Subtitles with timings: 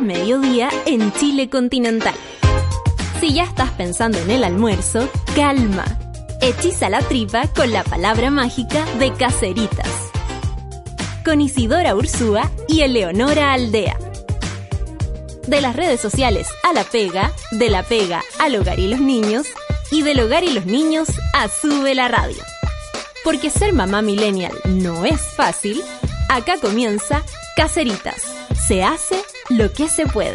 [0.00, 2.14] Mediodía en Chile continental.
[3.20, 5.84] Si ya estás pensando en el almuerzo, calma.
[6.40, 9.88] Hechiza la tripa con la palabra mágica de Caceritas.
[11.24, 13.96] Con Isidora Ursúa y Eleonora Aldea.
[15.46, 19.46] De las redes sociales a la pega, de la pega al hogar y los niños,
[19.90, 22.42] y del hogar y los niños a Sube la Radio.
[23.22, 25.82] Porque ser mamá millennial no es fácil,
[26.28, 27.22] acá comienza
[27.56, 28.33] Caceritas.
[28.66, 30.34] Se hace lo que se puede.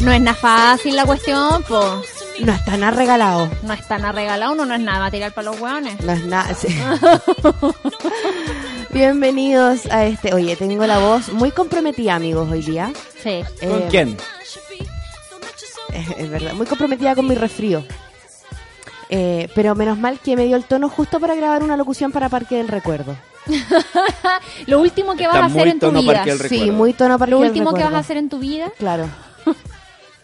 [0.00, 2.02] No es nada fácil la cuestión, po.
[2.40, 3.48] No están arregalados.
[3.62, 6.00] No es tan arregalado, uno no es nada material para los hueones.
[6.00, 6.52] No es nada.
[6.54, 6.68] sí.
[8.90, 10.34] Bienvenidos a este.
[10.34, 12.92] Oye, tengo la voz muy comprometida, amigos, hoy día.
[13.22, 13.42] Sí.
[13.60, 14.16] ¿Con Eh, quién?
[15.92, 17.84] Es, es verdad, muy comprometida con mi resfrío.
[19.10, 22.28] Eh, pero menos mal que me dio el tono justo para grabar una locución para
[22.28, 23.16] Parque del Recuerdo.
[24.66, 26.24] Lo último que vas Está a hacer en tu vida.
[26.48, 29.08] Sí, muy tono Parque Lo último que vas a hacer en tu vida, Claro.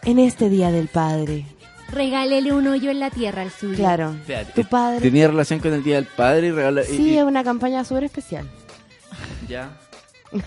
[0.03, 1.45] En este día del padre.
[1.93, 3.77] regálele un hoyo en la tierra al suyo.
[3.77, 4.13] Claro.
[4.21, 5.01] Espérate, Tu padre.
[5.01, 6.83] Tenía relación con el Día del Padre y regala...
[6.83, 8.49] y- Sí, y- es una campaña súper especial.
[9.49, 9.71] ya.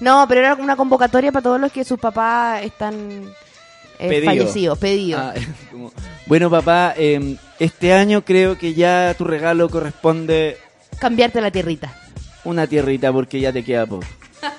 [0.00, 2.94] No, pero era una convocatoria para todos los que sus papás están
[3.98, 4.24] eh, Pedido.
[4.26, 5.20] fallecidos, pedidos.
[5.22, 5.34] Ah,
[5.70, 5.92] como,
[6.26, 10.58] bueno, papá, eh, este año creo que ya tu regalo corresponde
[10.98, 11.92] Cambiarte la tierrita.
[12.44, 14.04] una tierrita porque ya te queda poco.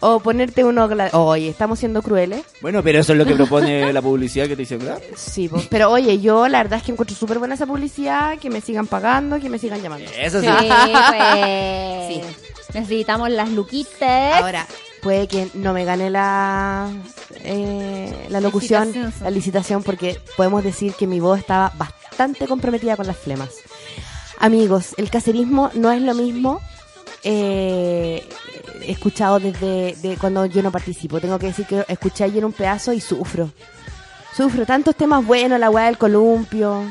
[0.00, 0.86] O ponerte uno...
[1.12, 2.42] Oye, estamos siendo crueles.
[2.60, 4.98] Bueno, pero eso es lo que propone la publicidad que te dice, ¿verdad?
[5.16, 5.62] Sí, po.
[5.70, 8.86] pero oye, yo la verdad es que encuentro súper buena esa publicidad, que me sigan
[8.86, 10.10] pagando, que me sigan llamando.
[10.18, 10.46] Eso sí.
[10.46, 12.08] Sí, pues.
[12.08, 12.20] Sí.
[12.74, 14.42] Necesitamos las luquitas.
[14.42, 14.66] Ahora,
[15.02, 16.90] puede que no me gane la,
[17.42, 19.24] eh, la locución, Licitación.
[19.24, 23.50] la licitación, porque podemos decir que mi voz estaba bastante comprometida con las flemas.
[24.38, 26.60] Amigos, el caserismo no es lo mismo
[27.22, 28.26] eh,
[28.82, 31.20] escuchado desde de cuando yo no participo.
[31.20, 33.50] Tengo que decir que escuché ayer un pedazo y sufro.
[34.36, 36.84] Sufro tantos temas buenos, la weá del columpio.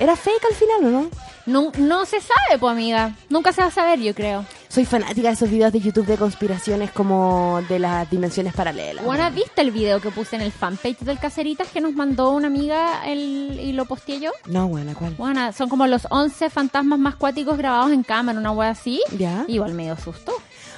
[0.00, 1.10] ¿Era fake al final o no?
[1.46, 3.14] No, no se sabe, pues, amiga.
[3.28, 4.44] Nunca se va a saber, yo creo.
[4.74, 9.04] Soy fanática de esos videos de YouTube de conspiraciones como de las dimensiones paralelas.
[9.04, 12.48] Bueno, ¿viste el video que puse en el fanpage del Caceritas que nos mandó una
[12.48, 14.32] amiga el- y lo posteé yo?
[14.46, 15.14] No, buena, ¿cuál?
[15.16, 19.00] Bueno, son como los 11 fantasmas más cuáticos grabados en cámara, una wea así.
[19.16, 19.44] Ya.
[19.46, 20.32] Igual me dio susto.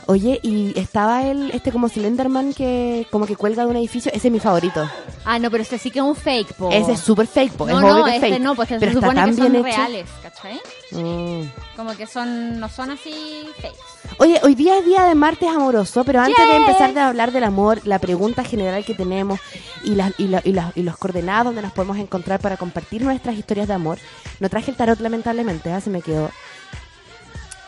[0.09, 4.13] Oye, y estaba el, este como Slenderman que como que cuelga de un edificio.
[4.15, 4.89] Ese es mi favorito.
[5.25, 6.71] Ah, no, pero este sí que es un fake, po.
[6.71, 7.67] Ese es súper fake, po.
[7.67, 8.41] No, es no, este fake.
[8.41, 9.65] no, pues este pero se supone tan que son hecho.
[9.65, 10.61] reales, ¿cachai?
[10.93, 11.43] Mm.
[11.75, 13.75] Como que son, no son así fakes.
[14.19, 17.43] Oye, hoy día es día de martes amoroso, pero antes de empezar de hablar del
[17.43, 19.41] amor, la pregunta general que tenemos
[19.83, 23.03] y, las y, la- y las- y los coordenados donde nos podemos encontrar para compartir
[23.03, 23.99] nuestras historias de amor,
[24.39, 25.81] no traje el tarot lamentablemente, ¿ah?
[25.81, 26.31] se me quedó.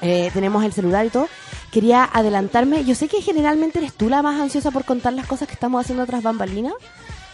[0.01, 1.29] Eh, tenemos el celular y todo.
[1.73, 2.85] Quería adelantarme.
[2.85, 5.81] Yo sé que generalmente eres tú la más ansiosa por contar las cosas que estamos
[5.85, 6.73] haciendo tras bambalinas,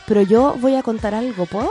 [0.06, 1.70] pero yo voy a contar algo, ¿puedo?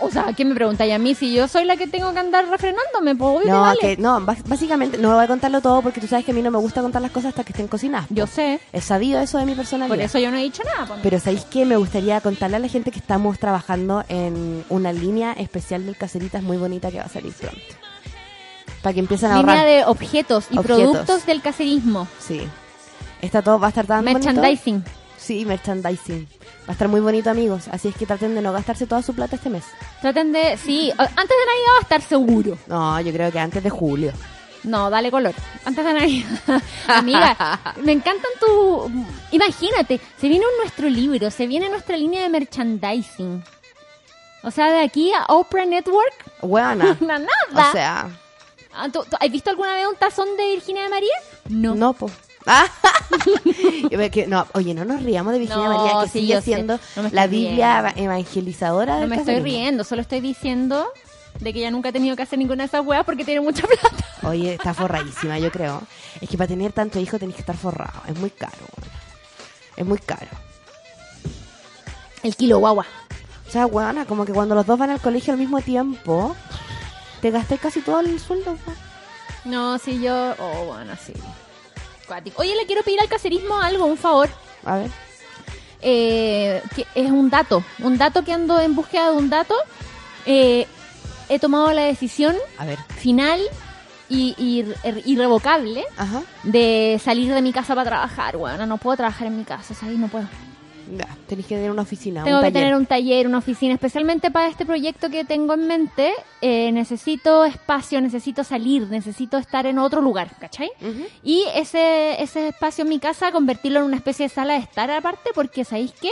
[0.00, 0.86] O sea, ¿qué me pregunta?
[0.86, 3.80] Y a mí si yo soy la que tengo que andar refrenándome, pues No, vale.
[3.80, 6.52] que, no, básicamente no voy a contarlo todo porque tú sabes que a mí no
[6.52, 8.06] me gusta contar las cosas hasta que estén cocinadas.
[8.10, 9.88] Yo sé, He sabido eso de mi personalidad.
[9.96, 10.86] por eso yo no he dicho nada.
[10.86, 11.00] pues.
[11.02, 11.64] Pero ¿sabéis qué?
[11.64, 16.44] Me gustaría contarle a la gente que estamos trabajando en una línea especial del Caseritas
[16.44, 17.58] muy bonita que va a salir pronto.
[18.82, 19.66] Para que empiecen a Línea ahorrar.
[19.68, 20.78] de objetos y Objetos.
[20.82, 22.08] productos del caserismo.
[22.18, 22.42] Sí.
[23.20, 24.18] Está todo, va a estar tan bonito.
[24.26, 24.84] Merchandising.
[25.16, 26.26] Sí, merchandising.
[26.62, 27.68] Va a estar muy bonito, amigos.
[27.70, 29.64] Así es que traten de no gastarse toda su plata este mes.
[30.00, 32.58] Traten de, sí, antes de Navidad va a estar seguro.
[32.66, 34.12] No, yo creo que antes de julio.
[34.64, 35.32] No, dale color.
[35.64, 36.62] Antes de Navidad.
[36.88, 38.90] Amiga, me encantan tu...
[39.30, 43.44] Imagínate, se viene un nuestro libro, se viene nuestra línea de merchandising.
[44.44, 46.12] O sea, de aquí a Oprah Network,
[46.42, 46.96] Buena.
[47.00, 47.68] na- nada.
[47.68, 48.21] o sea, Ah, ¿tú- tú
[48.74, 51.14] ¿Has visto alguna vez un tazón de Virginia de María?
[51.48, 51.74] No.
[51.74, 51.94] no.
[52.44, 52.66] Ah.
[54.26, 57.28] No, oye, no nos riamos de Virginia No, María, que sí, sigue siendo No la
[57.28, 58.02] Biblia riendo.
[58.02, 60.88] evangelizadora No me estoy riendo, solo estoy diciendo
[61.38, 63.64] de que ella nunca ha tenido que hacer ninguna de esas weas porque tiene mucha
[63.66, 64.04] plata.
[64.24, 65.82] Oye, está forradísima, yo creo.
[66.20, 68.00] Es que para tener tanto hijo tenés que estar forrado.
[68.08, 68.52] Es muy caro.
[68.58, 68.90] weón.
[69.76, 70.26] Es muy caro.
[72.24, 72.86] El kilo guagua.
[73.48, 76.34] O sea, weona, como que cuando los dos van al colegio al mismo tiempo,
[77.22, 78.58] te gasté casi todo el sueldo.
[79.46, 80.34] No, si yo...
[80.38, 81.14] Oh, bueno, sí.
[82.06, 82.42] Cuático.
[82.42, 84.28] Oye, le quiero pedir al caserismo algo, un favor.
[84.64, 84.90] A ver.
[85.80, 89.54] eh, que es un dato, un dato que ando en búsqueda de un dato.
[90.26, 90.66] Eh,
[91.28, 92.78] he tomado la decisión A ver.
[92.98, 93.40] final
[94.08, 96.22] y, y ir- irrevocable Ajá.
[96.42, 98.36] de salir de mi casa para trabajar.
[98.36, 99.98] Bueno, no puedo trabajar en mi casa, ¿sabes?
[99.98, 100.26] No puedo.
[100.94, 102.62] Ya, tenés que tener una oficina, Tengo un que taller.
[102.64, 106.12] tener un taller, una oficina, especialmente para este proyecto que tengo en mente.
[106.42, 110.70] eh, necesito espacio, necesito salir, necesito estar en otro lugar, ¿cachai?
[111.22, 114.90] Y ese, ese espacio en mi casa, convertirlo en una especie de sala de estar
[114.90, 116.10] aparte, porque ¿sabéis qué?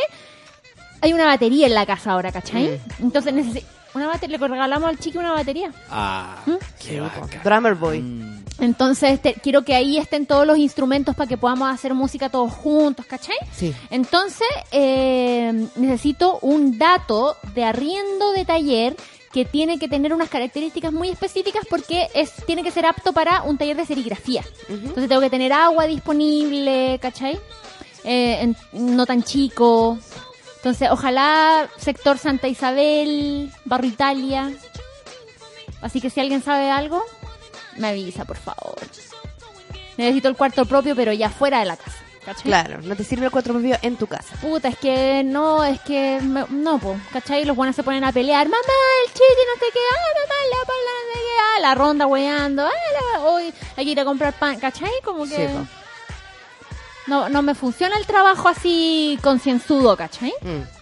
[1.03, 2.81] Hay una batería en la casa ahora, ¿cachai?
[2.99, 3.03] Mm.
[3.03, 3.67] Entonces necesito...
[3.93, 5.73] Una batería, le regalamos al chico una batería.
[5.91, 6.53] Ah, ¿Mm?
[6.79, 7.39] qué Sí.
[7.43, 8.01] Drummer Boy.
[8.01, 8.40] Mm.
[8.61, 12.53] Entonces te- quiero que ahí estén todos los instrumentos para que podamos hacer música todos
[12.53, 13.37] juntos, ¿cachai?
[13.53, 13.75] Sí.
[13.91, 18.97] Entonces, eh, necesito un dato de arriendo de taller
[19.33, 23.43] que tiene que tener unas características muy específicas porque es tiene que ser apto para
[23.45, 24.45] un taller de serigrafía.
[24.69, 27.39] Entonces tengo que tener agua disponible, ¿cachai?
[28.05, 29.99] Eh, en- no tan chico.
[30.57, 34.53] Entonces, ojalá sector Santa Isabel, Barrio Italia.
[35.81, 37.03] Así que si alguien sabe algo,
[37.77, 38.77] me avisa, por favor.
[39.97, 41.97] Necesito el cuarto propio, pero ya fuera de la casa.
[42.25, 42.43] ¿cachai?
[42.45, 44.37] Claro, no te sirve el cuatro propio en tu casa.
[44.43, 47.45] Puta, es que no, es que me- no, po, ¿cachai?
[47.47, 48.59] Los buenos se ponen a pelear, mamá,
[49.05, 52.07] el chiste no sé qué, ah, mamá, la pala, no sé qué, ah, la ronda
[52.07, 52.71] weando, ah,
[53.15, 54.91] la- hoy hay que ir a comprar pan, ¿cachai?
[55.03, 55.55] Como que Sí,
[57.07, 60.33] no, no me funciona el trabajo así concienzudo, ¿cachai?
[60.43, 60.80] Mm.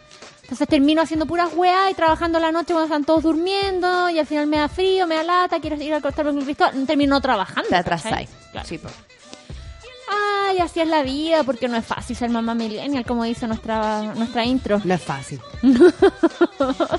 [0.48, 4.26] Entonces termino haciendo puras weas y trabajando la noche cuando están todos durmiendo y al
[4.26, 7.20] final me da frío, me da lata, quiero ir a acostarme con Cristo, termino no
[7.20, 7.68] trabajando.
[7.68, 8.30] Te atrasáis.
[8.50, 8.66] Claro.
[8.66, 8.80] Sí.
[10.48, 14.14] Ay, así es la vida, porque no es fácil ser mamá millennial, como dice nuestra,
[14.14, 14.80] nuestra intro.
[14.84, 15.38] No es fácil.
[15.62, 15.86] no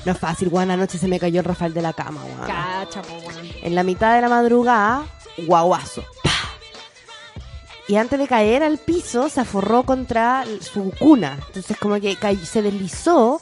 [0.04, 0.70] es fácil, weón.
[0.70, 2.46] Anoche se me cayó el Rafael de la cama, weón.
[2.46, 3.50] Cacha, weón.
[3.62, 5.02] En la mitad de la madrugada,
[5.38, 6.04] guaguazo.
[7.90, 11.36] Y antes de caer al piso, se aforró contra su cuna.
[11.48, 13.40] Entonces, como que se deslizó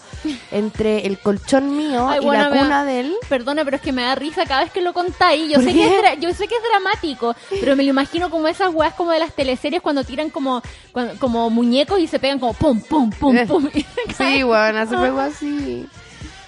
[0.51, 3.15] entre el colchón mío Ay, y bueno, la me- cuna de él.
[3.29, 5.49] Perdona, pero es que me da risa cada vez que lo contáis.
[5.51, 5.79] Yo ¿Por sé, qué?
[5.81, 8.95] que es dra- yo sé que es dramático, pero me lo imagino como esas weas
[8.95, 10.63] como de las teleseries cuando tiran como,
[10.93, 13.69] cuando- como muñecos y se pegan como pum, pum, pum, Eh, pum.
[13.71, 15.87] se Sí, weón, hace algo así.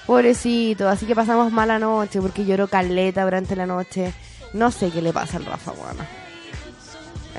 [0.07, 4.15] Pobrecito, así que pasamos mala noche porque lloró caleta durante la noche.
[4.55, 5.97] No sé qué le pasa al Rafa, weón.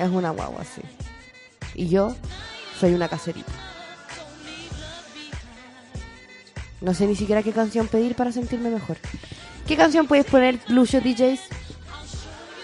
[0.01, 0.81] Es una guagua así.
[1.75, 2.15] Y yo
[2.79, 3.51] soy una caserita.
[6.81, 8.97] No sé ni siquiera qué canción pedir para sentirme mejor.
[9.67, 11.39] ¿Qué canción puedes poner, Lucio DJs?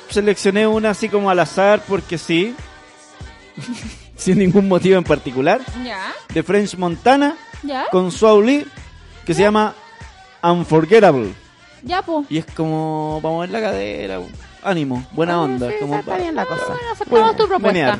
[0.10, 2.56] Seleccioné una así como al azar porque sí.
[4.16, 5.62] Sin ningún motivo en particular.
[5.86, 8.66] Ya, De French Montana ya, con Swau Lee
[9.28, 9.75] que se llama
[10.42, 11.33] Unforgettable.
[11.83, 12.25] ya, po.
[12.30, 14.19] Y es como para mover la cadera.
[14.63, 15.69] Ánimo, buena Ah, onda.
[15.80, 16.63] como está bien la cosa.
[17.09, 18.00] Bueno, tu propuesta.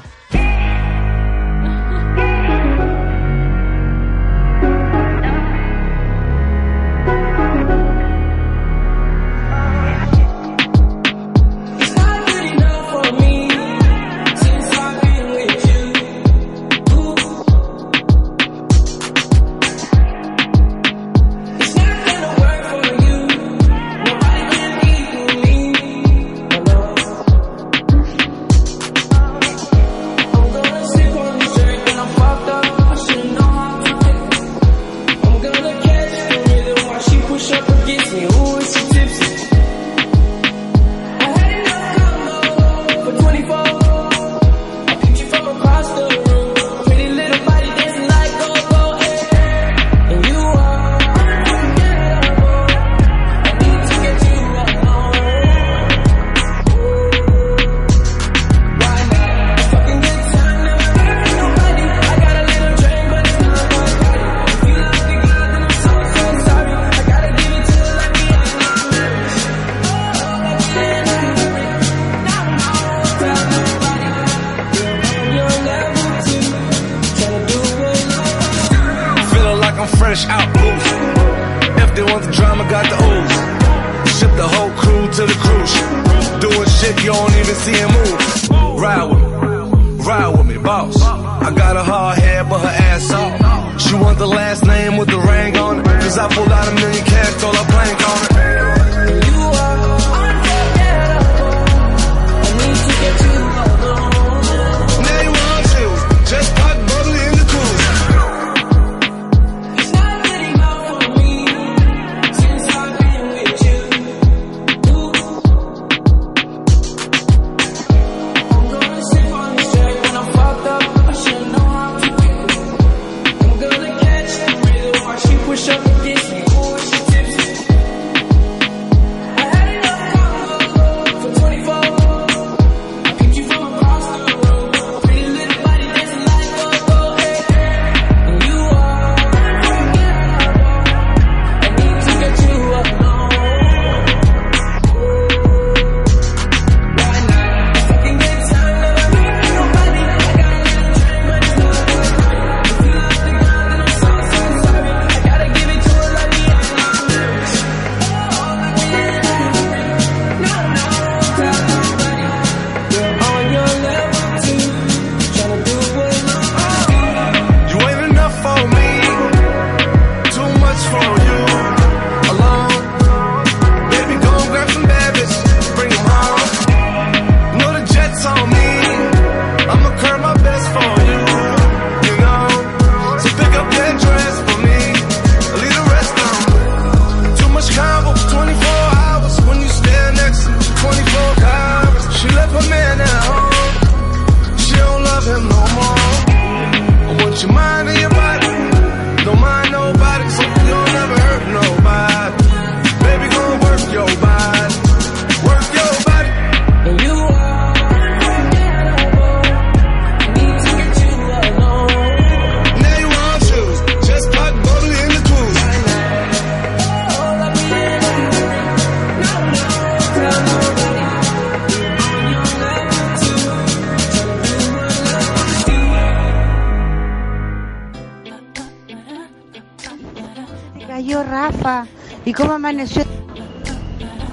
[231.08, 231.86] Cayó Rafa.
[232.26, 233.04] ¿Y cómo amaneció?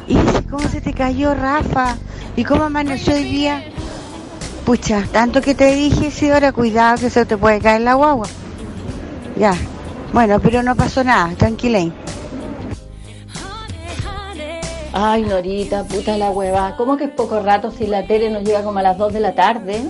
[0.09, 0.17] ¿Y
[0.51, 1.97] cómo se te cayó Rafa?
[2.35, 3.63] ¿Y cómo amaneció hoy día?
[4.67, 8.27] Pucha, tanto que te dije, sí, ahora cuidado que se te puede caer la guagua.
[9.37, 9.55] Ya.
[10.13, 11.79] Bueno, pero no pasó nada, tranquila.
[14.93, 16.75] Ay, Norita, puta la hueva.
[16.77, 19.21] ¿Cómo que es poco rato si la tele nos llega como a las 2 de
[19.21, 19.85] la tarde?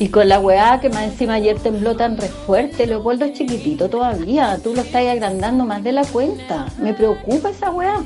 [0.00, 3.88] Y con la hueá que más encima ayer tembló tan re fuerte, Leopoldo es chiquitito
[3.90, 4.58] todavía.
[4.62, 6.66] Tú lo estás agrandando más de la cuenta.
[6.78, 8.04] Me preocupa esa hueá.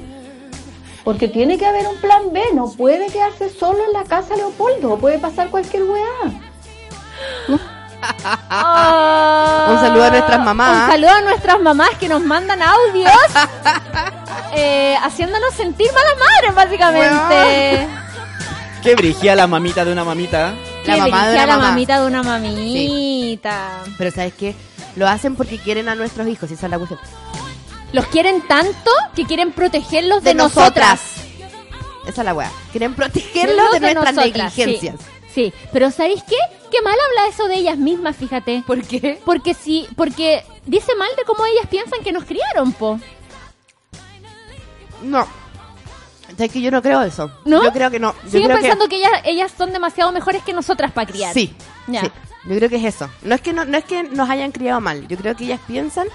[1.05, 2.41] Porque tiene que haber un plan B.
[2.55, 4.97] No puede quedarse solo en la casa Leopoldo.
[4.97, 6.41] Puede pasar cualquier hueá.
[9.69, 10.85] Un saludo a nuestras mamás.
[10.85, 13.13] Un saludo a nuestras mamás que nos mandan audios
[14.55, 17.89] eh, haciéndonos sentir malas madres, básicamente.
[18.83, 20.55] Qué brigia la mamita de una mamita.
[20.87, 21.69] La mamá de una la mamá.
[21.71, 23.83] mamita de una mamita.
[23.99, 24.55] Pero ¿sabes qué?
[24.97, 27.01] Lo hacen porque quieren a nuestros hijos, y esa es la cuestión.
[27.93, 31.01] Los quieren tanto que quieren protegerlos de, De nosotras.
[32.07, 32.51] Esa es la weá.
[32.73, 34.97] Quieren protegerlos de, nuestras nosotras, negligencias.
[35.33, 35.55] Sí, sí.
[35.73, 36.37] pero ¿sabéis qué?
[36.71, 38.65] Qué mal habla eso de ellas mismas, fíjate.
[38.67, 39.21] ¿Por qué?
[39.25, 42.99] Porque sí, porque dice mal de cómo ellas piensan que nos criaron, po.
[45.03, 45.27] No.
[46.43, 47.31] ¿Sabes que yo no creo eso?
[47.45, 47.63] ¿No?
[47.63, 48.15] Yo creo que no.
[48.25, 48.97] Yo Siguen creo pensando que...
[48.97, 51.33] ellas, ellas son demasiado mejores que nosotras para criar.
[51.33, 51.55] Sí.
[51.87, 52.01] Ya.
[52.01, 52.11] sí.
[52.47, 53.09] Yo creo que es eso.
[53.23, 55.07] No es que no, no es que nos hayan criado mal.
[55.07, 56.09] Yo creo que ellas piensan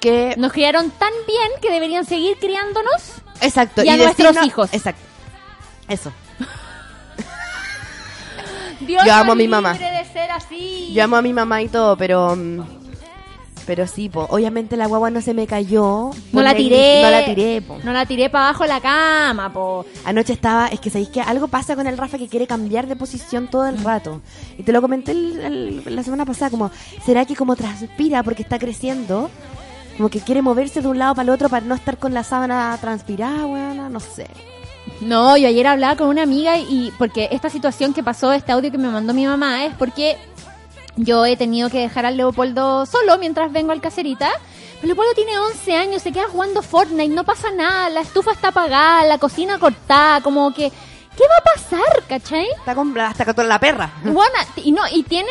[0.00, 3.12] que Nos criaron tan bien que deberían seguir criándonos.
[3.40, 4.68] exacto y a nuestros decirnos- hijos.
[4.74, 5.00] Exacto.
[5.88, 6.12] Eso.
[8.80, 9.72] Dios Yo amo a mi mamá.
[9.72, 10.92] de ser así.
[10.92, 12.60] Yo amo a mi mamá y todo, pero mm,
[13.66, 14.26] pero sí, po.
[14.30, 16.10] Obviamente la guagua no se me cayó.
[16.32, 17.02] No la tiré.
[17.02, 17.78] No la tiré, po.
[17.82, 19.84] No la tiré para abajo de la cama, po.
[20.04, 22.96] Anoche estaba, es que sabéis que algo pasa con el Rafa que quiere cambiar de
[22.96, 24.20] posición todo el rato.
[24.58, 25.40] Y te lo comenté el-
[25.86, 26.70] el- la semana pasada, como,
[27.04, 29.30] ¿será que como transpira porque está creciendo?
[29.96, 32.24] Como que quiere moverse de un lado para el otro para no estar con la
[32.24, 34.26] sábana transpirada, weona, no sé.
[35.00, 38.70] No, yo ayer hablaba con una amiga y porque esta situación que pasó, este audio
[38.70, 40.16] que me mandó mi mamá, es porque
[40.96, 44.30] yo he tenido que dejar al Leopoldo solo mientras vengo al caserita.
[44.76, 48.48] Pero Leopoldo tiene 11 años, se queda jugando Fortnite, no pasa nada, la estufa está
[48.48, 50.70] apagada, la cocina cortada, como que...
[51.16, 52.48] ¿Qué va a pasar, cachai?
[52.58, 53.92] Está con, hasta con la perra.
[54.02, 55.30] Bueno, y no, y tiene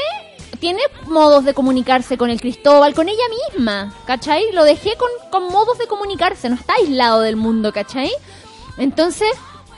[0.64, 4.50] tiene modos de comunicarse con el Cristóbal, con ella misma, ¿cachai?
[4.54, 8.10] Lo dejé con, con modos de comunicarse, no está aislado del mundo, ¿cachai?
[8.78, 9.28] Entonces,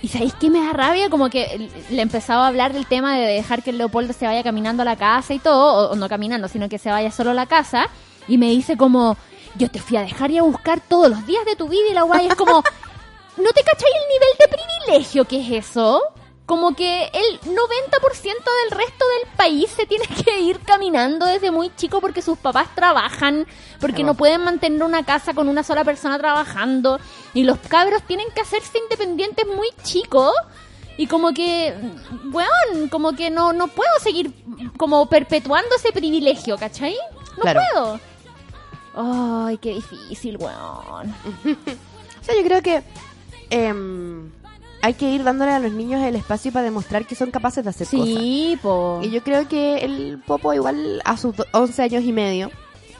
[0.05, 1.09] ¿y sabéis qué me da rabia?
[1.09, 4.83] Como que le empezaba a hablar del tema de dejar que Leopoldo se vaya caminando
[4.83, 7.33] a la casa y todo, o, o no caminando, sino que se vaya solo a
[7.33, 7.89] la casa,
[8.27, 9.17] y me dice como,
[9.55, 11.93] yo te fui a dejar y a buscar todos los días de tu vida y
[11.95, 12.63] la guay es como,
[13.37, 15.99] ¿no te cacháis el nivel de privilegio que es eso?
[16.45, 21.71] Como que el 90% del resto del país se tiene que ir caminando desde muy
[21.75, 23.47] chico porque sus papás trabajan,
[23.79, 26.99] porque no pueden mantener una casa con una sola persona trabajando
[27.33, 30.33] y los cabros tienen que hacerse independientes muy chicos
[30.97, 31.73] y como que,
[32.31, 34.31] weón, como que no, no puedo seguir
[34.77, 36.95] como perpetuando ese privilegio, ¿cachai?
[37.37, 37.61] No Claro.
[37.73, 37.99] puedo.
[39.47, 41.15] Ay, qué difícil, weón.
[42.21, 42.81] O sea, yo creo que
[43.49, 44.31] em,
[44.85, 47.69] hay que ir dándole a los niños el espacio para demostrar que son capaces de
[47.71, 48.05] hacer cosas.
[48.05, 48.99] Sí, po.
[49.03, 52.51] Y yo creo que el Popo igual a sus do- 11 años y medio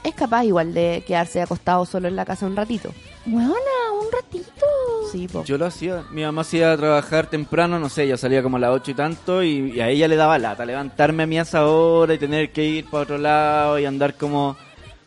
[0.02, 2.90] es capaz igual de quedarse acostado solo en la casa un ratito.
[3.26, 3.54] Weona,
[4.00, 4.66] un ratito.
[5.12, 5.44] Sí, po.
[5.44, 6.04] Yo lo hacía.
[6.12, 8.90] Mi mamá se iba a trabajar temprano, no sé, ella salía como a las 8
[8.90, 12.14] y tanto, y, y a ella le daba lata levantarme a mí a esa hora
[12.14, 14.56] y tener que ir para otro lado y andar como.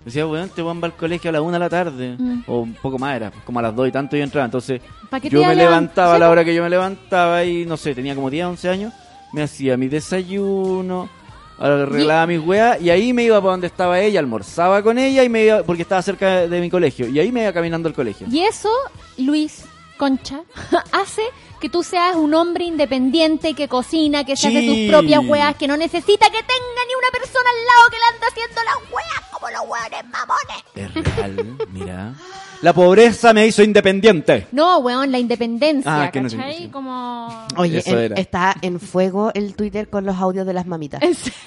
[0.09, 2.43] Decía, weón, te van al colegio a la 1 de la tarde, Mm.
[2.47, 4.45] o un poco más era, como a las 2 y tanto yo entraba.
[4.45, 7.65] Entonces, ¿Pa' qué te yo me levantaba a la hora que yo me levantaba y
[7.65, 8.93] no sé, tenía como 10, 11 años,
[9.33, 11.09] me hacía mi desayuno,
[11.57, 15.29] arreglaba mis weas y ahí me iba para donde estaba ella, almorzaba con ella y
[15.29, 18.27] me iba, porque estaba cerca de mi colegio, y ahí me iba caminando al colegio.
[18.31, 18.69] Y eso,
[19.17, 19.65] Luis
[19.97, 20.41] Concha,
[20.91, 21.23] hace
[21.59, 24.87] que tú seas un hombre independiente que cocina, que se hace sus Sí.
[24.89, 28.27] propias weas, que no necesita que tenga ni una persona al lado que le anda
[28.27, 31.05] haciendo las weas como los weones mamones.
[31.05, 32.13] Es real, mira.
[32.61, 34.47] La pobreza me hizo independiente.
[34.51, 36.27] No, weón, la independencia, Ah, que no
[36.73, 37.47] Como...
[37.55, 38.15] Oye, Eso en- era.
[38.17, 41.01] está en fuego el Twitter con los audios de las mamitas.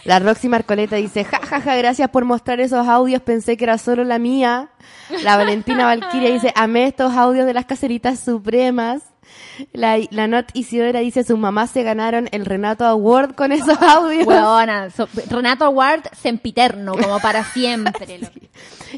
[0.04, 4.18] La Roxy Marcoleta dice, jajaja, gracias por mostrar esos audios, pensé que era solo la
[4.18, 4.70] mía.
[5.22, 9.02] La Valentina Valquiria dice, amé estos audios de las caseritas supremas.
[9.72, 14.26] La, la Not Isidora dice, sus mamás se ganaron el Renato Award con esos audios.
[14.26, 18.20] Weona, so- Renato Award sempiterno, como para siempre.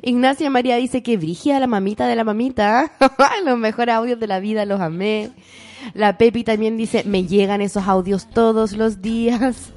[0.03, 2.93] Ignacia María dice que Brigia, la mamita de la mamita.
[3.45, 5.31] los mejores audios de la vida, los amé.
[5.93, 9.73] La Pepi también dice, me llegan esos audios todos los días.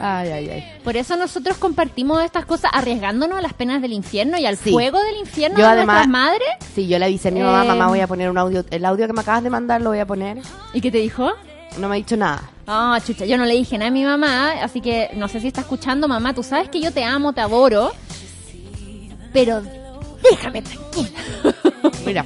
[0.00, 0.64] Ay, ay, ay.
[0.84, 4.70] Por eso nosotros compartimos estas cosas arriesgándonos a las penas del infierno y al Sí.
[4.70, 6.48] fuego del infierno Yo de además- nuestras madres.
[6.74, 7.68] Sí, yo le avisé a mi mamá, Eh.
[7.68, 8.64] mamá, voy a poner un audio.
[8.70, 10.38] El audio que me acabas de mandar lo voy a poner.
[10.72, 11.30] ¿Y qué te dijo?
[11.78, 12.42] No me ha dicho nada.
[12.66, 15.48] Ah, chucha, yo no le dije nada a mi mamá, así que no sé si
[15.48, 17.92] está escuchando, mamá, tú sabes que yo te amo, te adoro,
[19.32, 19.62] pero
[20.30, 21.08] déjame tranquila.
[22.06, 22.24] Mira.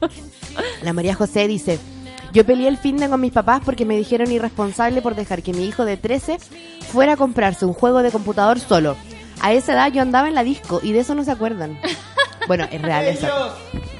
[0.82, 1.78] La María José dice,
[2.32, 5.52] yo peleé el fin de con mis papás porque me dijeron irresponsable por dejar que
[5.52, 6.38] mi hijo de 13
[6.92, 8.96] fuera a comprarse un juego de computador solo.
[9.40, 11.78] A esa edad yo andaba en la disco y de eso no se acuerdan.
[12.46, 13.26] Bueno, es real eso.
[13.26, 13.52] Ellos,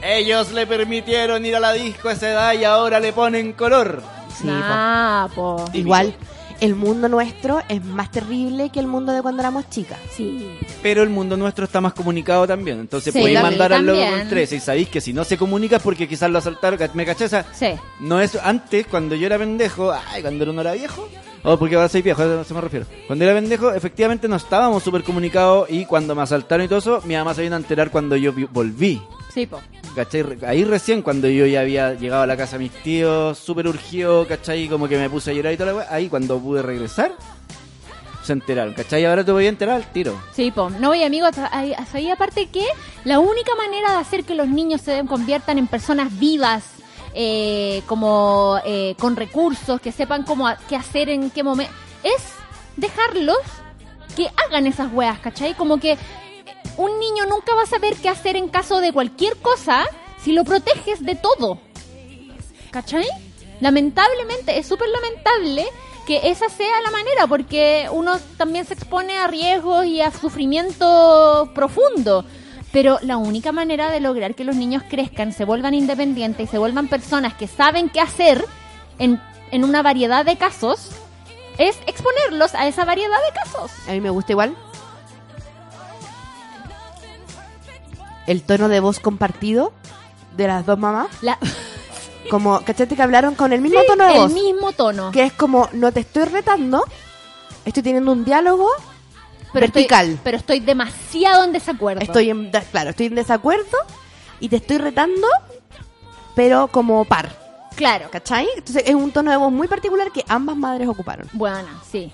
[0.02, 4.02] ellos le permitieron ir a la disco a esa edad y ahora le ponen color.
[4.37, 4.52] Sí, po.
[4.52, 5.64] Ah, po.
[5.72, 6.16] Igual,
[6.61, 9.99] el mundo nuestro es más terrible que el mundo de cuando éramos chicas.
[10.15, 10.47] Sí.
[10.82, 12.80] Pero el mundo nuestro está más comunicado también.
[12.80, 15.76] Entonces Sí, podéis mandar al loco con 13 y sabéis que si no se comunica
[15.76, 16.78] es porque quizás lo asaltaron.
[16.95, 17.69] ¿Me sea, Sí.
[18.00, 21.08] No es antes, cuando yo era pendejo, ay, cuando uno era viejo,
[21.43, 22.87] o porque ahora soy viejo, a eso me refiero.
[23.06, 27.02] Cuando era pendejo, efectivamente no estábamos súper comunicados y cuando me asaltaron y todo eso,
[27.04, 29.00] mi mamá se vino a enterar cuando yo volví.
[29.32, 29.60] Sí, po.
[29.95, 30.25] ¿Cachai?
[30.47, 34.26] Ahí recién, cuando yo ya había llegado a la casa de mis tíos, súper urgido,
[34.26, 34.69] ¿cachai?
[34.69, 35.86] Como que me puse a llorar y toda la wea.
[35.90, 37.12] Ahí cuando pude regresar,
[38.23, 39.04] se enteraron, ¿cachai?
[39.04, 40.21] Ahora te voy a enterar al tiro.
[40.34, 40.71] Sí, po.
[40.71, 42.64] No, y amigo, ahí ahí aparte que
[43.04, 46.64] la única manera de hacer que los niños se conviertan en personas vivas,
[47.14, 51.73] eh, como eh, con recursos, que sepan cómo a- qué hacer en qué momento,
[52.04, 52.23] es
[52.76, 53.38] dejarlos
[54.16, 55.54] que hagan esas weas, ¿cachai?
[55.54, 55.97] Como que
[56.76, 59.84] un niño nunca va a saber qué hacer en caso de cualquier cosa
[60.23, 61.58] si lo proteges de todo.
[62.70, 63.06] ¿Cachai?
[63.60, 65.66] Lamentablemente, es súper lamentable
[66.06, 71.50] que esa sea la manera, porque uno también se expone a riesgos y a sufrimiento
[71.54, 72.25] profundo.
[72.73, 76.58] Pero la única manera de lograr que los niños crezcan, se vuelvan independientes y se
[76.58, 78.44] vuelvan personas que saben qué hacer
[78.99, 79.20] en,
[79.50, 80.90] en una variedad de casos,
[81.58, 83.70] es exponerlos a esa variedad de casos.
[83.88, 84.56] A mí me gusta igual.
[88.30, 89.73] El tono de voz compartido
[90.36, 91.08] de las dos mamás.
[91.21, 91.38] La-
[92.30, 94.32] Como, ¿cachate que hablaron con el mismo Sí, tono de el voz?
[94.32, 95.10] mismo tono.
[95.10, 96.84] Que es como, no te estoy retando,
[97.64, 98.69] estoy teniendo un diálogo
[99.52, 100.06] pero vertical.
[100.10, 102.02] Estoy, pero estoy demasiado en desacuerdo.
[102.02, 103.76] Estoy en, claro, estoy en desacuerdo
[104.38, 105.26] y te estoy retando,
[106.36, 107.30] pero como par,
[107.75, 108.08] Claro.
[108.12, 108.47] ¿cachai?
[108.56, 111.28] Entonces es un tono de voz muy particular que ambas madres ocuparon.
[111.32, 112.12] Bueno, sí.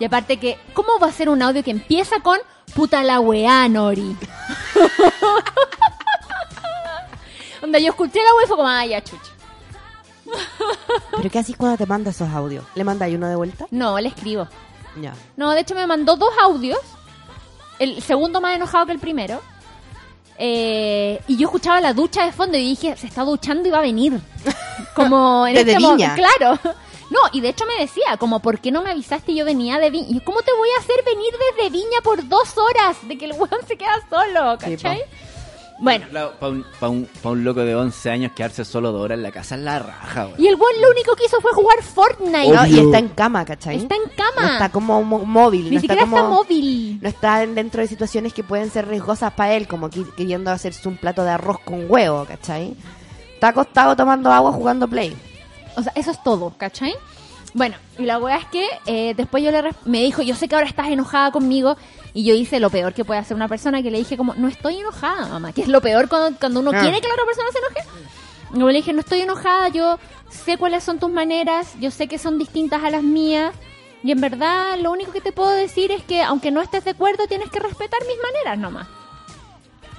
[0.00, 2.38] Y aparte que, ¿cómo va a ser un audio que empieza con
[2.74, 4.16] puta la weá, Nori?
[7.62, 9.30] Onda, yo escuché la weá y fue como, ah, ya, chucha.
[11.16, 12.64] ¿Pero qué haces cuando te manda esos audios?
[12.74, 13.66] ¿Le mandáis uno de vuelta?
[13.70, 14.48] No, le escribo.
[15.00, 15.12] Ya.
[15.36, 16.78] No, de hecho me mandó dos audios.
[17.78, 19.42] El segundo más enojado que el primero.
[20.38, 23.78] Eh, y yo escuchaba la ducha de fondo y dije, se está duchando y va
[23.78, 24.18] a venir.
[24.94, 26.14] Como en Desde este Viña.
[26.14, 26.58] Claro.
[27.10, 29.34] No, y de hecho me decía, como, ¿por qué no me avisaste?
[29.34, 30.20] Yo venía de Viña.
[30.24, 32.96] ¿cómo te voy a hacer venir desde Viña por dos horas?
[33.08, 35.02] De que el weón se queda solo, Sí, ¿cachai?
[35.80, 39.16] bueno, Para un, pa' un, pa' un loco de 11 años quedarse solo dos horas
[39.16, 40.34] en la casa es la raja, güey.
[40.44, 42.48] y el weón lo único que hizo fue jugar Fortnite.
[42.52, 43.76] No, y está en cama, ¿cachai?
[43.78, 44.46] Está en cama.
[44.46, 46.16] No está como mo- móvil, Ni no está siquiera como...
[46.18, 46.98] está móvil.
[47.02, 50.86] No está en- dentro de situaciones que pueden ser riesgosas para él, como queriendo hacerse
[50.86, 52.76] un plato de arroz con huevo, ¿cachai?
[53.34, 55.16] Está acostado tomando agua jugando play.
[55.76, 56.94] O sea, eso es todo, ¿cachai?
[57.52, 60.54] Bueno, y la weá es que eh, después yo le me dijo, yo sé que
[60.54, 61.76] ahora estás enojada conmigo,
[62.14, 64.46] y yo hice lo peor que puede hacer una persona, que le dije como, no
[64.48, 66.80] estoy enojada, mamá, que es lo peor cuando, cuando uno Ah.
[66.80, 68.58] quiere que la otra persona se enoje.
[68.58, 72.18] Yo le dije, no estoy enojada, yo sé cuáles son tus maneras, yo sé que
[72.18, 73.52] son distintas a las mías,
[74.02, 76.92] y en verdad lo único que te puedo decir es que aunque no estés de
[76.92, 78.86] acuerdo, tienes que respetar mis maneras nomás.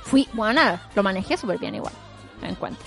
[0.04, 1.94] Fui, bueno, nada, lo manejé súper bien igual,
[2.42, 2.82] me en cuenta.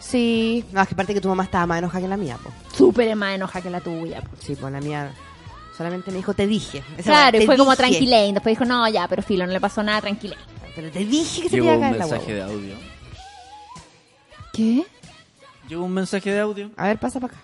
[0.00, 2.54] Sí, no, es que aparte que tu mamá estaba más enojada que la mía, pues.
[2.76, 4.22] Súper más enoja que la tuya.
[4.22, 4.30] po.
[4.40, 5.12] Sí, pues la mía
[5.76, 6.82] solamente me dijo, te dije.
[6.98, 7.82] Esa Claro, y fue como dije.
[7.82, 8.26] tranquilé.
[8.28, 10.36] Y después dijo, no, ya, pero filo, no le pasó nada, tranquilé.
[10.74, 12.48] Pero te dije que se te iba a un caer la mensaje huevo.
[12.48, 12.74] de audio.
[14.52, 14.84] ¿Qué?
[15.68, 16.70] Llegó un mensaje de audio.
[16.76, 17.42] A ver, pasa para acá.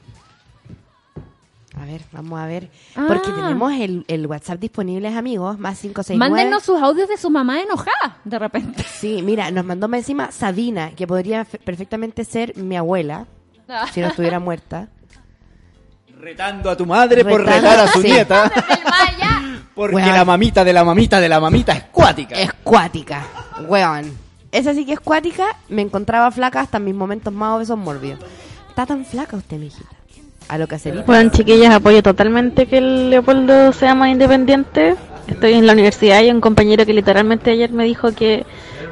[1.85, 2.71] Ver, vamos a ver.
[2.95, 3.35] Porque Ah.
[3.37, 6.19] tenemos el, el WhatsApp disponible, amigos, más 569.
[6.19, 8.83] Mándenos sus audios de su mamá enojada, de repente.
[8.85, 13.27] Sí, mira, nos mandó más encima Sabina, que podría fe- perfectamente ser mi abuela,
[13.93, 14.89] si no estuviera muerta.
[16.19, 18.09] Retando a tu madre por retar a su sí.
[18.09, 18.51] nieta.
[19.75, 22.35] Porque la mamita de la mamita de la mamita es cuática.
[22.37, 23.23] Es cuática,
[23.69, 24.11] weón.
[24.51, 28.21] Esa sí que es cuática, me encontraba flaca hasta mis momentos más obesos mórbidos.
[28.71, 29.96] Está tan flaca usted, mijita.
[30.49, 34.95] A lo que hace Bueno, chiquillas, apoyo totalmente que el Leopoldo sea más independiente.
[35.27, 38.47] Estoy en la universidad y hay un compañero que literalmente ayer me dijo que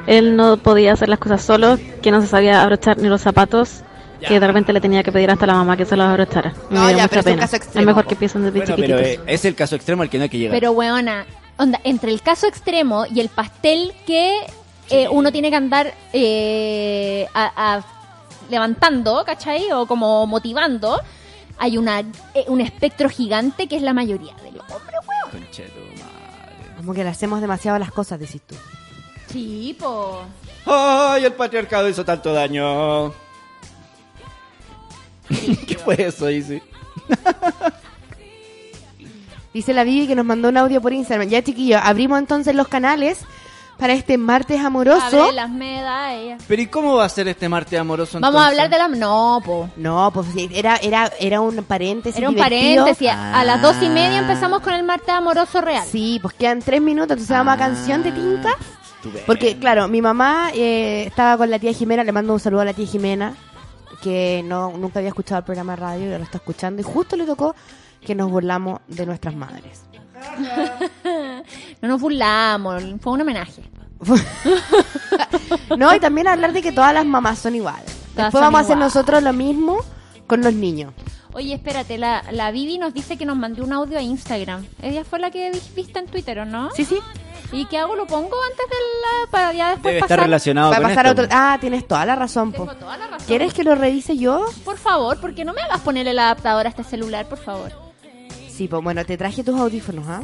[0.09, 3.83] él no podía hacer las cosas solo, que no se sabía abrochar ni los zapatos,
[4.27, 6.53] que de repente le tenía que pedir hasta la mamá que se los abrochara.
[6.71, 7.45] Me No, dio ya, mucha pero es un pena.
[7.45, 8.09] Es extremo, mejor po.
[8.09, 9.27] que empiecen desde Bueno, pero chiquititos.
[9.29, 10.57] eh, es el caso extremo al que no hay que llegar.
[10.59, 11.25] Pero, weona,
[11.57, 14.41] onda, entre el caso extremo y el pastel que
[14.91, 17.85] eh, uno tiene que andar eh, a- a-
[18.51, 19.71] levantando, ¿cachai?
[19.73, 21.01] O como motivando,
[21.59, 25.31] hay una eh, un espectro gigante que es la mayoría de los hombres, weón.
[25.45, 26.77] Concheto, madre.
[26.77, 28.55] Como que le hacemos demasiado las cosas, decís tú.
[29.29, 30.23] Sí, po.
[30.67, 33.13] ¡Ay, el patriarcado hizo tanto daño!
[35.67, 36.63] ¿Qué fue eso, Isi?
[39.53, 41.29] Dice la Vivi que nos mandó un audio por Instagram.
[41.29, 43.21] Ya, chiquillos, abrimos entonces los canales
[43.85, 45.23] para este martes amoroso.
[45.25, 46.43] Abre las medallas.
[46.49, 48.89] Pero ¿y cómo va a ser este martes amoroso Vamos a hablar de la...
[48.89, 49.69] No, po.
[49.77, 52.17] No, pues era, era, era un paréntesis.
[52.19, 52.85] Era un divertido.
[52.85, 53.11] paréntesis.
[53.11, 54.23] A- A las dos y media Ah.
[54.23, 55.85] empezamos con el martes amoroso real.
[55.87, 58.49] Sí, pues quedan tres minutos, entonces vamos a canción de tinta.
[59.27, 62.65] Porque, claro, mi mamá eh, estaba con la tía Jimena, le mando un saludo a
[62.65, 63.35] la tía Jimena,
[64.03, 66.85] que no nunca había escuchado el programa de radio y ahora lo está escuchando, y
[66.85, 67.55] justo le tocó
[68.01, 69.83] que nos burlamos de nuestras madres.
[71.83, 73.63] No nos burlamos, fue un homenaje.
[75.77, 77.85] No, y también hablar de que todas las mamás son iguales.
[78.15, 79.79] Todas Después son vamos a hacer nosotros lo mismo
[80.27, 80.93] con los niños.
[81.33, 84.65] Oye, espérate, la, la Vivi nos dice que nos mandó un audio a Instagram.
[84.81, 86.71] Ella fue la que vi- viste en Twitter, ¿o no?
[86.77, 86.99] Sí, sí.
[87.51, 87.97] ¿Y qué hago?
[87.97, 89.31] ¿Lo pongo antes de la...
[89.31, 90.17] para ya después Debe pasar?
[90.19, 91.23] estar relacionado Va a con pasar a esto.
[91.23, 91.37] otro...
[91.37, 92.65] Ah, tienes toda la razón, po.
[92.67, 93.27] Tengo toda la razón.
[93.27, 94.45] ¿Quieres que lo revise yo?
[94.65, 97.73] Por favor, porque no me hagas poner el adaptador a este celular, por favor.
[98.49, 100.23] Sí, pues bueno, te traje tus audífonos, ¿ah?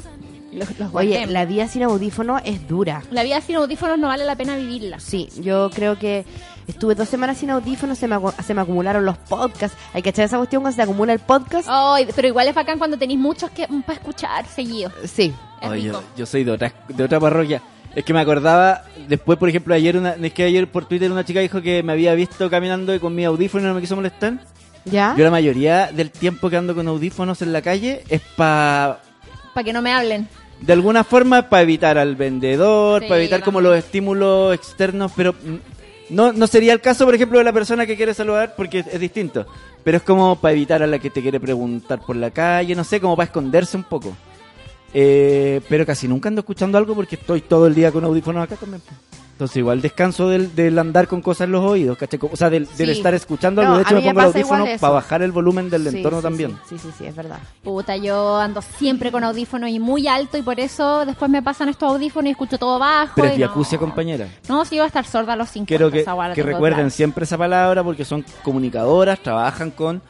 [0.52, 1.30] Los, los Oye, guardemos.
[1.30, 3.02] la vida sin audífono es dura.
[3.12, 4.98] La vida sin audífonos no vale la pena vivirla.
[4.98, 6.24] Sí, yo creo que
[6.66, 9.76] estuve dos semanas sin audífonos, se me, se me acumularon los podcasts.
[9.92, 11.68] Hay que echar esa cuestión cuando se acumula el podcast.
[11.70, 14.90] Ay, pero igual es bacán cuando tenéis muchos que para escuchar seguido.
[15.04, 15.32] Sí.
[15.62, 16.02] Es Oye, rico.
[16.16, 17.62] yo soy de otra, de otra parroquia.
[17.94, 21.24] Es que me acordaba, después, por ejemplo, ayer una, es que ayer por Twitter una
[21.24, 23.96] chica dijo que me había visto caminando y con mi audífono y no me quiso
[23.96, 24.34] molestar.
[24.84, 25.14] ¿Ya?
[25.16, 29.00] Yo la mayoría del tiempo que ando con audífonos en la calle es para,
[29.52, 30.28] Para que no me hablen.
[30.60, 35.34] De alguna forma, para evitar al vendedor, Sí, para evitar como los estímulos externos, pero
[36.10, 39.00] no, no sería el caso, por ejemplo, de la persona que quiere saludar porque es
[39.00, 39.46] distinto.
[39.82, 42.84] Pero es como para evitar a la que te quiere preguntar por la calle, no
[42.84, 44.14] sé, como para esconderse un poco.
[44.92, 48.56] Eh, pero casi nunca ando escuchando algo porque estoy todo el día con audífonos acá
[48.56, 48.82] también.
[49.40, 52.20] Entonces igual descanso del, del andar con cosas en los oídos, ¿cachai?
[52.30, 52.98] O sea, del, del Sí.
[52.98, 53.78] estar escuchando No, algo.
[53.78, 56.22] De a hecho, me pongo el audífono para bajar el volumen del Sí, entorno sí,
[56.24, 56.58] también.
[56.68, 57.38] Sí, sí, sí, es verdad.
[57.62, 61.70] Puta, yo ando siempre con audífonos y muy alto y por eso después me pasan
[61.70, 63.14] estos audífonos y escucho todo bajo.
[63.16, 63.78] Pero es no.
[63.78, 64.28] Compañera.
[64.46, 65.66] No, si iba a estar sorda a los 50.
[65.66, 66.90] Quiero que, recuerden claro.
[66.90, 70.02] siempre esa palabra porque son comunicadoras, trabajan con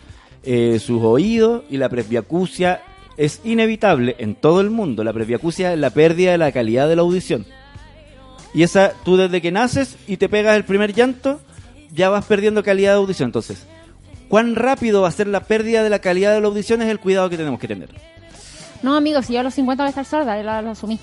[0.43, 2.83] eh, sus oídos y la presbiacusia
[3.17, 5.05] es inevitable en todo el mundo.
[5.05, 7.47] La presbiacusia es la pérdida de la calidad de la audición.
[8.53, 11.41] Y esa, tú desde que naces y te pegas el primer llanto,
[11.93, 13.29] ya vas perdiendo calidad de audición.
[13.29, 13.67] Entonces,
[14.29, 16.83] ¿cuán rápido va a ser la pérdida de la calidad de la audición?
[16.83, 17.91] Es el cuidado que tenemos que tener.
[18.83, 20.99] No, amigos, si yo a los 50 voy a estar sorda, lo, lo asumí.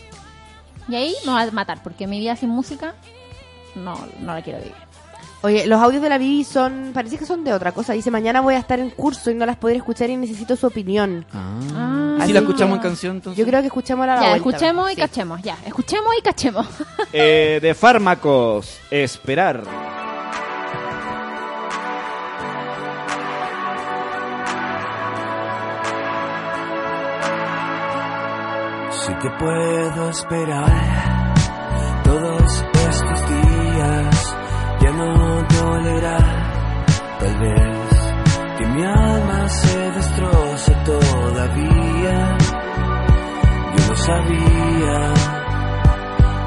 [0.90, 2.96] Y ahí me va a matar, porque mi vida sin música
[3.76, 4.87] no, no la quiero vivir.
[5.44, 7.94] Oye, los audios de la Vivi son, parece que son de otra cosa.
[7.94, 10.66] Dice, mañana voy a estar en curso y no las podré escuchar y necesito su
[10.68, 11.26] opinión.
[11.34, 13.38] Ah, ¿Y Así si la que- escuchamos en canción entonces?
[13.38, 14.38] Yo creo que escuchemos a la Ya, vuelta.
[14.50, 15.02] escuchemos y Sí.
[15.02, 15.58] cachemos, ya.
[15.66, 16.68] Escuchemos y cachemos.
[17.14, 19.64] Eh, de fármacos, esperar.
[28.92, 31.36] Si te puedo esperar
[34.98, 36.18] no dolerá.
[37.20, 37.90] Tal vez
[38.58, 42.38] que mi alma se destroce todavía.
[43.76, 45.00] Yo no sabía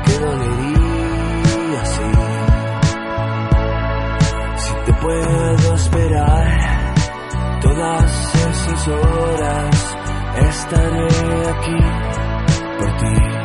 [0.04, 2.10] que dolería así.
[4.62, 6.94] Si te puedo esperar
[7.62, 9.96] todas esas horas,
[10.48, 11.80] estaré aquí
[12.78, 13.40] por ti.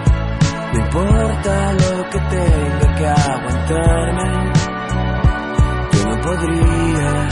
[0.73, 4.54] No importa lo que tenga que aguantarme,
[6.25, 7.27] podría.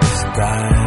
[0.00, 0.77] Estar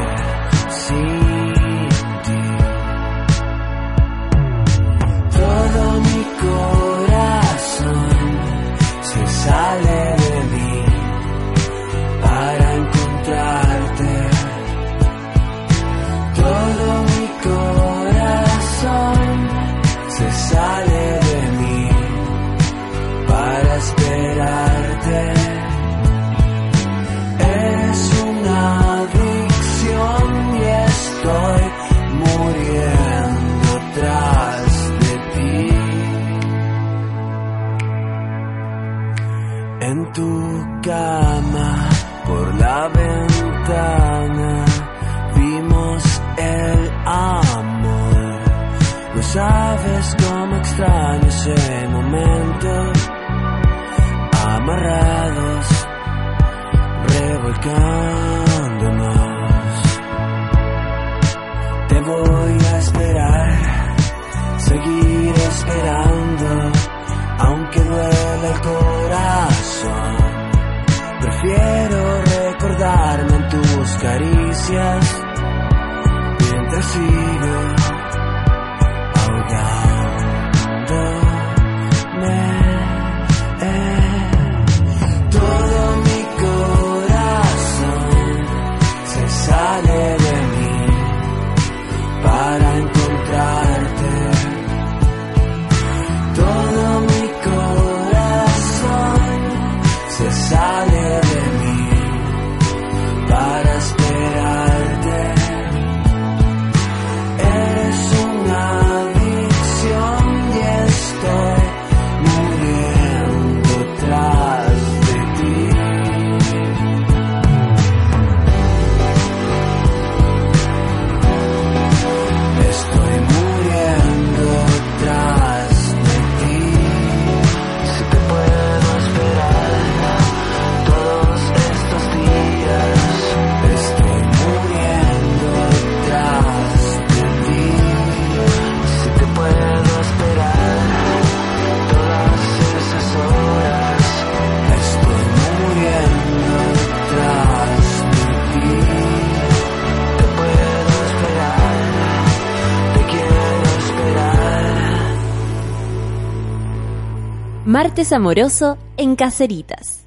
[157.84, 160.02] Martes amoroso en Caseritas.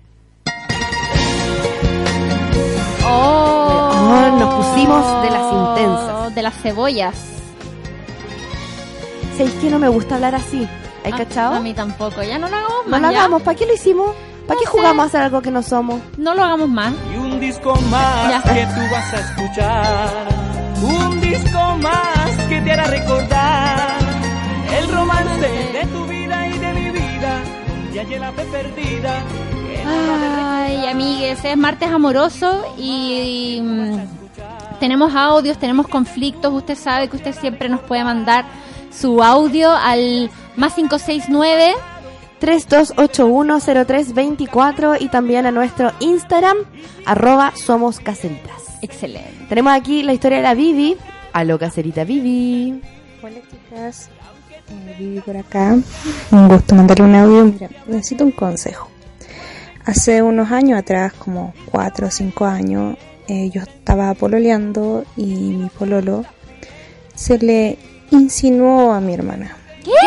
[3.05, 6.35] Oh, Oh, nos pusimos de las intensas.
[6.37, 7.17] De las cebollas.
[9.37, 10.69] ¿Sabéis que no me gusta hablar así?
[11.05, 11.57] ¿Hay A- cachado?
[11.57, 12.23] A mí tampoco.
[12.23, 13.01] Ya no lo hagamos No más.
[13.03, 13.19] lo ¿ya?
[13.19, 13.43] hagamos.
[13.43, 14.11] ¿Para qué lo hicimos?
[14.47, 14.79] ¿Para qué No sé.
[14.79, 16.01] jugamos a hacer algo que no somos?
[16.17, 16.95] No lo hagamos más.
[17.13, 18.55] Y un disco más Ya.
[18.55, 20.29] que tú vas a escuchar.
[20.81, 23.99] Un disco más que te hará recordar
[24.79, 25.41] el romance
[25.73, 26.14] de tu vida
[29.87, 33.99] Ay, amigues, es martes amoroso y, mm,
[34.81, 36.53] tenemos audios, tenemos conflictos.
[36.53, 38.47] Usted sabe que usted siempre nos puede mandar
[38.91, 41.75] su audio al más 569.
[42.41, 46.59] 32810324 y también a nuestro Instagram,
[47.07, 48.79] arroba somos caseritas.
[48.83, 49.47] Excelente.
[49.49, 50.97] Tenemos aquí la historia de la Vivi.
[51.33, 52.83] Aló, caserita Vivi.
[53.23, 54.11] Hola chicas,
[54.71, 55.77] eh, Vivi por acá.
[56.31, 57.45] Un gusto mandarle un audio.
[57.47, 58.89] Mira, necesito un consejo.
[59.85, 62.97] Hace unos años atrás, como 4 o 5 años,
[63.29, 66.25] eh, yo estaba pololeando y mi pololo
[67.15, 67.79] se le
[68.11, 69.57] insinuó a mi hermana.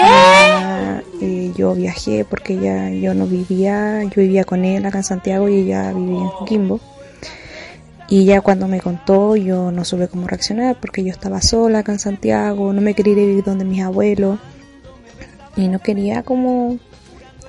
[0.03, 5.03] Ah, eh, yo viajé porque ya yo no vivía, yo vivía con él acá en
[5.03, 6.79] Santiago y ella vivía en Coquimbo.
[8.09, 11.91] Y ya cuando me contó, yo no supe cómo reaccionar porque yo estaba sola acá
[11.91, 14.39] en Santiago, no me quería ir vivir donde mis abuelos
[15.57, 16.77] y no quería como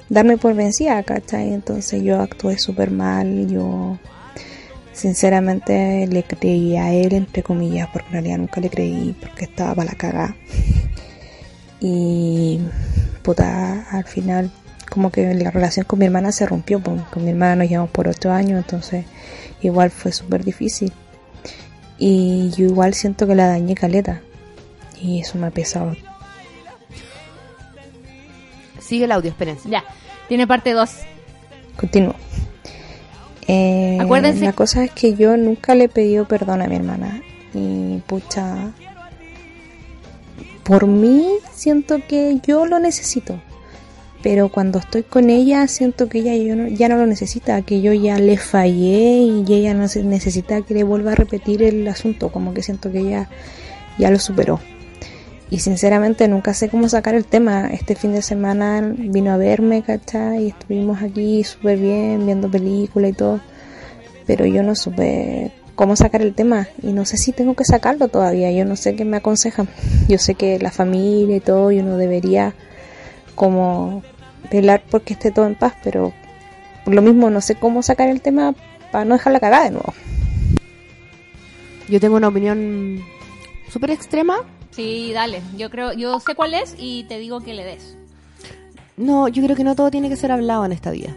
[0.09, 1.53] darme por vencida, ¿cachai?
[1.53, 3.99] Entonces yo actué súper mal, yo
[4.93, 9.75] sinceramente le creí a él, entre comillas, porque en realidad nunca le creí porque estaba
[9.75, 10.37] para la cagada.
[11.81, 12.59] Y
[13.23, 14.51] puta, al final
[14.91, 17.91] como que la relación con mi hermana se rompió, pues, con mi hermana nos llevamos
[17.91, 19.05] por ocho años, entonces
[19.63, 20.93] igual fue súper difícil.
[21.99, 24.21] Y yo igual siento que la dañé caleta.
[25.01, 25.97] Y eso me ha pesado.
[28.81, 29.69] Sigue el audio, espérense.
[29.69, 29.85] Ya,
[30.29, 30.91] tiene parte 2.
[31.77, 32.15] Continúo.
[33.47, 37.23] Eh, Acuérdense- La cosa es que yo nunca le he pedido perdón a mi hermana.
[37.55, 38.73] Y pucha.
[40.65, 43.41] Por mí siento que yo lo necesito.
[44.31, 47.63] Pero cuando estoy con ella siento que ella yo no- ya no lo necesita.
[47.63, 51.89] Que yo ya le fallé y ella no necesita que le vuelva a repetir el
[51.89, 52.29] asunto.
[52.29, 53.31] Como que siento que ella
[53.99, 54.61] ya lo superó.
[55.51, 57.71] Y sinceramente nunca sé cómo sacar el tema.
[57.73, 60.45] Este fin de semana vino a verme, ¿cachai?
[60.45, 63.41] Y estuvimos aquí súper bien, viendo películas y todo.
[64.27, 66.69] Pero yo no supe cómo sacar el tema.
[66.83, 68.53] Y no sé si tengo que sacarlo todavía.
[68.53, 69.71] Yo no sé qué me aconsejan.
[70.07, 72.53] Yo sé que la familia y todo, y uno debería
[73.35, 74.03] como
[74.51, 75.75] velar porque esté todo en paz.
[75.83, 76.13] Pero
[76.85, 78.55] por lo mismo no sé cómo sacar el tema
[78.91, 79.95] para no dejar la cagada de nuevo.
[81.89, 83.03] Yo tengo una opinión
[83.71, 84.39] súper extrema.
[84.71, 85.43] Sí, dale.
[85.57, 87.97] Yo creo, yo sé cuál es y te digo que le des.
[88.97, 91.15] No, yo creo que no todo tiene que ser hablado en esta vida.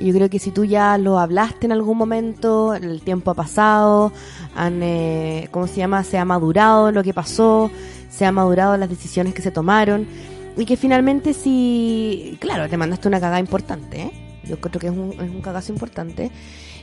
[0.00, 4.12] Yo creo que si tú ya lo hablaste en algún momento, el tiempo ha pasado,
[4.54, 6.04] han, eh, ¿cómo se llama?
[6.04, 7.70] Se ha madurado lo que pasó,
[8.08, 10.06] se ha madurado las decisiones que se tomaron
[10.56, 14.10] y que finalmente si, claro, te mandaste una cagada importante, ¿eh?
[14.44, 16.30] yo creo que es un, es un cagazo importante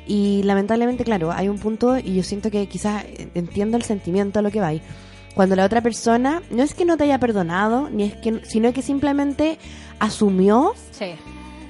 [0.07, 4.41] y lamentablemente, claro, hay un punto y yo siento que quizás entiendo el sentimiento a
[4.41, 4.71] lo que va.
[5.33, 8.71] Cuando la otra persona no es que no te haya perdonado, ni es que, sino
[8.71, 9.57] que simplemente
[9.99, 11.07] asumió Sí.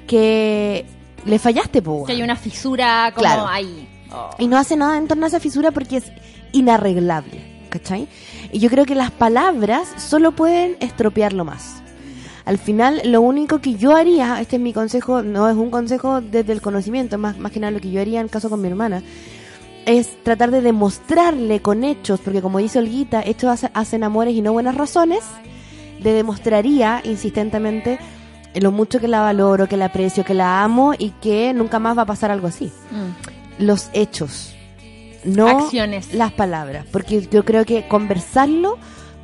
[0.08, 0.86] que
[1.26, 2.06] le fallaste, po.
[2.06, 3.48] Que hay una fisura como Claro.
[3.48, 3.88] ahí.
[4.12, 4.30] Oh.
[4.38, 6.12] Y no hace nada en torno a esa fisura porque es
[6.52, 8.08] inarreglable, ¿cachai?
[8.52, 11.82] Y yo creo que las palabras solo pueden estropearlo más.
[12.46, 16.22] Al final, lo único que yo haría, este es mi consejo, no es un consejo
[16.22, 18.68] desde el conocimiento, más, más que nada lo que yo haría en caso con mi
[18.68, 19.02] hermana,
[19.88, 24.42] es tratar de demostrarle con hechos, porque como dice Olguita, hechos hace- hacen amores y
[24.42, 25.22] no buenas razones,
[26.00, 27.98] le demostraría insistentemente
[28.56, 31.98] lo mucho que la valoro, que la aprecio, que la amo y que nunca más
[31.98, 33.64] va a pasar algo así Mm.
[33.66, 34.54] los hechos,
[35.24, 36.14] no Acciones.
[36.14, 38.78] las palabras, porque yo creo que conversarlo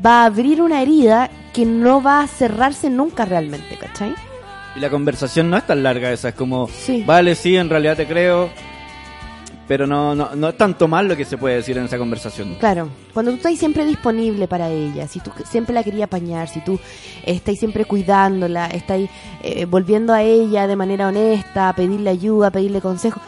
[0.03, 4.15] va a abrir una herida que no va a cerrarse nunca realmente, ¿cachai?
[4.75, 7.03] Y la conversación no es tan larga esa, es como, Sí.
[7.05, 8.49] vale, sí, en realidad te creo,
[9.67, 12.55] pero no, no, no es tanto mal lo que se puede decir en esa conversación.
[12.55, 16.61] Claro, cuando tú estás siempre disponible para ella, si tú siempre la querías apañar, si
[16.61, 16.79] tú
[17.25, 19.01] estás siempre cuidándola, estás
[19.43, 23.21] eh, volviendo a ella de manera honesta, a pedirle ayuda, a pedirle consejo,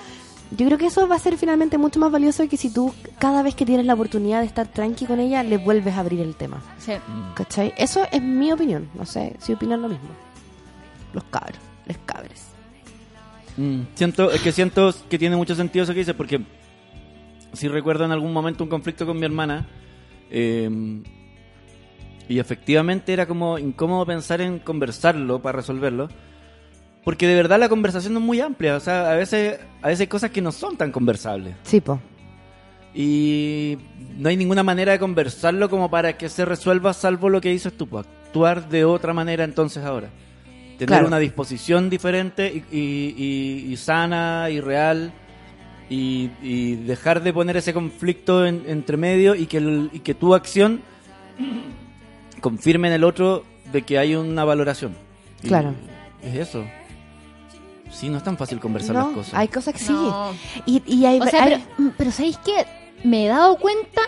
[0.56, 3.42] yo creo que eso va a ser finalmente mucho más valioso que si tú cada
[3.44, 6.36] vez que tienes la oportunidad de estar tranqui con ella, le vuelves a abrir el
[6.36, 6.62] tema.
[6.78, 6.94] Sí.
[7.36, 7.74] ¿Cachai?
[7.78, 8.90] Eso es mi opinión.
[8.94, 10.10] No sé si opinan lo mismo.
[11.14, 12.48] Los cabros, les cabres.
[13.58, 16.42] Mm, siento, es que siento que tiene mucho sentido eso que dices, porque
[17.54, 19.68] si recuerdo en algún momento un conflicto con mi hermana,
[20.30, 20.70] eh,
[22.28, 26.10] y efectivamente era como incómodo pensar en conversarlo para resolverlo,
[27.04, 30.02] porque de verdad la conversación no es muy amplia, o sea, a veces, a veces
[30.02, 31.56] hay cosas que no son tan conversables.
[31.64, 32.00] Sí, po.
[32.96, 33.78] Y
[34.18, 37.74] no hay ninguna manera de conversarlo como para que se resuelva salvo lo que dices
[37.76, 40.10] tú, pues, actuar de otra manera entonces ahora.
[40.78, 41.08] Tener Claro.
[41.08, 43.16] una disposición diferente y, y-
[43.68, 45.12] y- y sana y real
[45.90, 50.14] y, y dejar de poner ese conflicto en- entre medio y que, el- y que
[50.16, 50.82] tu acción
[52.42, 54.94] confirme en el otro de que hay una valoración.
[55.44, 55.74] Y Claro.
[56.24, 56.64] Es eso.
[57.94, 59.34] Sí, no es tan fácil conversar No, las cosas.
[59.36, 59.94] hay cosas que sí.
[59.94, 60.32] No.
[60.66, 62.66] Y, y hay, O sea, hay- pero, pero ¿sabéis qué?
[63.04, 64.02] Me he dado cuenta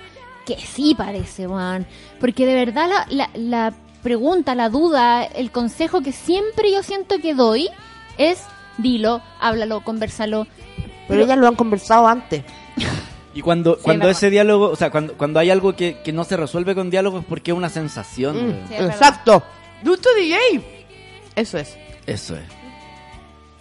[0.45, 1.85] que sí parece, Juan.
[2.19, 7.19] Porque de verdad la, la, la pregunta, la duda, el consejo que siempre yo siento
[7.19, 7.69] que doy
[8.17, 8.43] es
[8.77, 10.47] dilo, háblalo, conversalo.
[11.07, 12.43] pero ellas lo han conversado antes.
[13.33, 16.23] Y cuando, Sí, cuando ese diálogo, o sea, cuando, cuando hay algo que, que no
[16.23, 18.47] se resuelve con diálogo es porque es una sensación.
[18.49, 18.67] Mm.
[18.69, 19.43] Sí, es exacto.
[19.83, 20.37] Duto DJ.
[21.35, 21.75] Eso es.
[22.05, 22.43] Eso es.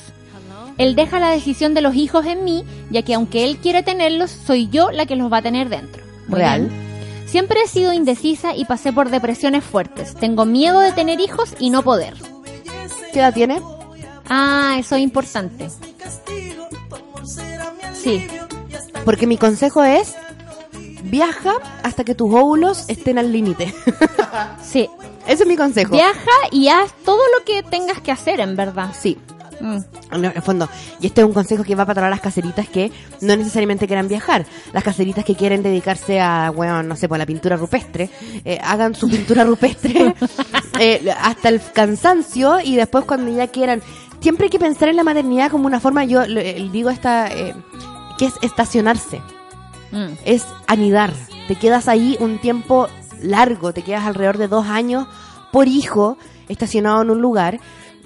[0.80, 4.32] Él deja la decisión de los hijos en mí, ya que aunque él quiere tenerlos,
[4.32, 6.04] soy yo la que los va a tener dentro.
[6.28, 6.70] Muy Real.
[6.70, 7.28] bien.
[7.28, 10.16] Siempre he sido indecisa y pasé por depresiones fuertes.
[10.16, 12.16] Tengo miedo de tener hijos y no poder.
[13.14, 13.62] ¿Qué edad tiene?
[14.30, 15.70] Ah, eso es importante.
[17.94, 18.28] Sí.
[19.04, 20.16] Porque mi consejo es
[21.04, 21.54] viaja
[21.84, 23.74] hasta que tus óvulos estén al límite.
[24.62, 24.88] Sí.
[25.28, 25.92] Ese es mi consejo.
[25.92, 28.94] Viaja y haz todo lo que tengas que hacer, en verdad.
[28.98, 29.18] Sí.
[29.60, 29.78] Mm.
[30.12, 30.70] En el fondo,
[31.00, 34.08] y este es un consejo que va para todas las caseritas que no necesariamente quieran
[34.08, 34.46] viajar.
[34.74, 38.10] Las caseritas que quieren dedicarse a, bueno, no sé, pues a la pintura rupestre,
[38.46, 40.16] eh, hagan su pintura rupestre
[40.80, 43.82] eh, hasta el cansancio y después cuando ya quieran.
[44.22, 47.56] Siempre hay que pensar en la maternidad como una forma, yo eh, digo esta, eh,
[48.18, 49.22] que es estacionarse,
[49.92, 50.14] Mm.
[50.26, 51.14] es anidar.
[51.48, 52.88] Te quedas ahí un tiempo
[53.24, 55.08] largo, te quedas alrededor de dos años
[55.52, 56.18] por hijo
[56.48, 57.60] estacionado en un lugar.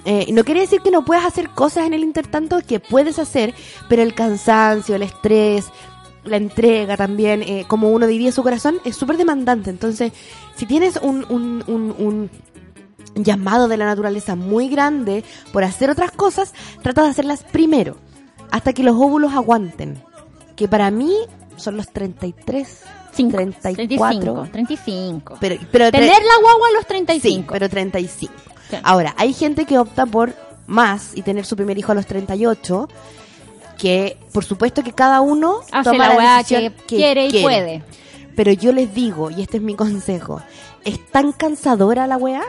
[0.05, 3.53] Eh, no quiere decir que no puedas hacer cosas en el intertanto que puedes hacer,
[3.89, 5.66] pero el cansancio, el estrés,
[6.24, 9.70] la entrega también, eh, como uno diría su corazón, es súper demandante.
[9.70, 10.14] Entonces,
[10.55, 12.30] si tienes un, un, un, un
[13.16, 17.97] llamado de la naturaleza muy grande por hacer otras cosas, trata de hacerlas primero,
[18.51, 20.01] hasta que los óvulos aguanten.
[20.55, 21.14] Que para mí
[21.55, 22.82] son los 33,
[23.16, 23.68] 34.
[23.78, 25.38] 35, 35.
[25.39, 27.53] Pero, pero Tener la guagua a los Sí, 35.
[27.53, 28.34] pero 35.
[28.70, 28.78] Sí.
[28.84, 30.34] Ahora, hay gente que opta por
[30.68, 32.88] más y tener su primer hijo a los 38,
[33.78, 37.84] que por supuesto que cada uno Hace toma la la decisión que quiere y puede.
[38.36, 40.41] Pero yo les digo, y este es mi consejo,
[40.86, 42.41] ¿es tan cansadora la weá?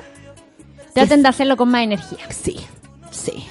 [0.95, 2.19] Traten de hacerlo con más energía.
[2.31, 2.57] Sí,
[3.11, 3.47] sí.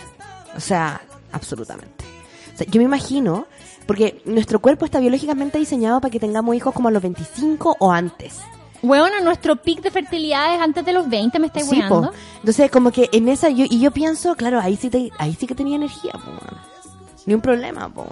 [0.56, 2.06] O sea, absolutamente.
[2.54, 3.48] O sea, yo me imagino,
[3.86, 7.92] porque nuestro cuerpo está biológicamente diseñado para que tengamos hijos como a los 25 o
[7.92, 8.40] antes.
[8.82, 12.12] Weona, nuestro pic de fertilidad es antes de los 20, me estáis Sí, po.
[12.40, 15.48] Entonces, como que en esa, yo, y yo pienso, claro, ahí sí, te- ahí sí
[15.48, 16.32] que tenía energía, po.
[17.26, 18.06] Ni un problema, po.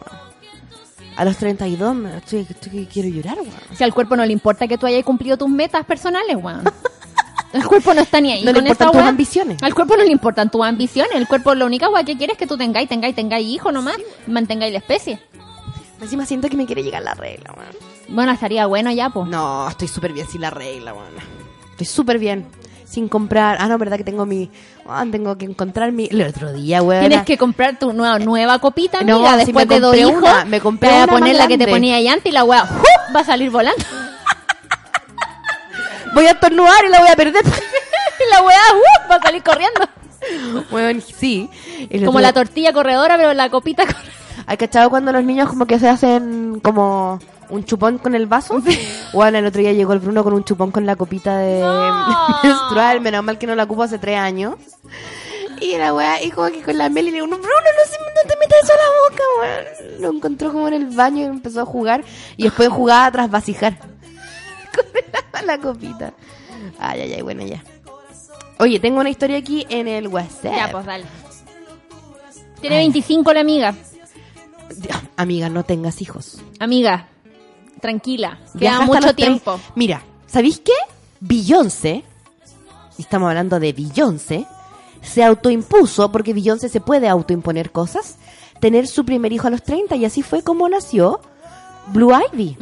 [1.17, 3.51] A los 32 me, estoy, estoy que quiero llorar, weón.
[3.75, 6.63] Si al cuerpo no le importa que tú hayas cumplido tus metas personales, weón.
[7.53, 8.43] El cuerpo no está ni ahí.
[8.43, 9.63] No le con importan esa tus ambiciones.
[9.63, 11.11] Al cuerpo no le importan tus ambiciones.
[11.15, 13.97] El cuerpo lo única weá que quiere es que tú tengáis, tengáis, tengáis hijos nomás.
[14.27, 15.19] mantengáis la especie.
[16.01, 17.75] Encima siento que me quiere llegar la regla, weón.
[18.07, 19.27] Bueno, estaría bueno ya, pues.
[19.29, 21.13] No, estoy súper bien sin la regla, weón.
[21.71, 22.47] Estoy súper bien.
[22.85, 23.57] Sin comprar.
[23.59, 24.49] Ah, no, verdad que tengo mi.
[24.87, 26.07] ah, tengo que encontrar mi.
[26.11, 27.07] El otro día, weón.
[27.07, 30.13] Tienes que comprar tu nueva, nueva copita, No, amiga, si después me de dos hijos.
[30.17, 32.43] una, me compré te vas a poner la que te ponía ahí antes y la
[32.43, 32.67] weá
[33.15, 33.83] va a salir volando.
[36.13, 37.43] Voy a estornudar y la voy a perder.
[37.45, 39.11] y la weá ¡jup!
[39.11, 39.81] va a salir corriendo.
[41.01, 41.49] Sí.
[41.99, 44.11] Como otro- la tortilla corredora, pero la copita corredora.
[44.47, 48.61] ¿Hay cachado cuando los niños como que se hacen como un chupón con el vaso?
[49.13, 51.63] Bueno, el otro día llegó el Bruno con un chupón con la copita de
[52.43, 54.55] menstrual, menos mal que no la ocupo hace tres años.
[55.59, 57.97] Y la weá, y como que con la Meli le digo, no, Bruno, no, se,
[57.99, 60.01] no te metas eso a la boca, weón.
[60.01, 62.03] Lo encontró como en el baño y empezó a jugar.
[62.35, 63.77] Y después jugaba tras vasijar.
[65.31, 66.13] Con la, copita.
[66.79, 67.63] Ay, ay, ay, bueno, ya.
[68.59, 70.55] Oye, tengo una historia aquí en el WhatsApp.
[70.55, 71.05] Ya, pues dale.
[72.59, 73.75] Tiene 25 la amiga.
[75.17, 76.41] Amiga, no tengas hijos.
[76.59, 77.07] Amiga,
[77.79, 78.39] tranquila.
[78.57, 79.59] Queda mucho tiempo.
[79.75, 80.73] Mira, ¿sabéis qué?
[81.19, 82.03] Beyoncé,
[82.97, 84.45] y estamos hablando de Beyoncé,
[85.01, 88.17] se autoimpuso, porque Beyoncé se puede autoimponer cosas,
[88.59, 91.19] tener su primer hijo a los 30, y así fue como nació
[91.93, 92.57] Blue Ivy.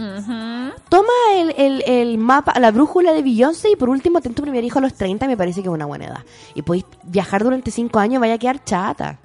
[0.90, 4.64] Toma el, el, el mapa, la brújula de Beyoncé y por último ten tu primer
[4.64, 6.24] hijo a los 30, me parece que es una buena edad.
[6.56, 9.20] Y podéis viajar durante 5 años, vaya a quedar chata.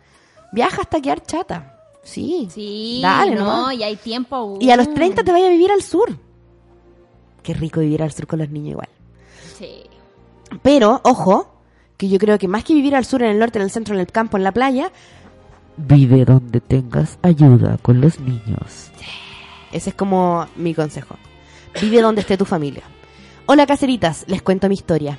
[0.53, 1.71] Viaja hasta quedar chata.
[2.03, 2.49] Sí.
[2.51, 3.75] Sí, Dale, no, nomás.
[3.75, 4.59] y hay tiempo.
[4.61, 4.95] Y a los uh.
[4.95, 6.17] 30 te vaya a vivir al sur.
[7.43, 8.89] Qué rico vivir al sur con los niños igual.
[9.59, 9.85] Sí.
[10.63, 11.49] Pero, ojo,
[11.97, 13.95] que yo creo que más que vivir al sur, en el norte, en el centro,
[13.95, 14.93] en el campo, en la playa,
[15.77, 18.91] vive donde tengas ayuda con los niños.
[19.75, 21.16] Ese es como mi consejo.
[21.81, 22.85] Vive donde esté tu familia.
[23.47, 25.18] Hola caseritas, les cuento mi historia.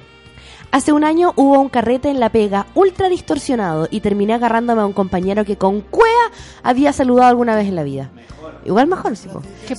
[0.71, 4.85] Hace un año hubo un carrete en la pega ultra distorsionado y terminé agarrándome a
[4.85, 6.31] un compañero que con cuea
[6.63, 8.11] había saludado alguna vez en la vida.
[8.63, 9.27] Igual mejor, sí.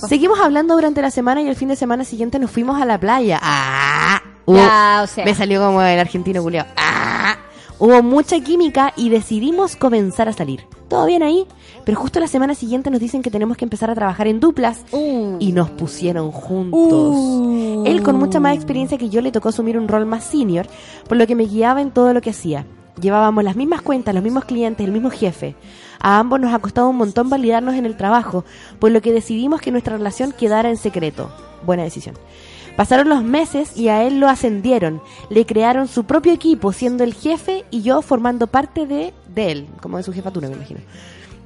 [0.07, 2.99] Seguimos hablando durante la semana y el fin de semana siguiente nos fuimos a la
[2.99, 3.39] playa.
[3.41, 4.21] ¡Ah!
[4.45, 5.25] Ya, o sea.
[5.25, 6.67] Me salió como el argentino culiao.
[6.77, 7.35] ¡Ah!
[7.79, 10.61] Hubo mucha química y decidimos comenzar a salir.
[10.89, 11.45] Todo bien ahí,
[11.85, 14.83] pero justo la semana siguiente nos dicen que tenemos que empezar a trabajar en duplas
[14.91, 15.35] Uh.
[15.39, 17.85] y nos pusieron juntos.
[17.85, 20.65] Él con mucha más experiencia que yo le tocó asumir un rol más senior,
[21.07, 22.65] por lo que me guiaba en todo lo que hacía.
[22.99, 25.55] Llevábamos las mismas cuentas, los mismos clientes, el mismo jefe.
[25.99, 28.43] A ambos nos ha costado un montón validarnos en el trabajo,
[28.79, 31.29] por lo que decidimos que nuestra relación quedara en secreto.
[31.63, 32.15] Buena decisión.
[32.77, 35.01] Pasaron los meses y a él lo ascendieron.
[35.31, 39.97] Le crearon su propio equipo, siendo el jefe y yo formando parte de, él, como
[39.97, 40.79] de su jefatura, me imagino.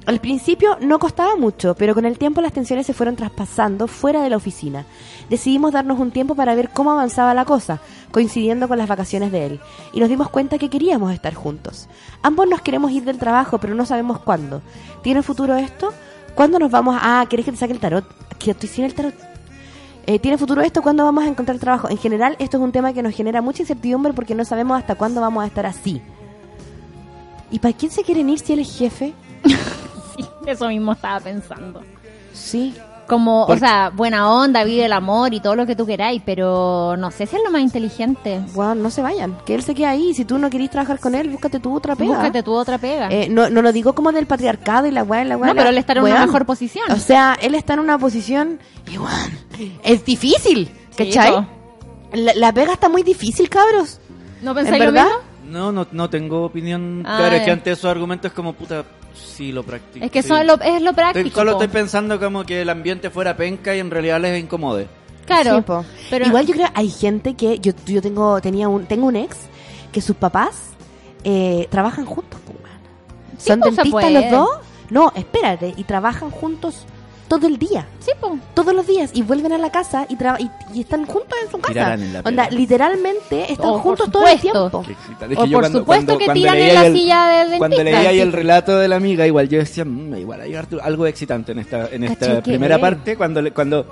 [0.04, 4.22] Al principio no costaba mucho, pero con el tiempo las tensiones se fueron traspasando fuera
[4.22, 4.84] de la oficina.
[5.30, 7.80] Decidimos darnos un tiempo para ver cómo avanzaba la cosa,
[8.10, 9.60] coincidiendo con las vacaciones de él,
[9.94, 11.88] y nos dimos cuenta que queríamos estar juntos.
[12.20, 14.60] Ambos nos queremos ir del trabajo, pero no sabemos cuándo.
[15.02, 15.94] ¿Tiene futuro esto?
[16.34, 17.20] ¿Cuándo nos vamos a...
[17.20, 18.04] Ah, ¿querés que te saque el tarot?
[18.38, 19.31] Que estoy sin el tarot.
[20.06, 20.82] Eh, ¿Tiene futuro esto?
[20.82, 21.88] ¿Cuándo vamos a encontrar trabajo?
[21.88, 24.96] En general, esto es un tema que nos genera mucha incertidumbre porque no sabemos hasta
[24.96, 26.02] cuándo vamos a estar así.
[27.50, 29.14] ¿Y para quién se quieren ir si él es jefe?
[30.14, 31.80] Sí, eso mismo estaba pensando.
[32.34, 32.74] Sí.
[33.06, 36.96] Como, o sea, buena onda, vive el amor y todo lo que tú queráis, pero
[36.96, 38.40] no sé si es lo más inteligente.
[38.54, 39.36] Bueno, no se vayan.
[39.44, 40.14] Que él se quede ahí.
[40.14, 42.14] Si tú no querís trabajar con él, búscate tú otra pega.
[42.14, 43.08] Búscate tú otra pega.
[43.10, 45.48] Eh, no, no lo digo como del patriarcado y la weá la weá.
[45.48, 46.90] No, la- pero él está en una mejor posición.
[46.90, 49.30] O sea, él está en una posición igual.
[49.82, 51.32] Es difícil, ¿cachai?
[51.32, 51.44] po.
[52.14, 53.98] la, la pega está muy difícil, cabros.
[54.42, 55.04] ¿No ¿En pensáis lo verdad?
[55.06, 55.20] mismo?
[55.44, 57.02] No, no, no tengo opinión.
[57.06, 58.84] Ah, claro, es que ante esos argumentos es como puta,
[59.14, 60.04] sí lo practico.
[60.04, 60.28] Es que sí.
[60.28, 61.30] son lo, es lo Estoy- práctico.
[61.40, 64.86] solo estoy pensando como que el ambiente fuera penca y en realidad les incomode.
[65.26, 65.58] Claro.
[65.58, 65.64] Sí,
[66.10, 69.36] pero- Igual yo creo hay gente que yo, yo tengo tenía un tengo un ex
[69.92, 70.70] que sus papás
[71.24, 72.40] eh, trabajan juntos.
[73.38, 74.48] Sí, Son dentistas los dos.
[74.90, 76.84] No, espérate, y trabajan juntos
[77.38, 77.86] todo el día.
[78.00, 78.36] Sí, po.
[78.52, 81.50] Todos los días y vuelven a la casa y, traba- y, y están juntos en
[81.50, 81.72] su casa.
[81.72, 84.82] Tirarán en la Onda, literalmente están Oh, juntos todo el tiempo.
[84.86, 85.34] Qué excitante.
[85.34, 87.26] Es O que yo por cuando- supuesto cuando- que cuando tiran en la el- silla
[87.28, 87.58] de dentista.
[87.58, 91.06] Cuando leía ahí el relato de la amiga, igual yo decía, "Mm, igual hay algo
[91.06, 93.86] excitante en esta, en esta ¿Cachai que primera parte, cuando le- cuando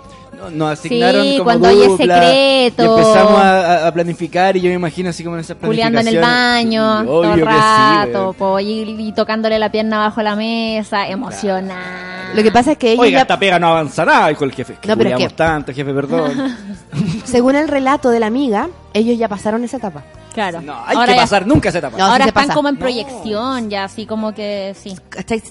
[0.53, 2.83] nos asignaron Sí, como cuando hay secreto.
[2.83, 6.09] Y empezamos a, a- planificar y yo me imagino así como en esas Culeando en
[6.09, 8.35] el baño, Sí, todo el obvio que sí, rato, weón.
[8.35, 12.33] po, y, y tocándole la pierna bajo la mesa, emocionada.
[12.35, 14.53] Lo que pasa es que ella Oiga, ya- esta pega no avanza nada, dijo el
[14.53, 14.77] jefe.
[14.81, 16.57] Que No, pero es que- tanto, jefe, perdón.
[17.25, 20.03] según el relato de la amiga, ellos ya pasaron esa etapa.
[20.33, 20.61] Claro.
[20.61, 21.97] No, hay Ahora que ya- pasar nunca esa etapa.
[21.99, 22.55] No, sí Ahora se están pasa.
[22.55, 22.81] como en No.
[22.81, 24.97] proyección, ya así como que sí.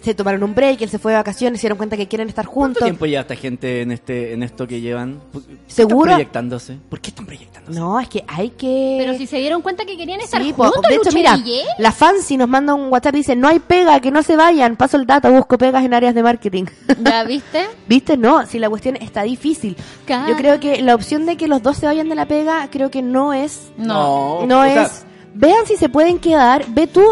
[0.01, 2.45] Se tomaron un break, él se fue de vacaciones, se dieron cuenta que quieren estar
[2.45, 2.84] ¿Cuánto juntos.
[2.84, 5.19] tiempo lleva esta gente en este en esto que llevan?
[5.32, 5.99] ¿Por qué ¿Seguro?
[6.11, 6.77] Están proyectándose.
[6.89, 7.80] ¿Por qué están proyectándose?
[7.80, 8.97] No, es que hay que...
[8.99, 11.38] Pero si se dieron cuenta que querían estar Sí, juntos, de hecho, mira,
[11.77, 14.75] la Fancy nos manda un WhatsApp y dice, no hay pega, que no se vayan,
[14.75, 16.65] paso el dato, busco pegas en áreas de marketing.
[17.03, 17.67] ¿Ya viste?
[17.88, 18.17] ¿Viste?
[18.17, 19.75] No, si la cuestión está difícil.
[20.05, 20.30] Claro.
[20.30, 22.89] Yo creo que la opción de que los dos se vayan de la pega, creo
[22.89, 23.71] que no es...
[23.77, 24.45] No.
[24.47, 25.05] No sea, es...
[25.34, 27.03] Vean si se pueden quedar, ve tú,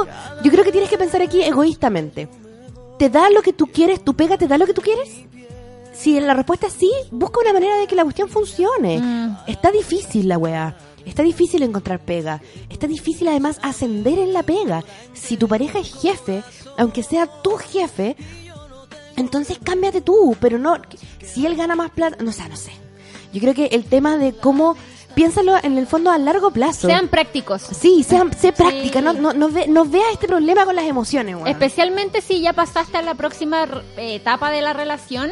[0.44, 2.28] yo creo que tienes que pensar aquí egoístamente.
[2.98, 4.04] ¿Te da lo que tú quieres?
[4.04, 5.28] ¿Tu pega te da lo que tú quieres?
[5.94, 9.00] Si la respuesta es sí, busca una manera de que la cuestión funcione.
[9.00, 9.38] Mm.
[9.48, 10.76] Está difícil la weá.
[11.06, 12.42] Está difícil encontrar pega.
[12.70, 14.84] Está difícil además ascender en la pega.
[15.14, 16.44] Si tu pareja es jefe,
[16.78, 18.18] aunque sea tu jefe,
[19.16, 20.36] entonces cámbiate tú.
[20.40, 20.76] Pero no,
[21.24, 22.72] si él gana más plata, no sé, no sé.
[23.32, 24.76] Yo creo que el tema de cómo,
[25.18, 26.88] piénsalo en el fondo a largo plazo.
[26.88, 27.64] Sean prácticos.
[27.64, 31.34] Sí, sean, sé práctica, no, no, no, ve- no veas este problema con las emociones,
[31.36, 31.48] weón.
[31.48, 35.32] Especialmente si ya pasaste a la próxima etapa de la relación,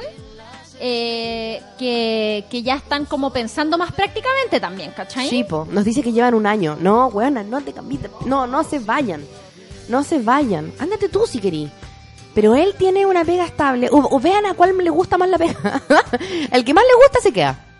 [0.79, 5.29] eh, que, que ya están como pensando más prácticamente también, ¿cachai?
[5.29, 5.67] Sí, po.
[5.69, 6.77] Nos dice que llevan un año.
[6.81, 8.01] No, weona, no te cambies.
[8.25, 9.23] No, no se vayan.
[9.87, 10.73] No se vayan.
[10.79, 11.69] Ándate tú si querís.
[12.33, 13.87] Pero él tiene una pega estable.
[13.91, 15.81] O, o vean a cuál le gusta más la pega.
[16.51, 17.74] el que más le gusta se queda.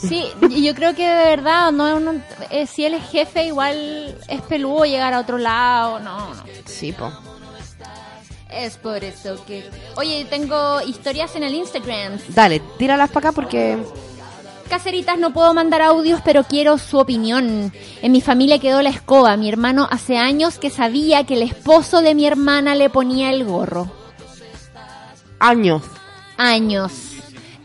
[0.00, 4.16] Sí, y yo creo que de verdad, no, no- eh, si él es jefe, igual
[4.28, 6.42] es peludo llegar a otro lado, no, no.
[6.64, 7.12] Sí, po.
[8.50, 9.68] Es por eso que...
[9.96, 12.18] Oye, tengo historias en el Instagram.
[12.30, 13.78] Dale, tíralas para acá porque...
[14.68, 17.72] Caseritas, no puedo mandar audios, pero quiero su opinión.
[18.02, 19.36] En mi familia quedó la escoba.
[19.36, 23.44] Mi hermano hace años que sabía que el esposo de mi hermana le ponía el
[23.44, 23.90] gorro.
[25.40, 25.82] Años.
[26.36, 26.92] Años.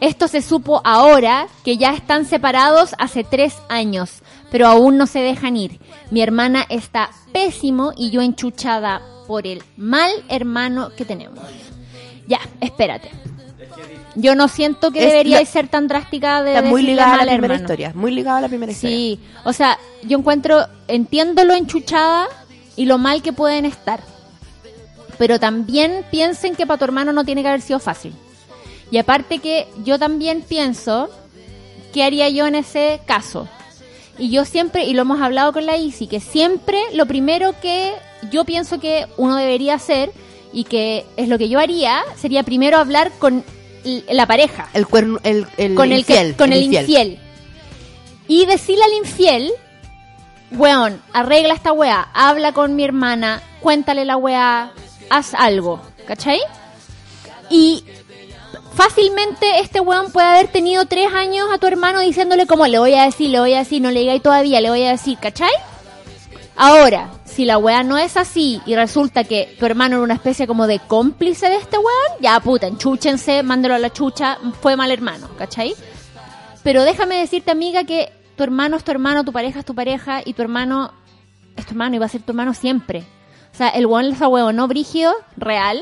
[0.06, 5.18] Esto se supo ahora que ya están separados hace tres años, pero aún no se
[5.20, 5.80] dejan ir.
[6.12, 11.40] Mi hermana está pésimo y yo enchuchada por el mal hermano que tenemos.
[12.28, 13.10] Ya, espérate.
[14.14, 17.18] Yo no siento que Es debería la- ser tan drástica de Está muy ligada a
[17.18, 17.62] la primera hermano.
[17.64, 17.92] historia.
[17.96, 18.96] Muy ligada a la primera historia.
[18.96, 22.28] Sí, o sea, yo encuentro, entiendo lo enchuchada
[22.76, 24.02] y lo mal que pueden estar.
[25.18, 28.14] Pero también piensen que para tu hermano no tiene que haber sido fácil.
[28.96, 31.10] Y aparte que yo también pienso,
[31.94, 33.46] ¿qué haría yo en ese caso?
[34.18, 37.92] Y yo siempre, y lo hemos hablado con la Isi, que siempre lo primero que
[38.32, 40.14] yo pienso que uno debería hacer,
[40.54, 43.44] y que es lo que yo haría, sería primero hablar con
[43.84, 46.32] la pareja El cuerno, el, el con el infiel.
[46.32, 47.20] que, con el infiel.
[48.30, 49.52] Y decirle al infiel,
[50.52, 54.72] weón, arregla esta weá, habla con mi hermana, cuéntale la weá,
[55.10, 56.40] haz algo, ¿cachai?
[57.50, 57.84] Y
[58.76, 62.94] fácilmente este weón puede haber tenido tres años a tu hermano diciéndole como le voy
[62.94, 65.52] a decir, le voy a decir, no le digáis todavía, le voy a decir, ¿cachai?
[66.58, 70.48] Ahora, si la weá no es así y resulta que tu hermano era una especie
[70.48, 74.92] como de cómplice de este weón, ya puta, enchúchense, mándelo a la chucha, fue mal
[74.92, 75.74] hermano, ¿cachai?
[76.64, 80.22] Pero déjame decirte, amiga, que tu hermano es tu hermano, tu pareja es tu pareja
[80.24, 80.94] y tu hermano
[81.56, 83.06] es tu hermano y va a ser tu hermano siempre.
[83.54, 85.82] O sea, el weón huevo no brígido, real,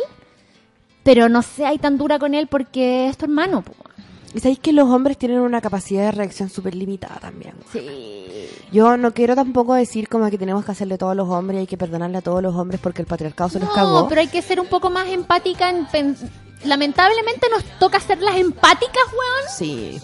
[1.03, 3.61] pero no seas tan dura con él porque es tu hermano.
[3.61, 3.73] po.
[4.35, 7.53] Y sabéis que los hombres tienen una capacidad de reacción súper limitada también.
[7.71, 7.87] Sí.
[8.71, 11.59] Yo no quiero tampoco decir como que tenemos que hacerle todo a los hombres y
[11.61, 14.07] hay que perdonarle a todos los hombres porque el patriarcado se los No, cagó.
[14.07, 15.69] pero hay que ser un poco más empática.
[15.69, 16.17] En pen-
[16.65, 19.55] Lamentablemente nos toca ser las empáticas, weón.
[19.55, 19.99] Sí.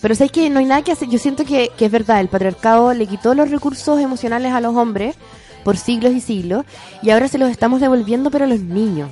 [0.00, 1.08] Pero sabéis que no hay nada que hacer.
[1.08, 4.76] Yo siento que, que es verdad, el patriarcado le quitó los recursos emocionales a los
[4.76, 5.16] hombres
[5.64, 6.64] por siglos y siglos
[7.02, 9.10] y ahora se los estamos devolviendo pero a los niños.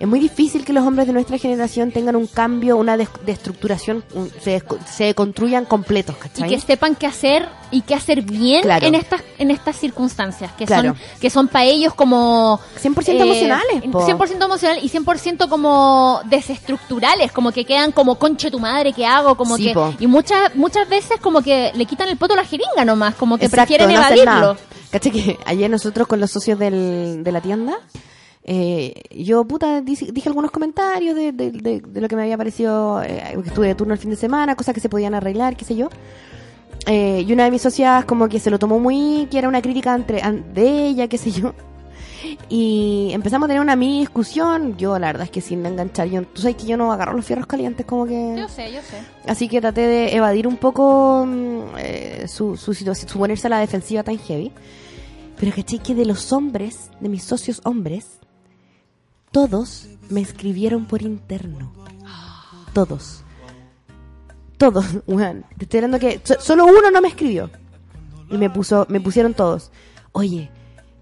[0.00, 4.04] Es muy difícil que los hombres de nuestra generación tengan un cambio, una des- destructuración,
[4.14, 4.62] un- se,
[4.94, 6.48] se construyan completos, Y ¿cachai?
[6.50, 8.86] que sepan qué hacer y qué hacer bien Claro.
[8.86, 10.90] en estas en estas circunstancias que Claro.
[10.90, 14.06] son que son para ellos como 100% emocionales, po.
[14.06, 19.36] 100% emocional y 100% como desestructurales, como que quedan como conche tu madre, ¿qué hago?
[19.36, 19.92] Como Sí, que po.
[19.98, 23.36] y muchas muchas veces como que le quitan el poto a la jeringa nomás, como
[23.36, 24.56] que Exacto, prefieren no evadirlo.
[24.92, 27.74] ¿Cachai que ayer nosotros con los socios del, de la tienda,
[28.50, 32.38] eh, yo, puta, dije, dije algunos comentarios de, de- de- de lo que me había
[32.38, 35.54] parecido, eh, que estuve de turno el fin de semana, cosas que se podían arreglar,
[35.56, 35.90] qué sé yo.
[36.86, 39.60] Eh, y una de mis socias como que se lo tomó muy, que era una
[39.60, 40.22] crítica entre,
[40.54, 41.52] de ella, qué sé yo.
[42.48, 44.76] Y empezamos a tener una mini discusión.
[44.76, 47.24] Yo, la verdad es que sin enganchar, yo, tú sabes que yo no agarro los
[47.24, 48.34] fierros calientes, como que.
[48.36, 48.96] Yo sé, yo sé.
[49.26, 53.50] Así que traté de evadir un poco mm, eh, su, su situación, su ponerse a
[53.50, 54.50] la defensiva tan heavy.
[55.38, 58.18] Pero caché que de los hombres, de mis socios hombres,
[59.32, 61.72] todos me escribieron por interno.
[62.72, 63.22] Todos.
[64.56, 65.44] Todos, weón.
[65.56, 67.50] Te estoy hablando que so- solo uno no me escribió.
[68.30, 69.70] Y me puso, me pusieron todos.
[70.12, 70.50] Oye,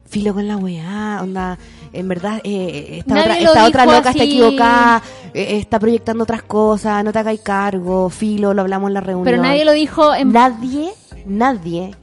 [0.04, 1.58] filo con la weá, onda,
[1.92, 5.02] en verdad, eh, esta, Nadie otra, lo esta otra loca está equivocada,
[5.34, 9.24] eh, está proyectando otras cosas, no te hagáis cargo, filo, lo hablamos en la reunión.
[9.24, 10.92] Pero nadie lo dijo en Nadie,
[11.24, 11.94] nadie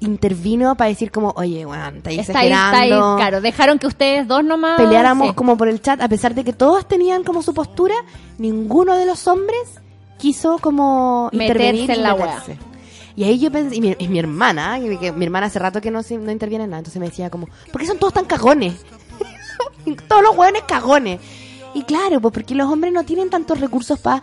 [0.00, 3.16] intervino para decir como, oye, weón, estáis está ahí, está ahí, exagerando.
[3.16, 5.34] claro, dejaron que ustedes dos nomás Peleáramos sí.
[5.34, 7.94] como por el chat, a pesar de que todos tenían como su postura,
[8.38, 9.80] ninguno de los hombres
[10.18, 12.58] quiso como Meterse intervenir en y la meterse.
[13.16, 15.80] Y ahí yo pensé, y mi, y mi hermana, que, que mi hermana hace rato
[15.80, 18.26] que no, no interviene en nada, entonces me decía como, ¿por qué son todos tan
[18.26, 18.84] cagones?
[20.08, 21.20] todos los hueones cagones.
[21.72, 24.22] Y claro, pues porque los hombres no tienen tantos recursos para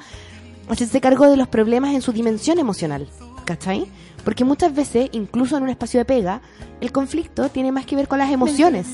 [0.70, 3.08] hacerse cargo de los problemas en su dimensión emocional,
[3.46, 3.88] ¿cachai?
[4.24, 6.42] Porque muchas veces, incluso en un espacio de pega,
[6.82, 8.88] el conflicto tiene más que ver con las emociones.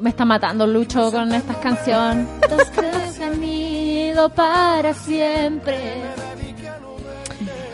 [0.00, 2.26] Me está matando Lucho con estas canciones.
[2.50, 5.78] Dos que se han ido para siempre.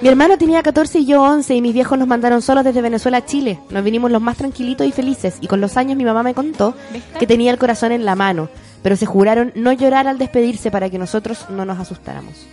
[0.01, 3.18] Mi hermano tenía 14 y yo 11 y mis viejos nos mandaron solos desde Venezuela
[3.18, 3.59] a Chile.
[3.68, 6.74] Nos vinimos los más tranquilitos y felices y con los años mi mamá me contó
[7.18, 8.48] que tenía el corazón en la mano,
[8.82, 12.46] pero se juraron no llorar al despedirse para que nosotros no nos asustáramos.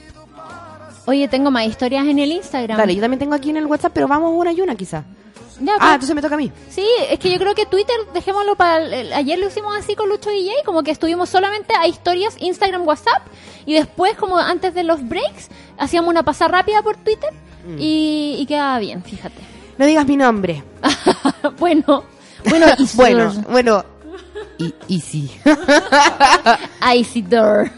[1.08, 2.78] Oye, tengo más historias en el Instagram.
[2.78, 5.03] Dale, yo también tengo aquí en el WhatsApp, pero vamos una y una quizá.
[5.60, 5.93] Ya, Ah, pues.
[5.93, 6.51] entonces me toca a mí.
[6.70, 8.78] Sí, es que yo creo que Twitter, dejémoslo para...
[8.84, 12.86] el- ayer lo hicimos así con Lucho DJ, como que estuvimos solamente a historias, Instagram,
[12.88, 13.24] WhatsApp,
[13.66, 15.47] y después, como antes de los breaks,
[15.80, 17.32] hacíamos una pasada rápida por Twitter
[17.66, 17.78] Mm.
[17.80, 19.41] y, y quedaba bien, fíjate.
[19.80, 20.64] No digas mi nombre.
[21.60, 22.03] bueno,
[22.49, 23.86] bueno, bueno, bueno.
[24.58, 25.32] Y, y sí.
[26.96, 27.72] Isidore.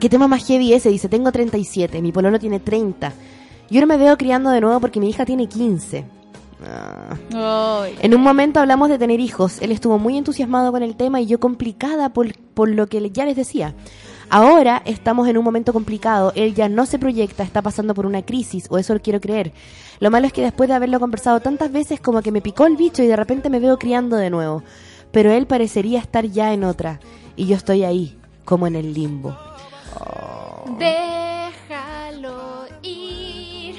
[0.00, 0.90] ¿Qué tema más heavy ese?
[0.90, 3.12] Dice, tengo 37, mi pololo tiene 30.
[3.70, 6.04] Yo no me veo criando de nuevo porque mi hija tiene 15.
[6.64, 7.86] Ah.
[8.00, 9.60] En un momento hablamos de tener hijos.
[9.60, 13.24] Él estuvo muy entusiasmado con el tema y yo complicada por, por lo que ya
[13.24, 13.74] les decía.
[14.28, 16.32] Ahora estamos en un momento complicado.
[16.34, 19.52] Él ya no se proyecta, está pasando por una crisis, o eso lo quiero creer.
[20.00, 22.76] Lo malo es que después de haberlo conversado tantas veces, como que me picó el
[22.76, 24.64] bicho y de repente me veo criando de nuevo.
[25.12, 27.00] Pero él parecería estar ya en otra.
[27.36, 29.36] Y yo estoy ahí, como en el limbo.
[30.78, 33.76] Déjalo ir.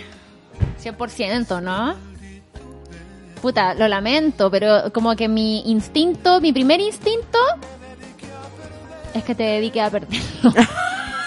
[0.81, 1.95] 100%, ¿no?
[3.41, 7.37] Puta, lo lamento, pero como que mi instinto, mi primer instinto
[9.13, 10.53] es que te dedique a perderlo.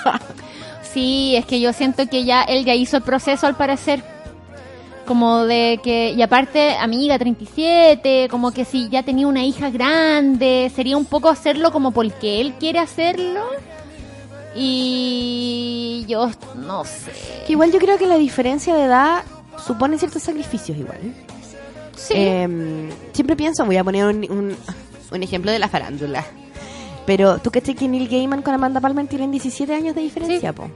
[0.82, 4.02] sí, es que yo siento que ya él ya hizo el proceso al parecer.
[5.10, 10.70] Como de que, y aparte, amiga, 37, como que si ya tenía una hija grande,
[10.72, 13.40] sería un poco hacerlo como porque él quiere hacerlo.
[14.54, 16.30] Y yo
[16.64, 17.10] no sé.
[17.44, 19.24] Que igual yo creo que la diferencia de edad
[19.66, 21.00] supone ciertos sacrificios igual.
[21.96, 22.14] Sí.
[22.16, 24.56] Eh, siempre pienso, voy a poner un, un,
[25.10, 26.24] un ejemplo de la farándula.
[27.04, 30.70] Pero tú caché que Neil Gaiman con Amanda Palmer tienen 17 años de diferencia, po.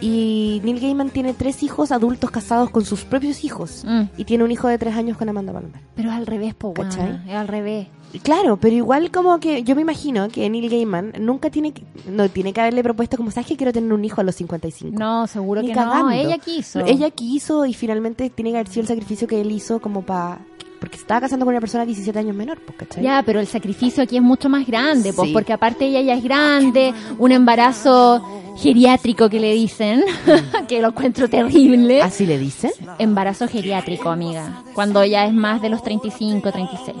[0.00, 3.84] Y Neil Gaiman tiene tres hijos adultos casados con sus propios hijos.
[3.86, 4.02] Mm.
[4.16, 5.80] Y tiene un hijo de tres años con Amanda Palmer.
[5.94, 7.20] Pero es al revés, po, ¿Cachai?
[7.28, 7.86] Es al revés.
[8.22, 12.28] Claro, pero igual como que yo me imagino que Neil Gaiman nunca tiene que, no
[12.28, 14.96] tiene que haberle propuesto como, ¿sabes que quiero tener un hijo a los 55?
[14.96, 16.04] No, seguro Ni que cagando.
[16.06, 16.12] no.
[16.12, 16.80] Ella quiso.
[16.86, 20.38] Ella quiso y finalmente tiene que haber sido el sacrificio que él hizo como para...
[20.84, 23.02] Porque se estaba casando con una persona de 17 años menor, pues, ¿cachai?
[23.02, 25.32] Ya, pero el sacrificio aquí es mucho más grande, pues, Sí.
[25.32, 28.22] porque aparte ella ya es grande, un embarazo
[28.58, 30.04] geriátrico que le dicen,
[30.68, 32.02] que lo encuentro terrible.
[32.02, 32.70] ¿Así le dicen?
[32.98, 34.62] Embarazo geriátrico, amiga.
[34.74, 36.96] Cuando ya es más de los 35, 36.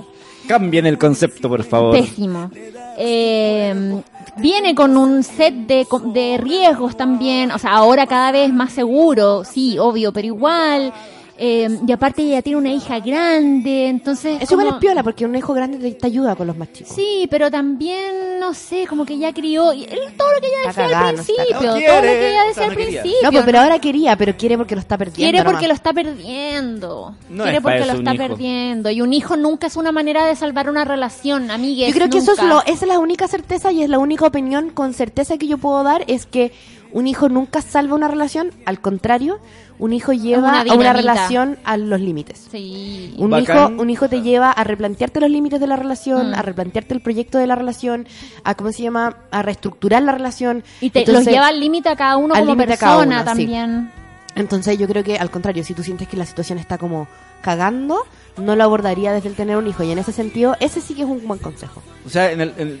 [0.48, 1.94] Cambien el concepto, por favor.
[1.94, 2.50] Pésimo.
[2.96, 4.00] Eh,
[4.38, 7.50] viene con un set de, de riesgos también.
[7.52, 10.90] O sea, ahora cada vez más seguro, sí, obvio, pero igual.
[11.36, 14.40] Eh, y aparte ella tiene una hija grande, entonces...
[14.40, 16.92] Eso como- es piola, porque un hijo grande te, te ayuda con los más chicos.
[16.94, 19.72] Sí, pero también, no sé, como que ya crió...
[19.72, 22.44] y él- todo lo que ella decía cagada, al no principio, todo lo que ella
[22.44, 23.02] decía al quería.
[23.02, 23.18] principio.
[23.24, 25.16] No, pues, pero ahora quería, pero quiere porque lo está perdiendo.
[25.24, 25.52] Quiere nomás.
[25.54, 27.16] porque lo está perdiendo.
[27.30, 28.22] No Quiere porque lo está hijo.
[28.28, 28.90] perdiendo.
[28.90, 31.88] Y un hijo nunca es una manera de salvar una relación, amigues.
[31.88, 34.26] Yo creo que eso es, lo, esa es la única certeza y es la única
[34.26, 36.52] opinión con certeza que yo puedo dar es que
[36.94, 39.38] un hijo nunca salva una relación, al contrario,
[39.78, 42.46] un hijo lleva una a una relación a los límites.
[42.50, 43.12] Sí.
[43.18, 43.72] Un Bacán.
[43.74, 46.34] hijo, un hijo te lleva a replantearte los límites de la relación, Mm.
[46.34, 48.06] a replantearte el proyecto de la relación,
[48.44, 50.62] a cómo se llama, a reestructurar la relación.
[50.80, 53.24] Y te, Entonces, los lleva al límite a cada uno como persona uno, sí.
[53.24, 53.90] también.
[54.36, 57.06] Entonces yo creo que al contrario, si tú sientes que la situación está como
[57.44, 57.98] cagando,
[58.36, 59.84] no lo abordaría desde el tener un hijo.
[59.84, 61.82] Y en ese sentido, ese sí que es un buen consejo.
[62.04, 62.80] O sea, en el- en-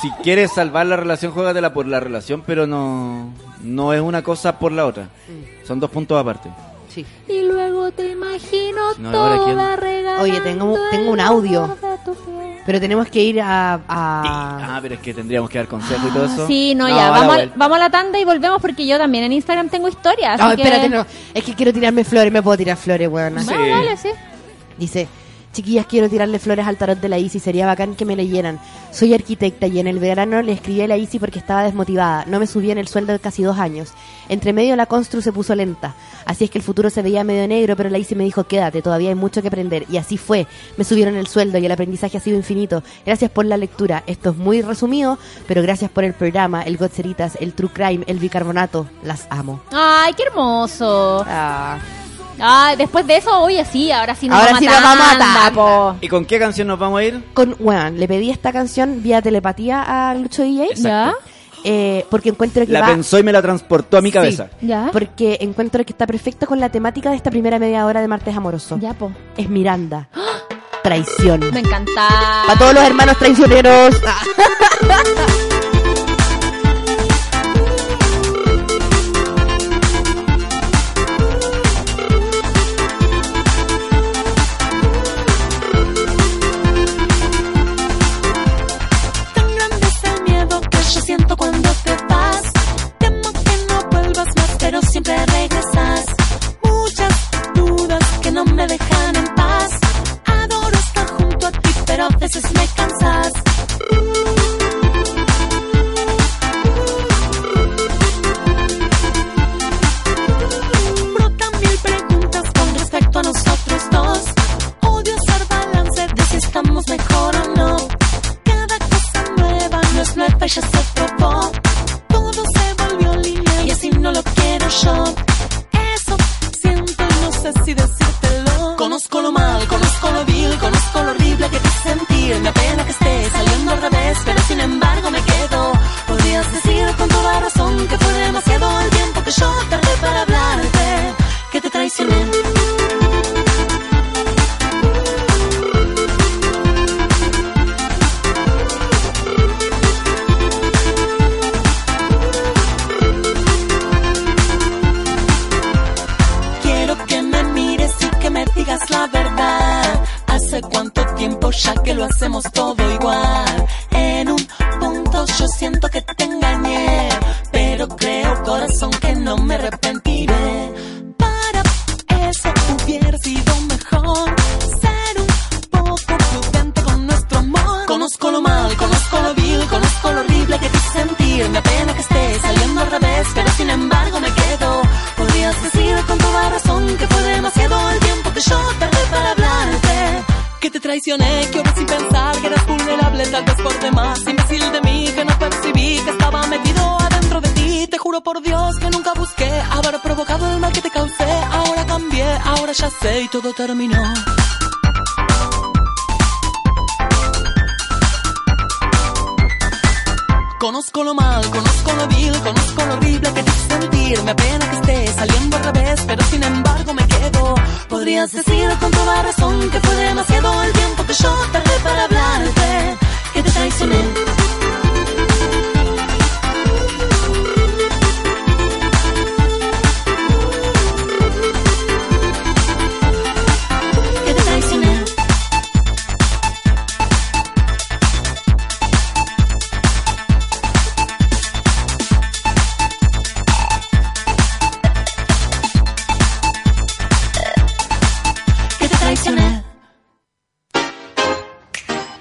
[0.00, 4.58] si quieres salvar la relación, juégatela por la relación, pero no, no es una cosa
[4.58, 5.08] por la otra.
[5.64, 6.48] Son dos puntos aparte.
[6.94, 7.04] Sí.
[7.28, 11.76] Y luego te imagino No, toda regalando Oye, tengo, tengo un audio,
[12.64, 13.74] pero tenemos que ir a...
[13.74, 16.46] a- Ah, pero es que tendríamos que dar consejo y todo eso.
[16.46, 19.24] Sí, no, a ya, vamos, a, vamos a la tanda y volvemos porque yo también
[19.24, 20.38] en Instagram tengo historias.
[20.38, 21.04] No, así que- espérate, no.
[21.34, 23.38] Es que quiero tirarme flores, me puedo tirar flores, weón.
[23.38, 24.10] Ah, dale, sí.
[24.78, 25.08] Dice,
[25.54, 28.60] chiquillas, quiero tirarle flores al tarot de la Isi, sería bacán que me leyeran.
[28.90, 32.26] Soy arquitecta y en el verano le escribí a la Isi porque estaba desmotivada.
[32.26, 33.92] No me subí en el sueldo de casi dos años.
[34.28, 35.94] Entre medio la constru se puso lenta.
[36.26, 38.82] Así es que el futuro se veía medio negro, pero la Isi me dijo, quédate,
[38.82, 39.86] todavía hay mucho que aprender.
[39.90, 40.46] Y así fue.
[40.76, 42.82] Me subieron el sueldo y el aprendizaje ha sido infinito.
[43.06, 44.04] Gracias por la lectura.
[44.06, 48.18] Esto es muy resumido, pero gracias por el programa, el Gotzeritas, el True Crime, el
[48.18, 48.86] bicarbonato.
[49.02, 49.60] Las amo.
[49.72, 51.24] Ay, qué hermoso.
[51.26, 51.78] Ah.
[52.38, 55.06] Ay, después de eso, oye, sí, ahora sí nos Ahora vamos sí a nos vamos
[55.06, 55.50] a tanda, tanda.
[55.52, 55.96] po.
[56.00, 57.24] ¿Y con qué canción nos vamos a ir?
[57.34, 60.64] con weón, le pedí esta canción vía telepatía a Lucho DJ.
[60.70, 61.18] Exacto.
[61.66, 64.48] Eh, porque encuentro que La va- pensó y me la transportó a mi cabeza.
[64.60, 68.08] Sí, Porque encuentro que está perfecto con la temática de esta primera media hora de
[68.08, 68.78] Martes Amoroso.
[68.78, 69.10] Ya, po.
[69.36, 70.08] Es Miranda.
[70.82, 71.40] Traición.
[71.54, 72.08] Me encanta.
[72.46, 73.96] Para todos los hermanos traicioneros.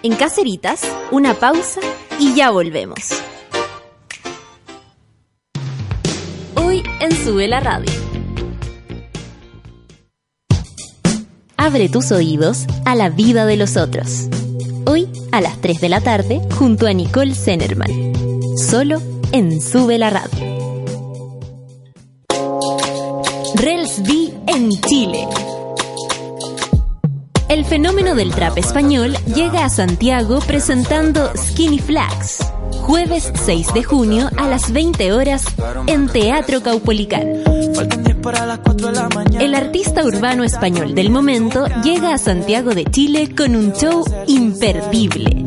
[0.05, 0.81] En Caseritas,
[1.11, 1.79] una pausa
[2.19, 2.99] y ya volvemos.
[6.55, 7.89] Hoy en Sube la Radio.
[11.55, 14.27] Abre tus oídos a la vida de los otros.
[14.85, 18.11] Hoy a las 3 de la tarde junto a Nicole Zenerman.
[18.57, 19.01] Solo
[19.31, 20.37] en Sube la Radio.
[23.55, 25.29] Relsby en Chile.
[27.53, 32.39] El fenómeno del trap español llega a Santiago presentando Skinny Flags.
[32.81, 35.45] Jueves 6 de junio a las 20 horas
[35.85, 37.43] en Teatro Caupolicán.
[39.39, 45.45] El artista urbano español del momento llega a Santiago de Chile con un show imperdible.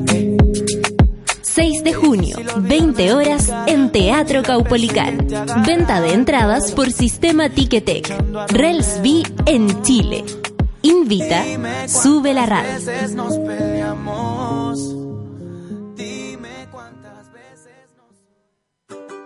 [1.43, 5.27] 6 de junio, 20 horas en Teatro Caupolicán.
[5.67, 8.15] Venta de entradas por Sistema Ticketek.
[8.53, 10.25] Relsby en Chile.
[10.87, 11.43] Invita,
[11.89, 12.75] sube la radio.
[12.75, 14.95] veces nos peleamos.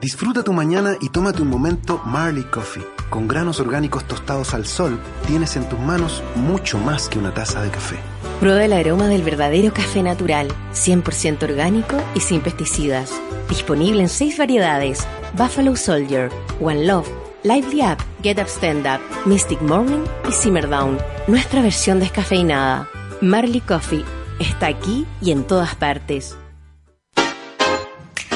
[0.01, 2.83] Disfruta tu mañana y tómate un momento Marley Coffee.
[3.11, 7.61] Con granos orgánicos tostados al sol, tienes en tus manos mucho más que una taza
[7.61, 7.97] de café.
[8.41, 13.13] Prueba el aroma del verdadero café natural, 100% orgánico y sin pesticidas.
[13.51, 15.07] Disponible en seis variedades:
[15.37, 20.99] Buffalo Soldier, One Love, Lively Up, Get Up Stand Up, Mystic Morning y Simmer Down.
[21.27, 22.87] Nuestra versión descafeinada.
[23.23, 24.05] Marley Coffee
[24.39, 26.37] está aquí y en todas partes.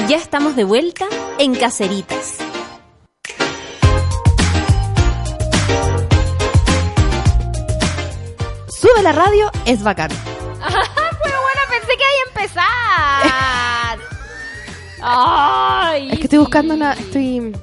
[0.07, 1.05] Ya estamos de vuelta
[1.37, 2.37] en Caseritas.
[8.69, 10.09] Sube la radio, es bacán.
[10.59, 13.99] Pero bueno, pensé que ahí empezar.
[15.01, 16.93] Ay, Es que estoy buscando una.
[16.93, 17.53] Estoy.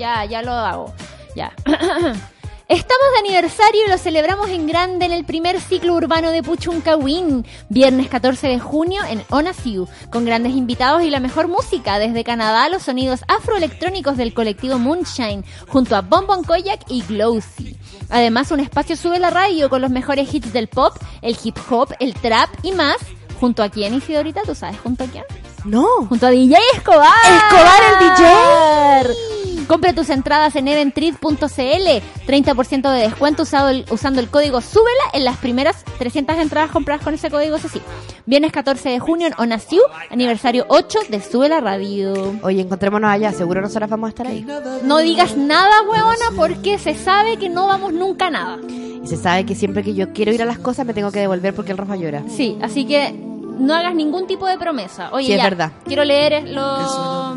[0.00, 0.94] Ya, ya lo hago.
[1.36, 1.52] Ya.
[2.68, 7.44] Estamos de aniversario y lo celebramos en grande en el primer ciclo urbano de Puchuncahuín,
[7.68, 12.70] viernes 14 de junio en Onasiu, con grandes invitados y la mejor música, desde Canadá
[12.70, 17.76] los sonidos afroelectrónicos del colectivo Moonshine, junto a Bonbon Koyak y Glowsy.
[18.08, 21.92] Además, un espacio sube la radio con los mejores hits del pop, el hip hop,
[22.00, 22.96] el trap y más.
[23.38, 24.40] ¿Junto a quién, Isidorita?
[24.46, 25.24] ¿Tú sabes junto a quién?
[25.64, 25.86] No.
[26.08, 27.08] Junto a DJ Escobar.
[27.24, 29.66] Escobar el DJ.
[29.66, 32.02] Compra tus entradas en eventrid.cl.
[32.26, 37.04] 30% de descuento usado el- usando el código SÚBELA en las primeras 300 entradas compradas
[37.04, 37.80] con ese código, eso sí.
[38.26, 39.80] Viernes 14 de junio en Onasiu,
[40.10, 42.12] aniversario 8 de Sube la Radio.
[42.42, 44.44] Oye, encontrémonos allá, seguro nosotras vamos a estar ahí.
[44.82, 48.58] No digas nada, huevona, porque se sabe que no vamos nunca a nada.
[48.68, 51.20] Y se sabe que siempre que yo quiero ir a las cosas me tengo que
[51.20, 52.22] devolver porque el Rafa llora.
[52.28, 53.14] Sí, así que
[53.58, 55.10] no hagas ningún tipo de promesa.
[55.12, 55.72] Oye, Sí, es ya, verdad.
[55.84, 57.36] Quiero leer lo...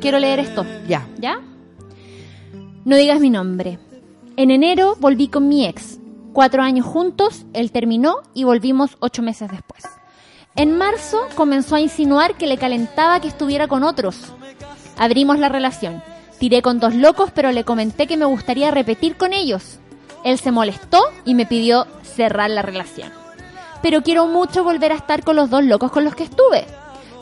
[0.00, 0.64] Quiero leer esto.
[0.88, 1.06] Ya.
[1.18, 1.40] ¿Ya?
[2.84, 3.78] No digas mi nombre.
[4.36, 5.98] En enero volví con mi ex.
[6.32, 9.84] Cuatro años juntos, él terminó y volvimos ocho meses después.
[10.56, 14.32] En marzo comenzó a insinuar que le calentaba que estuviera con otros.
[14.96, 16.02] Abrimos la relación.
[16.38, 19.78] Tiré con dos locos, pero le comenté que me gustaría repetir con ellos.
[20.24, 23.10] Él se molestó y me pidió cerrar la relación.
[23.82, 26.66] Pero quiero mucho volver a estar con los dos locos con los que estuve.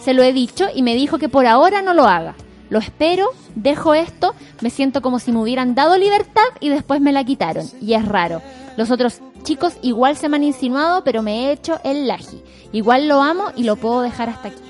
[0.00, 2.34] Se lo he dicho y me dijo que por ahora no lo haga.
[2.70, 7.12] Lo espero, dejo esto, me siento como si me hubieran dado libertad y después me
[7.12, 7.66] la quitaron.
[7.80, 8.42] Y es raro.
[8.76, 12.42] Los otros chicos igual se me han insinuado, pero me he hecho el laji.
[12.72, 14.62] Igual lo amo y lo puedo dejar hasta aquí.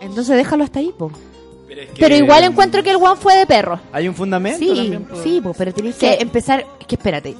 [0.00, 1.10] Entonces déjalo hasta ahí, po.
[1.98, 3.80] Pero igual encuentro que el one fue de perro.
[3.92, 5.04] Hay un fundamento Sí, también.
[5.04, 5.16] po.
[5.22, 6.64] sí, po, pero tienes que empezar.
[6.80, 7.34] Es que espérate.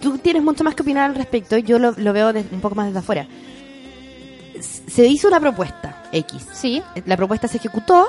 [0.00, 1.58] Tú tienes mucho más que opinar al respecto.
[1.58, 3.26] Yo lo, lo veo des- un poco más desde afuera.
[4.60, 6.46] Se hizo una propuesta X.
[6.52, 6.82] Sí.
[7.06, 8.08] La propuesta se ejecutó,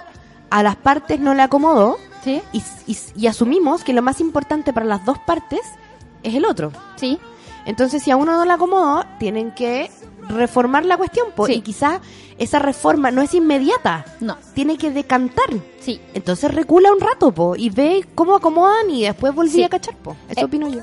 [0.50, 1.98] a las partes no le acomodó.
[2.24, 2.42] Sí.
[2.54, 5.62] Y, y- y asumimos que lo más importante para las dos partes
[6.24, 6.72] es el otro.
[6.96, 7.18] Sí.
[7.70, 9.92] Entonces, si a uno no le acomodó, tienen que
[10.28, 11.28] reformar la cuestión.
[11.46, 11.54] Sí.
[11.54, 12.02] Y quizá
[12.38, 14.06] esa reforma no es inmediata.
[14.20, 14.38] No.
[14.54, 15.46] Tiene que decantar.
[15.80, 16.00] Sí.
[16.14, 19.64] Entonces recula un rato, po, y ve cómo acomodan y después volví Sí.
[19.64, 20.16] a cachar, po.
[20.30, 20.82] Eso Eh, opino yo.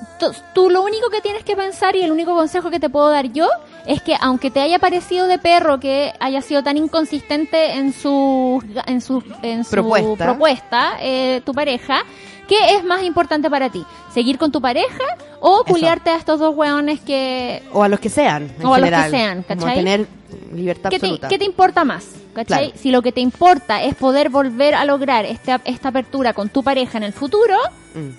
[0.55, 3.33] Tú lo único que tienes que pensar y el único consejo que te puedo dar
[3.33, 3.49] yo
[3.87, 8.63] es que aunque te haya parecido de perro que haya sido tan inconsistente en su
[8.87, 10.25] en su en su Propuesta.
[10.25, 12.03] propuesta, eh, tu pareja,
[12.49, 13.85] ¿qué es más importante para ti?
[14.13, 15.05] ¿Seguir con tu pareja
[15.41, 18.79] o culiarte a estos dos hueones que O a los que sean, en O a
[18.79, 19.77] los que sean, Como ¿cachai?
[19.77, 20.07] tener
[20.55, 21.29] libertad ¿Qué te, absoluta.
[21.29, 22.07] qué te importa más?
[22.35, 22.67] ¿Cachai?
[22.67, 22.81] Claro.
[22.83, 26.63] Si lo que te importa es poder volver a lograr esta, esta apertura con tu
[26.63, 27.55] pareja en el futuro,
[27.95, 28.11] Mm.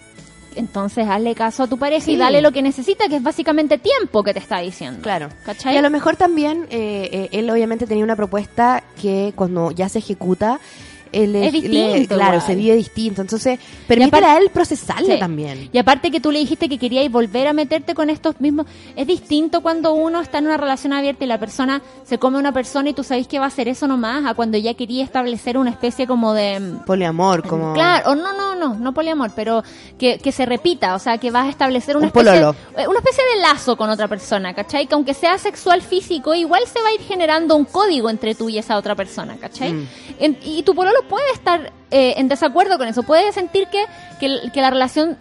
[0.56, 2.18] entonces hazle caso a tu pareja y Sí.
[2.18, 5.02] dale lo que necesita, que es básicamente tiempo que te está diciendo.
[5.04, 5.30] Claro.
[5.46, 5.76] ¿Cachai?
[5.76, 9.88] Y a lo mejor también, eh, eh, él obviamente tenía una propuesta que cuando ya
[9.90, 10.60] se ejecuta,
[11.12, 12.42] Es le- distinto claro, igual.
[12.48, 13.22] se vive distinto.
[13.22, 15.20] Entonces, aparte- a él procesarle Sí.
[15.20, 15.70] también.
[15.72, 19.08] Y aparte que tú le dijiste que queríais volver a meterte con estos mismos, es
[19.08, 22.52] distinto cuando uno está en una relación abierta y la persona se come a una
[22.52, 25.58] persona y tú sabes que va a hacer eso nomás, a cuando ya quería establecer
[25.58, 26.60] una especie como de...
[26.60, 27.74] mm, Poliamor, como...
[27.74, 29.64] Claro, o no, no, no, no poliamor, pero
[29.98, 32.40] que, que se repita, o sea, que vas a establecer una Un especie,
[32.78, 34.88] eh, una especie de lazo con otra persona, ¿cachai?
[34.88, 38.50] Que aunque sea sexual físico, igual se va a ir generando un código entre tú
[38.50, 39.74] y esa otra persona, ¿cachai?
[39.74, 39.88] Mm.
[40.20, 43.86] En- y tu pololo puede estar eh, en desacuerdo con eso, puede sentir que,
[44.20, 45.18] que, que la relación...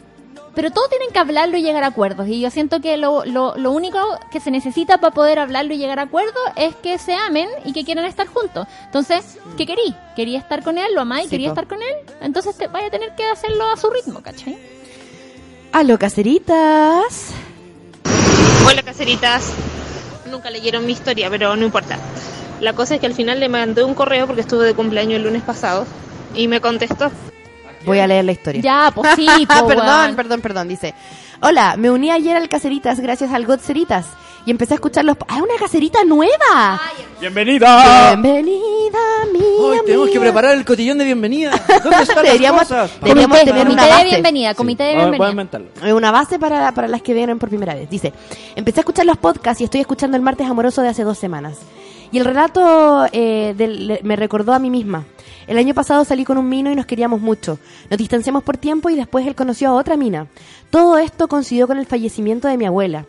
[0.54, 2.28] Pero todos tienen que hablarlo y llegar a acuerdos.
[2.28, 3.98] Y yo siento que lo, lo, lo único
[4.32, 7.74] que se necesita para poder hablarlo y llegar a acuerdos es que se amen y
[7.74, 8.66] que quieran estar juntos.
[8.86, 9.94] Entonces, ¿qué querí?
[10.16, 11.60] Quería estar con él, lo amáis, Sí, quería po.
[11.60, 11.94] estar con él.
[12.22, 14.56] Entonces te vaya a tener que hacerlo a su ritmo, ¿cachai?
[15.72, 17.32] Aló, caseritas.
[18.66, 19.52] Hola caseritas,
[20.30, 21.98] nunca leyeron mi historia, pero no importa.
[22.60, 25.22] La cosa es que al final le mandé un correo porque estuve de cumpleaños el
[25.24, 25.86] lunes pasado
[26.34, 27.10] y me contestó.
[27.84, 28.60] Voy a leer la historia.
[28.62, 30.68] Ya, pues sí, po, perdón, perdón, perdón.
[30.68, 30.94] Dice,
[31.40, 34.06] hola, me uní ayer al Caseritas gracias al Godzeritas
[34.46, 35.16] y empecé a escuchar los...
[35.28, 36.80] ¡Ah, una caserita nueva!
[37.20, 38.14] ¡Bienvenida!
[38.14, 38.98] Bienvenida,
[39.32, 41.50] mi Hoy tenemos que preparar el cotillón de bienvenida.
[41.82, 43.00] ¿Dónde están Deberíamos- las cosas?
[43.02, 44.08] deberíamos Comité, tener una comité de base.
[44.08, 45.30] bienvenida, comité de voy a bienvenida.
[45.30, 45.66] inventarlo.
[45.84, 47.90] Eh, Una base para, para las que vienen por primera vez.
[47.90, 48.12] Dice,
[48.54, 51.58] empecé a escuchar los podcasts y estoy escuchando el martes amoroso de hace dos semanas.
[52.12, 55.04] Y el relato eh, me recordó a mí misma.
[55.46, 57.58] El año pasado salí con un mino y nos queríamos mucho.
[57.88, 60.26] Nos distanciamos por tiempo y después él conoció a otra mina.
[60.70, 63.06] Todo esto coincidió con el fallecimiento de mi abuela.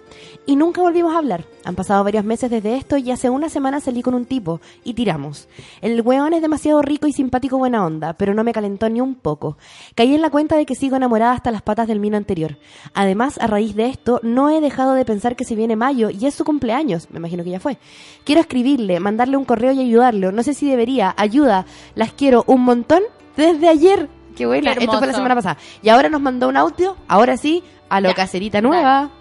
[0.50, 1.44] Y nunca volvimos a hablar.
[1.66, 4.94] Han pasado varios meses desde esto y hace una semana salí con un tipo y
[4.94, 5.50] tiramos.
[5.82, 9.16] El weón es demasiado rico y simpático buena onda, pero no me calentó ni un
[9.16, 9.58] poco.
[9.94, 12.58] Caí en la cuenta de que sigo enamorada hasta las patas del mino anterior.
[12.94, 16.26] Además, a raíz de esto, no he dejado de pensar que se viene mayo y
[16.26, 17.12] es su cumpleaños.
[17.12, 17.78] Me imagino que ya fue.
[18.24, 20.32] Quiero escribirle, mandarle un correo y ayudarlo.
[20.32, 21.14] No sé si debería.
[21.18, 21.66] Ayuda.
[21.94, 23.04] Las quiero un montón
[23.36, 24.08] desde ayer.
[24.38, 24.76] Qué buena.
[24.76, 25.58] Qué Esto fue la semana pasada.
[25.84, 26.96] Y ahora nos mandó un audio.
[27.10, 28.16] Ahora sí, a lo Ya.
[28.16, 29.12] caserita nueva.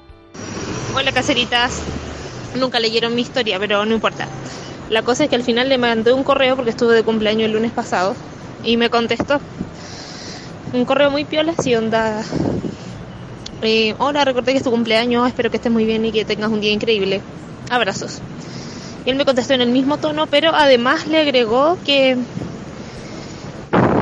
[0.99, 1.83] Hola caseritas,
[2.59, 4.27] nunca leyeron mi historia, pero no importa.
[4.89, 7.53] La cosa es que al final le mandé un correo porque estuve de cumpleaños el
[7.53, 8.17] lunes pasado
[8.65, 9.39] y me contestó.
[10.73, 12.23] Un correo muy piola, así onda.
[13.61, 16.51] eh, Hola, recordé que es tu cumpleaños, espero que estés muy bien y que tengas
[16.51, 17.21] un día increíble.
[17.69, 18.21] Abrazos.
[19.05, 22.13] Y él me contestó en el mismo tono, pero además le agregó que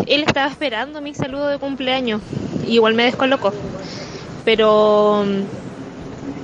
[0.07, 2.20] él estaba esperando mi saludo de cumpleaños.
[2.68, 3.53] Y igual me descolocó.
[4.45, 5.24] Pero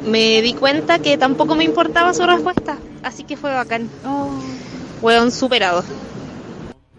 [0.06, 2.78] me di cuenta que tampoco me importaba su respuesta.
[3.02, 3.88] Así que fue bacán.
[5.02, 5.82] Weón superado.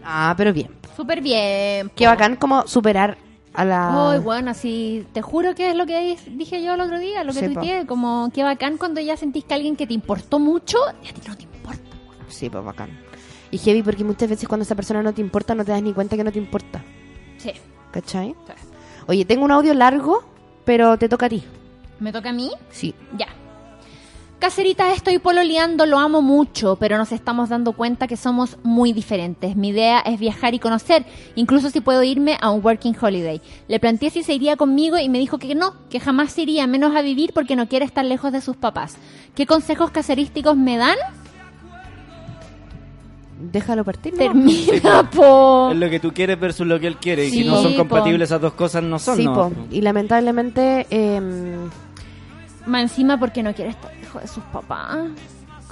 [0.03, 0.69] Ah, pero bien.
[0.95, 1.91] Súper bien.
[1.95, 3.17] Qué bacán como superar
[3.53, 4.11] a la...
[4.13, 7.33] Ay, bueno, así, te juro que es lo que dije yo el otro día, lo
[7.33, 7.59] que Sí, po.
[7.59, 11.13] tuiteé, como qué bacán cuando ya sentís que alguien que te importó mucho, y a
[11.13, 11.81] ti no te importa.
[12.29, 12.97] Sí, pues bacán.
[13.51, 15.91] Y heavy porque muchas veces cuando esa persona no te importa no te das ni
[15.93, 16.81] cuenta que no te importa.
[17.37, 17.51] Sí.
[17.91, 18.35] ¿Cachai?
[19.07, 20.23] Oye, tengo un audio largo,
[20.63, 21.43] pero te toca a ti.
[22.01, 22.51] ¿Me toca a mí?
[22.71, 22.95] Sí.
[23.15, 23.27] Ya.
[24.39, 29.55] Caseritas, estoy pololeando, lo amo mucho, pero nos estamos dando cuenta que somos muy diferentes.
[29.55, 33.39] Mi idea es viajar y conocer, incluso si puedo irme a un working holiday.
[33.67, 36.65] Le planteé si se iría conmigo y me dijo que no, que jamás se iría,
[36.65, 38.97] menos a vivir porque no quiere estar lejos de sus papás.
[39.35, 40.97] ¿Qué consejos caserísticos me dan?
[43.51, 44.13] Déjalo partir.
[44.13, 44.19] ¿no?
[44.19, 45.69] Termina, po.
[45.71, 47.27] Es lo que tú quieres versus lo que él quiere.
[47.27, 47.79] Y si no son po.
[47.79, 49.17] compatibles esas dos cosas, no son.
[49.17, 49.33] Sí, ¿no?
[49.33, 49.51] po.
[49.69, 51.69] Y lamentablemente, em,
[52.71, 54.97] Más encima porque no quiere estar lejos de sus papás.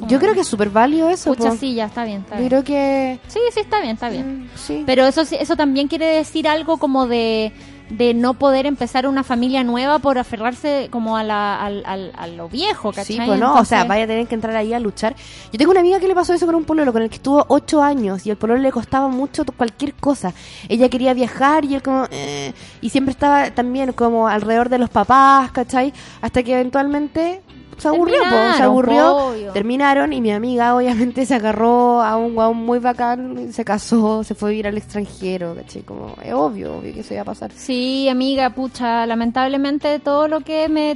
[0.08, 1.34] Yo creo que es súper válido eso.
[1.34, 2.48] Pucha, sí, ya está bien, está bien.
[2.50, 3.20] creo que...
[3.28, 4.44] Sí, sí, está bien, está bien.
[4.44, 4.84] Mm, Sí.
[4.86, 7.52] Pero eso eso también quiere decir algo como de,
[7.90, 12.28] de no poder empezar una familia nueva por aferrarse como a, la, al, al- a
[12.28, 13.06] lo viejo, ¿cachai?
[13.18, 15.16] Sí, pues no, o sea, vaya a tener que entrar ahí a luchar.
[15.52, 17.44] Yo tengo una amiga que le pasó eso con un pololo, con el que estuvo
[17.48, 20.34] ocho años, y el pololo le costaba mucho cualquier cosa.
[20.68, 22.06] Ella quería viajar y él como...
[22.12, 25.92] eh, y siempre estaba también como alrededor de los papás, ¿cachai?
[26.22, 27.42] Hasta que eventualmente
[27.80, 32.36] se aburrió, po, se Terminaron, aburrió, terminaron y mi amiga obviamente se agarró a un
[32.36, 35.82] guau muy bacán, se casó, se fue a vivir al extranjero, ¿cachai?
[35.84, 37.52] Como, es obvio, obvio que eso iba a pasar.
[37.54, 40.96] Sí, amiga, pucha, lamentablemente todo lo que me,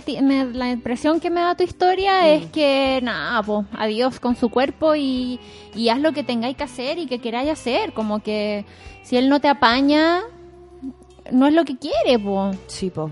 [0.53, 2.25] la impresión que me da tu historia Mm.
[2.27, 5.39] es que nada, pues adiós con su cuerpo y,
[5.75, 8.65] y haz lo que tengáis que hacer y que queráis hacer, como que
[9.03, 10.21] si él no te apaña,
[11.31, 12.57] no es lo que quiere, pues.
[12.67, 13.11] Sí, po.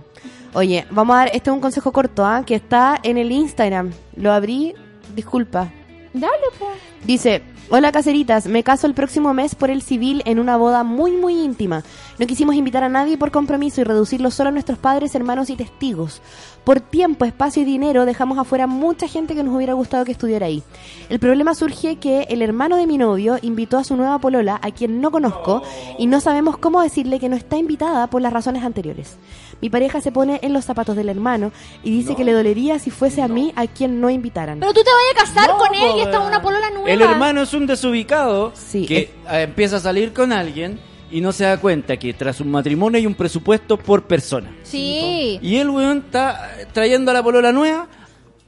[0.54, 2.43] Oye, vamos a dar, este es un consejo corto, ¿ah?
[2.45, 3.91] Que está en el Instagram.
[4.16, 4.74] Lo abrí,
[5.16, 5.72] disculpa.
[6.14, 6.78] Dale, pues.
[7.06, 7.41] Dice,
[7.74, 11.39] Hola caseritas, me caso el próximo mes por el civil en una boda muy muy
[11.39, 11.84] íntima.
[12.20, 15.56] No quisimos invitar a nadie por compromiso y reducirlo solo a nuestros padres, hermanos y
[15.56, 16.22] testigos.
[16.66, 20.47] Por tiempo, espacio y dinero dejamos afuera mucha gente que nos hubiera gustado que estuviera
[20.47, 20.64] ahí.
[21.08, 24.72] El problema surge que el hermano de mi novio invitó a su nueva polola, a
[24.72, 25.64] quien no conozco,
[25.97, 29.16] y no sabemos cómo decirle que no está invitada por las razones anteriores.
[29.62, 31.51] Mi pareja se pone en los zapatos del hermano
[31.84, 34.59] y dice que le dolería si fuese a mí a quien no invitaran.
[34.59, 36.89] Pero tú te vayas a casar No, con él y po, está una polola nueva.
[36.89, 38.97] El hermano es un desubicado Sí, que
[39.30, 40.80] eh, empieza a salir con alguien
[41.12, 44.49] y no se da cuenta que tras un matrimonio hay un presupuesto por persona.
[44.64, 45.38] Sí.
[45.41, 47.88] Y el weón está trayendo a la polola nueva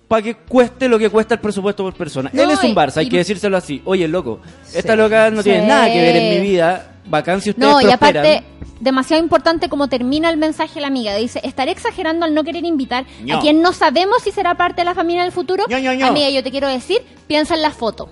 [0.08, 2.30] para que cueste lo que cuesta el presupuesto por persona.
[2.34, 3.82] No, Él es un y- Barça, hay y- que decírselo así.
[3.86, 4.40] Oye, loco,
[4.74, 4.98] esta Sí.
[4.98, 5.68] loca no tiene Sí.
[5.68, 6.90] nada que ver en mi vida.
[7.06, 8.26] Bacán si ustedes No, y prosperan.
[8.26, 8.44] aparte,
[8.80, 11.16] demasiado importante como termina el mensaje la amiga.
[11.16, 13.38] Dice, estaré exagerando al no querer invitar No.
[13.38, 15.66] a quien no sabemos si será parte de la familia en el futuro.
[15.70, 16.06] ño, ño.
[16.08, 18.10] Amiga, yo te quiero decir, piensa en la foto.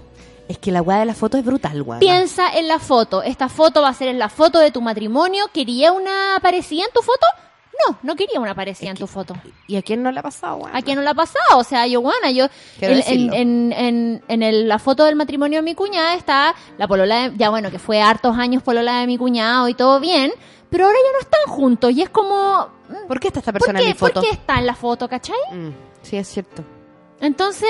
[0.48, 2.00] Es que la weá de la foto es brutal, weá.
[2.00, 3.24] Piensa en la foto.
[3.24, 5.46] Esta foto va a ser en la foto de tu matrimonio.
[5.54, 7.26] ¿Quería una parecida en tu foto?
[7.88, 9.34] No, no quería una parecida en tu foto.
[9.68, 10.76] ¿Y a quién no le ha pasado, weá?
[10.78, 11.58] ¿A quién no le ha pasado?
[11.58, 12.46] O sea, yo, Juana, yo...
[12.80, 16.88] En, en, en, en, en el- la foto del matrimonio de mi cuñada está la
[16.88, 17.38] polola de...
[17.38, 20.32] Ya bueno, que fue hartos años polola de mi cuñado y todo bien.
[20.70, 22.68] Pero ahora ya no están juntos y es como...
[22.90, 24.14] mm, ¿Por qué está esta ¿Por persona en mi foto?
[24.16, 25.36] ¿Por qué está en la foto, cachai?
[25.52, 25.70] Mm,
[26.04, 26.64] sí, es cierto.
[27.20, 27.70] Entonces,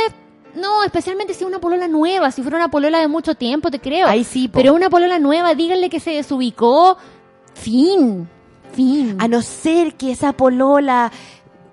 [0.56, 3.80] no, especialmente si es una polola nueva, si fuera una polola de mucho tiempo, te
[3.80, 4.08] creo.
[4.08, 4.60] Ahí sí, po.
[4.60, 6.98] Pero una polola nueva, díganle que se desubicó.
[7.54, 8.28] Fin.
[8.74, 9.18] Fin.
[9.20, 11.12] A no ser que esa polola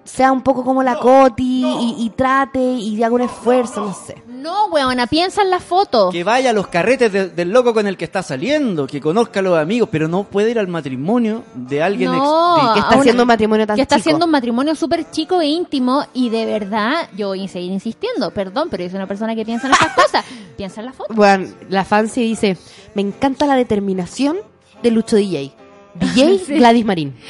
[0.04, 4.22] sea un poco como la Coti y, y trate y haga un esfuerzo, no sé.
[4.26, 6.08] No, weona, piensa en la foto.
[6.08, 9.40] Que vaya a los carretes de- del loco con el que está saliendo, que conozca
[9.40, 12.78] a los amigos, pero no puede ir al matrimonio de alguien ex- No, de- Que
[12.78, 14.02] está una- haciendo un matrimonio tan que está chico.
[14.08, 18.30] haciendo un matrimonio súper chico e íntimo y de verdad, yo voy a seguir insistiendo,
[18.30, 20.24] perdón, pero yo soy una persona que piensa en estas cosas.
[20.56, 21.12] Piensa en la foto.
[21.12, 22.56] Bueno, la fancy dice,
[22.94, 24.38] me encanta la determinación
[24.82, 25.52] de Lucho DJ.
[25.98, 26.54] DJ Sí.
[26.56, 27.16] Gladys Marín.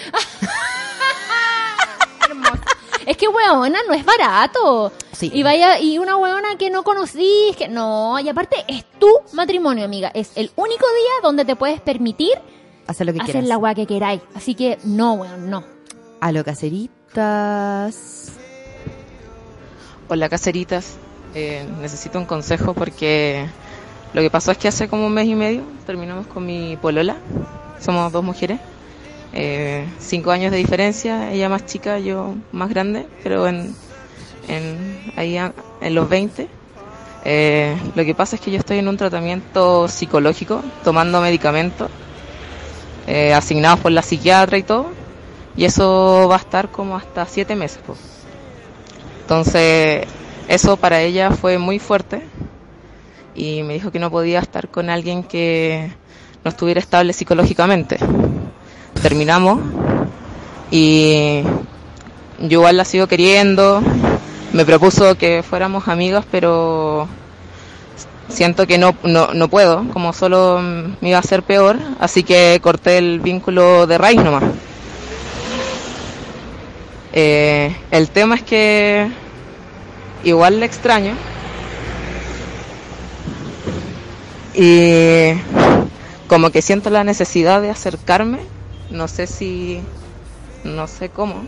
[3.06, 4.92] Es que weona no es barato.
[5.12, 5.30] Sí.
[5.32, 9.86] Y vaya, y una weona que no conocís, que no, y aparte es tu matrimonio,
[9.86, 10.10] amiga.
[10.12, 12.32] Es el único día donde te puedes permitir
[12.86, 13.48] Hacer lo que hacer quieras.
[13.48, 14.20] la weá que queráis.
[14.34, 15.64] Así que no, weón, no.
[16.20, 18.32] A lo caseritas.
[20.08, 20.96] Hola caseritas,
[21.34, 23.46] Eh, necesito un consejo porque
[24.12, 27.16] lo que pasó es que hace como un mes y medio terminamos con mi polola,
[27.80, 28.60] somos dos mujeres,
[29.32, 33.74] eh, cinco años de diferencia, ella más chica, yo más grande, pero en,
[34.48, 36.48] en, ahí en los 20.
[37.24, 41.90] Eh, lo que pasa es que yo estoy en un tratamiento psicológico, tomando medicamentos
[43.06, 44.86] eh, asignados por la psiquiatra y todo,
[45.56, 47.78] y eso va a estar como hasta siete meses.
[47.86, 47.96] po.
[49.22, 50.06] Entonces,
[50.48, 52.22] eso para ella fue muy fuerte
[53.34, 55.92] y me dijo que no podía estar con alguien que
[56.48, 57.98] no estuviera estable psicológicamente.
[59.02, 59.60] Terminamos
[60.70, 61.42] y
[62.38, 63.82] yo igual la sigo queriendo.
[64.54, 67.06] Me propuso que fuéramos amigas, pero
[68.30, 70.60] siento que no, no, no puedo, como solo
[71.02, 74.44] me iba a hacer peor, así que corté el vínculo de raíz nomás.
[77.12, 79.10] Eh, el tema es que
[80.24, 81.12] igual le extraño.
[84.54, 85.34] Y
[86.28, 88.38] como que siento la necesidad de acercarme.
[88.90, 89.80] No sé si,
[90.62, 91.42] no sé cómo.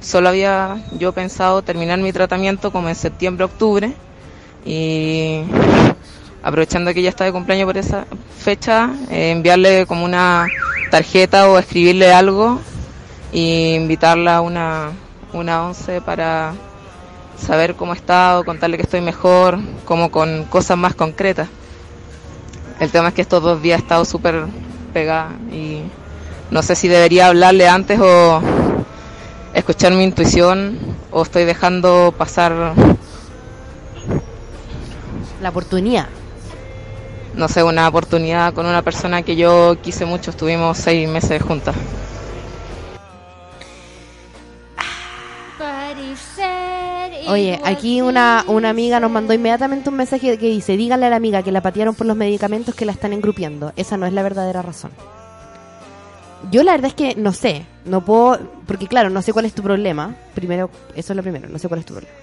[0.00, 3.92] Solo había yo pensado terminar mi tratamiento como en septiembre, octubre.
[4.64, 5.42] Y
[6.42, 8.06] aprovechando que ella está de cumpleaños por esa
[8.38, 10.46] fecha, eh, enviarle como una
[10.90, 12.60] tarjeta o escribirle algo
[13.32, 14.92] y invitarla a una,
[15.32, 16.54] una once para
[17.36, 21.48] saber cómo está o contarle que estoy mejor, como con cosas más concretas.
[22.80, 24.46] El tema es que estos dos días he estado súper
[24.94, 25.82] pegada y
[26.50, 28.40] no sé si debería hablarle antes o
[29.54, 30.78] escuchar mi intuición
[31.10, 32.72] o estoy dejando pasar,
[35.42, 36.08] La oportunidad.
[37.34, 40.30] no sé, una oportunidad con una persona que yo quise mucho.
[40.30, 41.74] Estuvimos seis meses juntas.
[47.30, 51.16] Oye, aquí una, una amiga nos mandó inmediatamente un mensaje que dice, díganle a la
[51.16, 53.72] amiga que la patearon por los medicamentos que la están engrupiendo.
[53.76, 54.90] Esa no es la verdadera razón.
[56.50, 59.52] Yo la verdad es que no sé, no puedo, porque claro, no sé cuál es
[59.52, 60.16] tu problema.
[60.34, 62.14] Primero, eso es lo primero, no sé cuál es tu problema.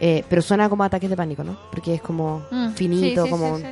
[0.00, 1.56] Eh, pero suena como ataques de pánico, ¿no?
[1.70, 3.58] Porque es como Mm, finito, sí, sí, como...
[3.58, 3.64] sí.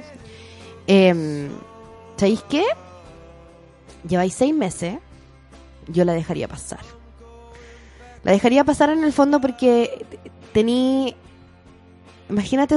[0.87, 1.49] Em,
[2.17, 2.65] ¿Sabéis qué?
[4.07, 4.97] Lleváis seis meses,
[5.89, 6.81] yo la dejaría pasar.
[8.25, 10.07] La dejaría pasar en el fondo porque
[10.53, 11.17] tení...
[12.29, 12.77] Imagínate,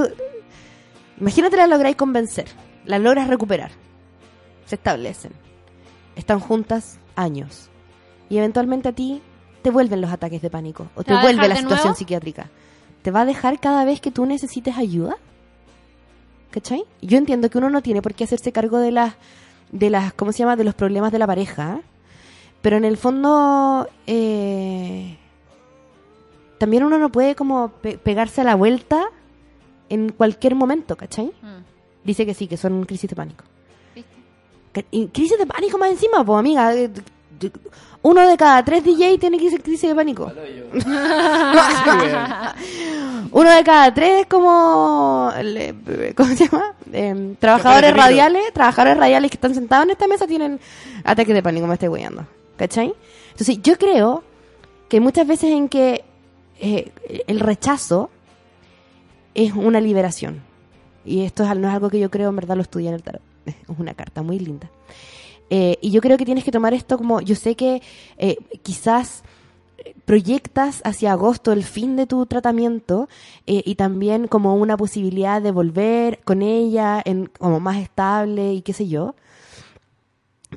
[1.20, 2.48] Imagínate la lográis convencer,
[2.86, 3.72] la logras recuperar,
[4.66, 5.32] se establecen,
[6.16, 7.70] están juntas años
[8.30, 9.22] y eventualmente a ti
[9.62, 11.98] te vuelven los ataques de pánico o ¿Te te, vuelve la situación nuevo?
[11.98, 12.50] psiquiátrica.
[13.02, 15.16] ¿Te va a dejar cada vez que tú necesites ayuda?
[16.52, 16.84] ¿Cachai?
[17.02, 19.14] Yo entiendo que uno no tiene por qué hacerse cargo de las,
[19.72, 20.56] de las, ¿cómo se llama?
[20.56, 21.82] De los problemas de la pareja,
[22.62, 25.18] pero en el fondo eh,
[26.58, 29.06] también uno no puede como pe- pegarse a la vuelta
[29.90, 31.32] en cualquier momento, ¿cachai?
[32.04, 33.44] Dice que sí, que son crisis de pánico.
[34.74, 36.74] Que- y crisis de pánico más encima, pues amiga.
[36.76, 36.90] eh,
[38.02, 40.32] Uno de cada tres DJ tiene crisis crisis de pánico.
[43.32, 45.32] Uno de cada tres es como...
[45.42, 46.74] le- ¿Cómo se llama?
[46.94, 48.54] Em, trabajadores radiales.
[48.54, 50.60] Trabajadores radiales que están sentados en esta mesa tienen
[51.04, 52.26] ataques de pánico, me estoy guiando.
[52.58, 52.94] ¿Cachai?
[53.32, 54.24] Entonces yo creo
[54.88, 56.06] que muchas veces en que
[56.60, 56.92] eh,
[57.28, 58.10] el rechazo
[59.34, 60.42] es una liberación.
[61.04, 63.04] Y esto es, no es algo que yo creo, en verdad lo estudié en el
[63.04, 63.22] tarot.
[63.46, 64.70] Es una carta muy linda.
[65.50, 67.84] Eh, y yo creo que tienes que tomar esto como, yo sé que
[68.18, 69.24] eh, quizás
[70.06, 73.08] proyectas hacia agosto el fin de tu tratamiento
[73.46, 78.62] eh, y también como una posibilidad de volver con ella en, como más estable y
[78.62, 79.16] qué sé yo.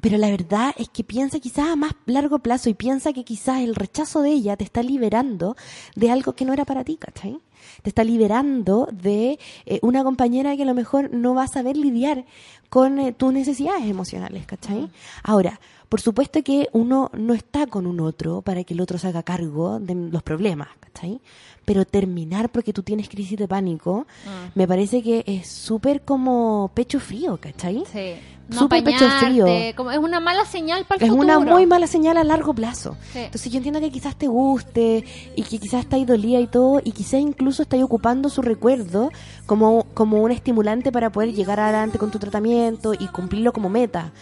[0.01, 3.61] Pero la verdad es que piensa quizás a más largo plazo y piensa que quizás
[3.61, 5.57] el rechazo de ella te está liberando
[5.95, 7.39] de algo que no era para ti, ¿cachai?
[7.83, 11.77] Te está liberando de eh, una compañera que a lo mejor no va a saber
[11.77, 12.25] lidiar
[12.69, 14.89] con eh, tus necesidades emocionales, ¿cachai?
[15.23, 19.09] Ahora, por supuesto que uno no está con un otro para que el otro se
[19.09, 21.21] haga cargo de los problemas, ¿cachai?
[21.65, 24.59] Pero terminar porque tú tienes crisis de pánico, Mm.
[24.59, 27.85] me parece que es súper como pecho frío, ¿cachai?
[27.93, 28.15] Sí.
[28.51, 29.45] No Súper pecho frío.
[29.77, 31.39] como es una mala señal para el Es futuro.
[31.39, 32.97] una muy mala señal a largo plazo.
[33.13, 33.19] Sí.
[33.19, 35.05] Entonces yo entiendo que quizás te guste
[35.37, 39.11] y que quizás estáis dolida y todo y quizás incluso estáis ocupando su recuerdo
[39.45, 44.13] como, como un estimulante para poder llegar adelante con tu tratamiento y cumplirlo como meta.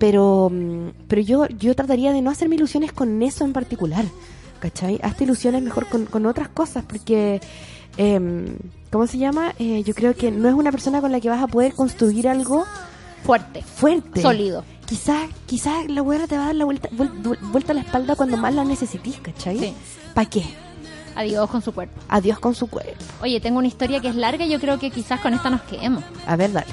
[0.00, 4.04] Pero, mm, pero yo, yo trataría de no hacerme ilusiones con eso en particular.
[4.58, 4.98] ¿Cachai?
[5.02, 7.40] Hazte ilusiones mejor con, con otras cosas porque...
[7.96, 8.56] em,
[8.90, 9.54] ¿Cómo se llama?
[9.60, 12.26] Eh, yo creo que no es una persona con la que vas a poder construir
[12.28, 12.64] algo
[13.24, 14.64] fuerte, fuerte, Sólido.
[14.84, 18.16] Quizás, quizás la buena te va a dar la vuelta, vuel- vuelta a la espalda
[18.16, 19.58] cuando más la necesites, ¿cachai?
[19.60, 19.74] Sí.
[20.12, 20.42] ¿Para qué?
[21.14, 22.00] Adiós con su cuerpo.
[22.08, 22.92] Adiós con su cuerpo.
[23.22, 25.62] Oye, tengo una historia que es larga y yo creo que quizás con esta nos
[25.62, 26.02] quedemos.
[26.26, 26.72] A ver, dale.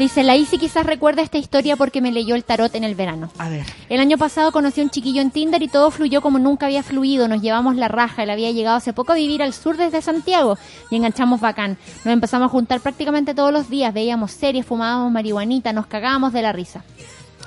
[0.00, 3.30] Dice, la Isi quizás recuerda esta historia porque me leyó el tarot en el verano.
[3.36, 3.66] A ver.
[3.90, 6.82] El año pasado conocí a un chiquillo en Tinder y todo fluyó como nunca había
[6.82, 7.28] fluido.
[7.28, 8.22] Nos llevamos la raja.
[8.22, 10.56] Él había llegado hace poco a vivir al sur desde Santiago
[10.90, 11.76] y enganchamos bacán.
[12.06, 13.92] Nos empezamos a juntar prácticamente todos los días.
[13.92, 16.82] Veíamos series, fumábamos marihuanita, nos cagábamos de la risa.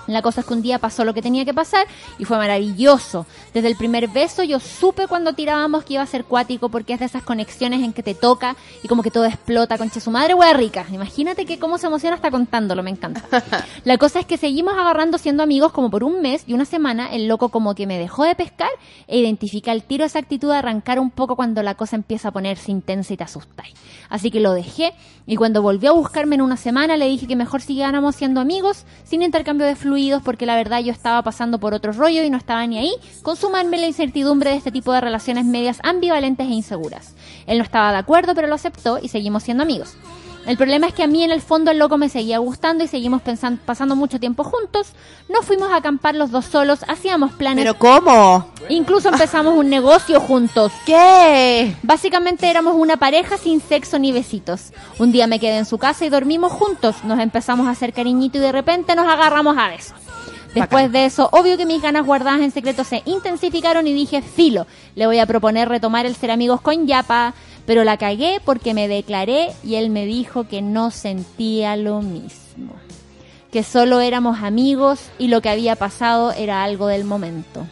[0.07, 3.25] La cosa es que un día pasó lo que tenía que pasar y fue maravilloso.
[3.53, 6.99] Desde el primer beso yo supe cuando tirábamos que iba a ser cuático porque es
[6.99, 10.34] de esas conexiones en que te toca y como que todo explota, concha su madre,
[10.34, 10.85] hueá rica.
[10.91, 13.23] Imagínate que cómo se emociona hasta contándolo, me encanta.
[13.85, 17.13] La cosa es que seguimos agarrando siendo amigos como por un mes y una semana
[17.13, 18.71] el loco como que me dejó de pescar
[19.07, 22.31] e identifica el tiro esa actitud de arrancar un poco cuando la cosa empieza a
[22.31, 23.73] ponerse intensa y te asustáis.
[24.09, 24.93] Así que lo dejé
[25.25, 28.85] y cuando volvió a buscarme en una semana le dije que mejor siguiéramos siendo amigos
[29.05, 29.93] sin intercambio de fluidos
[30.24, 33.36] porque la verdad yo estaba pasando por otro rollo y no estaba ni ahí con
[33.36, 37.14] sumarme la incertidumbre de este tipo de relaciones medias ambivalentes e inseguras.
[37.45, 39.95] Él no estaba de acuerdo pero lo aceptó y seguimos siendo amigos.
[40.45, 42.88] El problema es que a mí en el fondo el loco me seguía gustando y
[42.88, 44.88] seguimos pensan- pasando mucho tiempo juntos.
[45.30, 47.64] Nos fuimos a acampar los dos solos, hacíamos planes.
[47.64, 48.48] ¿Pero cómo?
[48.68, 50.74] Incluso empezamos un negocio juntos.
[50.86, 51.74] ¿Qué?
[51.82, 54.74] Básicamente éramos una pareja sin sexo ni besitos.
[54.99, 56.98] Un día me quedé en su casa y dormimos juntos.
[57.06, 59.95] Nos empezamos a hacer cariñito y de repente nos agarramos a besos.
[60.53, 64.68] Después de eso, obvio que mis ganas guardadas en secreto se intensificaron y dije, filo,
[64.94, 67.34] le voy a proponer retomar el ser amigos con Yapa,
[67.65, 72.73] pero la cagué porque me declaré y él me dijo que no sentía lo mismo.
[73.52, 77.65] Que solo éramos amigos y lo que había pasado era algo del momento.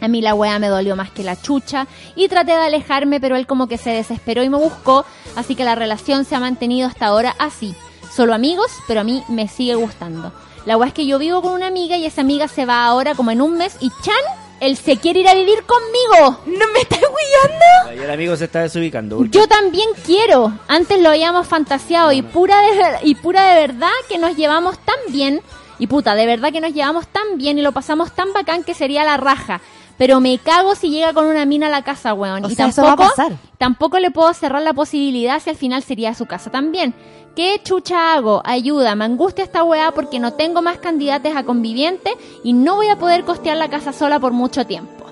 [0.00, 3.36] A mí la wea me dolió más que la chucha y traté de alejarme, pero
[3.36, 5.04] él como que se desesperó y me buscó,
[5.36, 7.74] así que la relación se ha mantenido hasta ahora así.
[8.14, 10.32] Solo amigos, pero a mí me sigue gustando.
[10.66, 13.14] La wea es que yo vivo con una amiga y esa amiga se va ahora
[13.14, 16.38] como en un mes y Chan, él se quiere ir a vivir conmigo.
[16.46, 17.90] ¿No me estás huyendo?
[17.90, 19.16] Ahí el amigo se está desubicando.
[19.16, 20.52] porque- Yo también quiero.
[20.68, 24.78] Antes lo habíamos fantaseado y pura de ver- y pura de verdad que nos llevamos
[24.78, 25.40] tan bien
[25.78, 28.74] y puta, de verdad que nos llevamos tan bien y lo pasamos tan bacán que
[28.74, 29.60] sería la raja.
[29.96, 32.44] Pero me cago si llega con una mina a la casa, weón.
[32.44, 33.32] O y sea, eso va a tampoco, pasar.
[33.58, 36.94] tampoco le puedo cerrar la posibilidad si al final sería su casa también.
[37.36, 38.42] ¿Qué chucha hago?
[38.44, 42.12] Ayuda, me angustia esta weá porque no tengo más candidatos a conviviente
[42.42, 45.04] y no voy a poder costear la casa sola por mucho tiempo.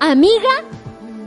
[0.00, 0.62] Amiga,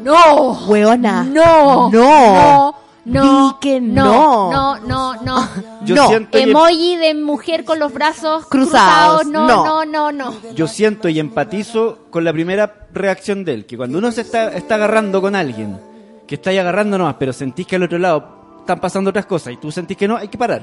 [0.04, 0.54] no.
[0.68, 1.24] Weona.
[1.24, 1.90] No.
[1.92, 2.32] No.
[2.32, 2.76] No.
[3.06, 4.78] no, Di que no, no.
[4.80, 5.48] no, no, no.
[5.86, 6.08] Yo No.
[6.08, 9.66] siento y em- Emoji de mujer con los brazos Cruzados, cruzados, no, no.
[9.66, 10.34] no, no, no.
[10.54, 14.54] yo siento y empatizo con la primera reacción de él, que cuando uno se está,
[14.54, 15.80] está agarrando con alguien,
[16.28, 18.39] que está ahí agarrando nomás, pero sentís que al otro lado
[18.70, 20.62] están pasando otras cosas y tú sentís que no, hay que parar.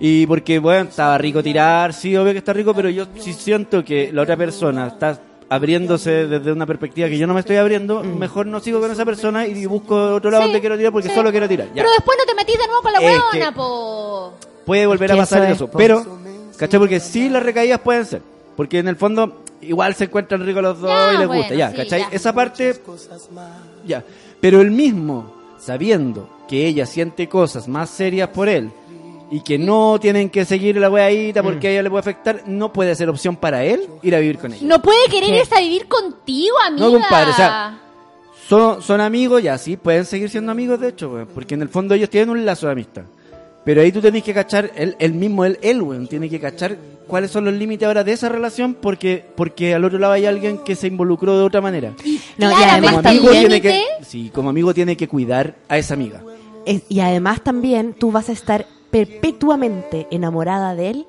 [0.00, 3.84] Y porque, bueno, estaba rico tirar, sí, obvio que está rico, pero yo sí siento
[3.84, 8.02] que la otra persona está abriéndose desde una perspectiva que yo no me estoy abriendo,
[8.02, 11.08] mejor no sigo con esa persona y busco otro lado Sí, donde quiero tirar porque
[11.08, 11.14] sí.
[11.14, 11.66] solo quiero tirar.
[11.68, 11.74] Ya.
[11.82, 14.34] Pero después no te metís de nuevo con la Es huevona, que- po.
[14.64, 15.76] puede volver a que pasar eso eso, es, po.
[15.78, 16.06] pero
[16.56, 16.80] ¿cachai?
[16.80, 18.22] Porque sí las recaídas pueden ser,
[18.56, 21.54] porque en el fondo igual se encuentran ricos los dos Ya, y les bueno, gusta,
[21.56, 22.00] ya, sí, ¿cachai?
[22.02, 22.08] ya.
[22.12, 22.74] Esa parte
[23.86, 24.04] ya,
[24.40, 28.70] pero el mismo sabiendo que ella siente cosas más serias por él
[29.30, 32.72] y que no tienen que seguir la weadita porque a ella le puede afectar, no
[32.72, 34.66] puede ser opción para él ir a vivir con ella.
[34.66, 36.86] No puede querer irse a vivir contigo, amiga.
[36.86, 37.78] No, compadre, o sea,
[38.48, 41.94] Son, son amigos, ya sí, pueden seguir siendo amigos, de hecho, porque en el fondo
[41.94, 43.02] ellos tienen un lazo de amistad.
[43.68, 46.78] Pero ahí tú tenés que cachar, él, él mismo, él, él, weón, tiene que cachar
[47.06, 50.56] cuáles son los límites ahora de esa relación, porque, porque al otro lado hay alguien
[50.64, 51.92] que se involucró de otra manera.
[52.38, 55.56] No, y además Como el amigo también, tiene que, sí, como amigo tiene que cuidar
[55.68, 56.22] a esa amiga.
[56.64, 61.06] es- y además también tú vas a estar perpetuamente enamorada de él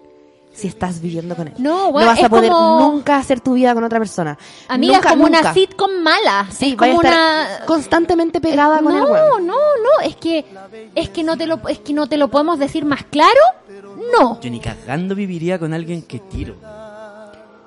[0.52, 1.54] si estás viviendo con él.
[1.58, 4.38] No, bueno, vas a poder como- nunca hacer tu vida con otra persona.
[4.68, 5.40] Amiga, Nunca, es como nunca.
[5.42, 6.48] una sitcom mala.
[6.52, 9.48] Sí, es como una constantemente pegada con no, el weón.
[9.48, 10.46] no, no, es que
[10.96, 13.40] es que no te lo es que no te lo podemos decir más claro.
[14.18, 14.40] No.
[14.42, 16.56] Yo ni cagando viviría con alguien que tiro.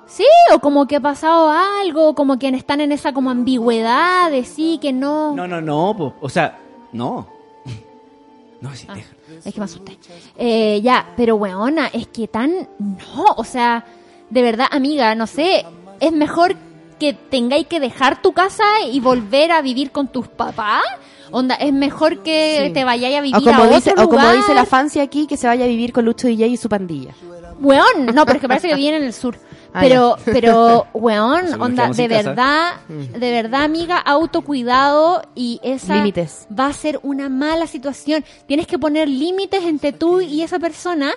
[0.05, 4.45] Sí, o como que ha pasado algo, como que están en esa como ambigüedad de
[4.45, 5.33] sí que no.
[5.33, 6.13] No, no, no, po.
[6.21, 6.59] o sea,
[6.91, 7.27] no.
[8.61, 9.09] No, sí, deja.
[9.45, 9.97] Es que me asusté.
[10.37, 12.51] Eh, ya, pero weona, es que tan.
[12.79, 13.85] No, o sea,
[14.29, 15.65] de verdad, amiga, no sé.
[15.99, 16.55] Es mejor
[16.99, 20.83] que tengáis que dejar tu casa y volver a vivir con tus papás.
[21.31, 22.73] Onda, es mejor que Sí.
[22.73, 24.35] te vayáis a vivir O como, a otro dice, o como lugar.
[24.35, 27.13] dice la fancy aquí, que se vaya a vivir con Lucho DJ y su pandilla.
[27.59, 29.37] Weón, no, pero es que parece que viene en el sur.
[29.73, 32.29] Ah, Pero, pero, weón, onda, de casa.
[32.29, 33.19] verdad, Mm.
[33.19, 36.47] de verdad, amiga, autocuidado y esa Límites.
[36.57, 38.23] va a ser una mala situación.
[38.47, 41.11] Tienes que poner límites entre tú y esa persona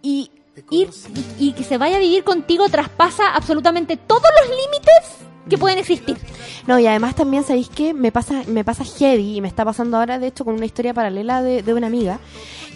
[0.00, 0.30] y
[0.70, 0.90] ir
[1.38, 5.78] y, y que se vaya a vivir contigo traspasa absolutamente todos los límites que pueden
[5.78, 6.16] existir.
[6.66, 7.92] No, y además también, ¿sabéis qué?
[7.94, 10.94] Me pasa, me pasa heavy y me está pasando ahora, de hecho, con una historia
[10.94, 12.20] paralela de, de una amiga,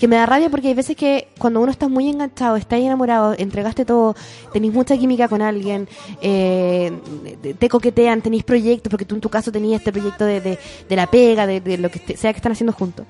[0.00, 3.34] que me da rabia porque hay veces que cuando uno está muy enganchado, está enamorado,
[3.38, 4.14] entregaste todo,
[4.52, 5.88] tenéis mucha química con alguien,
[6.20, 6.92] eh,
[7.40, 10.58] te- te coquetean, tenéis proyectos, porque tú en tu caso tenías este proyecto de, de,
[10.88, 13.06] de la pega, de, lo que sea que están haciendo juntos.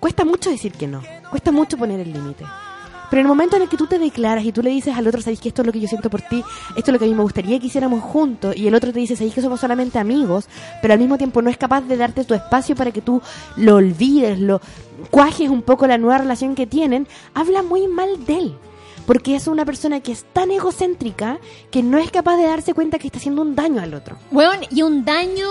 [0.00, 2.44] Cuesta mucho decir que no, cuesta mucho poner el límite.
[3.10, 5.06] Pero en el momento en el que tú te declaras y tú le dices al
[5.06, 6.42] otro, sabéis que esto es lo que yo siento por ti,
[6.76, 8.98] esto es lo que a mí me gustaría que hiciéramos juntos, y el otro te
[8.98, 10.48] dice, sabéis que somos solamente amigos,
[10.82, 13.22] pero al mismo tiempo no es capaz de darte tu espacio para que tú
[13.56, 14.60] lo olvides, lo
[15.10, 18.54] cuajes un poco la nueva relación que tienen, habla muy mal de él.
[19.06, 21.38] Porque es una persona que es tan egocéntrica
[21.70, 24.18] que no es capaz de darse cuenta que está haciendo un daño al otro.
[24.30, 25.46] Weón, y un daño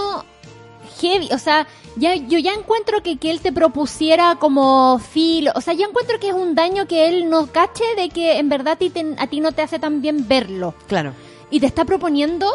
[1.00, 5.62] heavy, o sea, ya yo ya encuentro que, que él te propusiera como filo, o
[5.62, 8.74] sea, yo encuentro que es un daño que él no cache de que en verdad
[8.74, 10.74] a ti, te- a ti no te hace tan bien verlo.
[10.88, 11.14] Claro.
[11.50, 12.48] Y te está proponiendo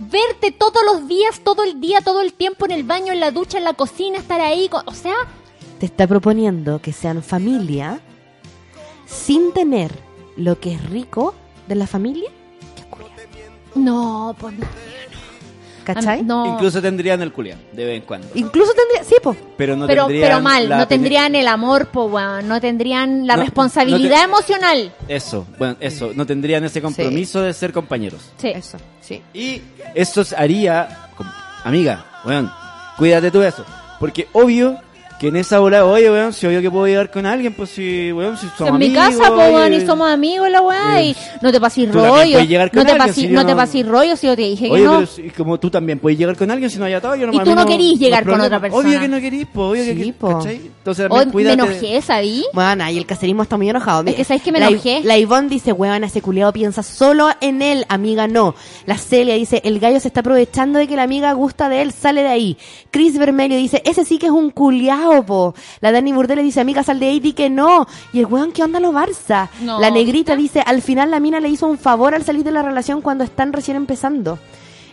[0.00, 3.30] verte todos los días, todo el día, todo el tiempo en el baño, en la
[3.30, 5.14] ducha, en la cocina, estar ahí, con- o sea,
[5.78, 8.00] Te está proponiendo que sean familia
[9.06, 9.92] sin tener
[10.36, 11.34] lo que es rico
[11.68, 12.30] de la familia.
[13.74, 14.66] no, pues no.
[15.84, 16.22] ¿Cachai?
[16.22, 16.46] No.
[16.54, 18.26] Incluso tendrían el culián, de vez en cuando.
[18.34, 19.36] Incluso tendría, sí, po.
[19.56, 23.36] Pero no pero, tendrían pero mal, no tendrían el amor, po, weón, no tendrían la
[23.36, 24.92] No, responsabilidad no te- emocional.
[25.08, 26.12] Eso, bueno, eso.
[26.14, 28.30] No tendrían ese compromiso de ser compañeros.
[28.38, 28.48] Sí.
[28.48, 29.22] Eso, sí.
[29.34, 29.60] Y
[29.94, 31.08] eso haría,
[31.64, 32.50] amiga, weón,
[32.96, 33.64] cuídate tú de eso.
[34.00, 34.78] Porque obvio
[35.24, 38.12] que en esa bola, oye, weón, si obvio que puedo llegar con alguien, pues si,
[38.12, 41.16] weón, si somos en mi amigos, casa, po, weón, y somos amigos, la weá, y
[41.40, 42.32] no te pases rollo.
[42.32, 44.42] puedes llegar con No te pases si no te no- pases rollo si yo te
[44.42, 44.94] dije que Oye, no.
[44.96, 47.32] pero si- como tú también puedes llegar con alguien si no hay atado, yo no
[47.32, 48.86] Y tú no querís llegar con otra persona.
[48.88, 50.28] Obvio que no querís, po, obvio que Sí, que- po.
[50.38, 50.56] ¿cachai?
[50.78, 51.84] Entonces Hoy también me cuídate.
[51.86, 52.44] enojé, ¿sabí?
[52.52, 54.04] Bueno, y el caserismo está muy enojado.
[54.06, 55.00] Es que, ¿sabes que me la, enojé?
[55.04, 58.54] La Ivonne dice, weón, ese culiado piensa solo en él, amiga, no.
[58.84, 61.92] La Celia dice, el gallo se está aprovechando de que la amiga gusta de él,
[61.92, 62.58] sale de ahí.
[62.90, 64.50] Chris Vermelio dice, ese sí que es un
[65.22, 65.54] po.
[65.80, 67.86] La Dani Burdele dice, amiga, sal de ahí, di que no.
[68.12, 69.48] Y el weón, ¿qué onda lo Barça?
[69.60, 69.78] No.
[69.78, 72.62] La negrita dice, al final la mina le hizo un favor al salir de la
[72.62, 74.38] relación cuando están recién empezando.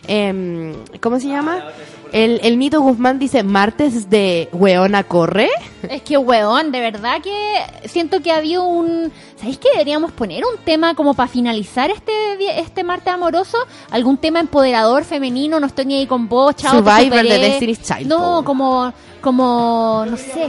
[0.08, 1.64] Em, ¿Cómo se llama?
[2.12, 5.48] El, el Nito Guzmán dice, martes de weona corre.
[5.88, 9.10] Es que, weón, de verdad que siento que había un...
[9.36, 12.12] ¿Sabéis que deberíamos poner un tema como para finalizar este
[12.60, 13.56] este martes amoroso?
[13.90, 15.58] ¿Algún tema empoderador, femenino?
[15.58, 17.38] No estoy ni ahí con vos, chao, Survivor de.
[17.38, 20.48] Destiny's Child, No, como, como, no sé.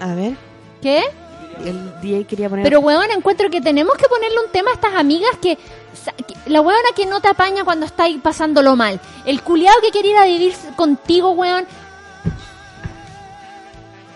[0.00, 0.36] A ver.
[0.82, 1.04] ¿Qué?
[1.64, 2.64] El DJ quería poner.
[2.64, 5.58] Pero, weón, encuentro que tenemos que ponerle un tema a estas amigas que...
[6.46, 8.98] La weona que no te apaña cuando estáis pasándolo mal.
[9.26, 11.66] El culiado que quiere ir a vivir contigo, weón.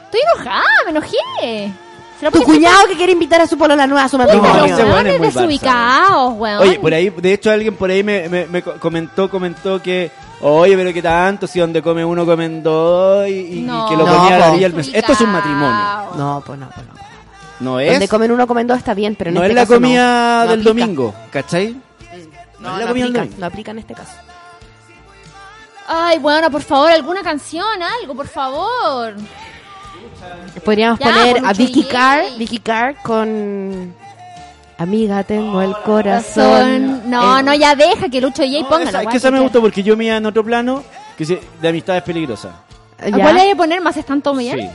[0.04, 1.72] Estoy enojada, me enojé.
[2.18, 4.76] ¿Será Tu cuñado que quiere invitar a su polola nueva a su matrimonio.
[4.76, 6.62] weón es desubicados, weón.
[6.62, 10.10] Oye, por ahí, de hecho alguien por ahí me, me- me co- comentó, comentó que,
[10.40, 13.88] oye, pero que tanto, si donde come uno comen dos y, y- y No.
[13.88, 14.90] que lo No, ponía a la orilla del mes.
[14.92, 15.76] Esto es un matrimonio.
[16.16, 16.92] No, pues no, pues no.
[17.62, 19.62] No es, Donde comen uno, comen dos está bien, pero en no este es la
[19.62, 19.86] caso no.
[19.86, 20.68] comida No del aplica.
[20.68, 21.72] domingo, ¿cachai?
[21.72, 21.78] No,
[22.16, 22.28] es
[22.60, 23.36] no la comida del aplica, domingo.
[23.38, 24.12] no aplica en este caso.
[25.86, 27.66] Ay, bueno, por favor, alguna canción,
[28.00, 29.14] algo, por favor.
[30.64, 31.84] Podríamos Ya, poner por a Vicky.
[31.84, 33.94] Carr, Vicky Carr con
[34.78, 37.08] Amiga, tengo el corazón.
[37.10, 39.40] No, Eh, no, ya deja que Lucho J ponga Esa- la es que esa me
[39.40, 40.82] gustó porque yo me iba en otro plano
[41.16, 42.52] que se- de amistades peligrosas.
[42.98, 44.58] ¿A ¿Cuál le voy a poner más están todo bien?
[44.60, 44.68] Sí.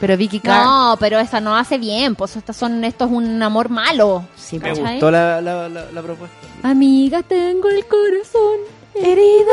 [0.00, 0.64] Pero Vicky Carr.
[0.64, 4.24] No, pero esa no hace bien, pues estas son, esto es un amor malo.
[4.36, 4.92] Sí, Me ¿cachai?
[4.94, 6.36] gustó la, la, la, la propuesta.
[6.62, 8.58] Amiga, tengo el corazón
[8.94, 9.52] herido.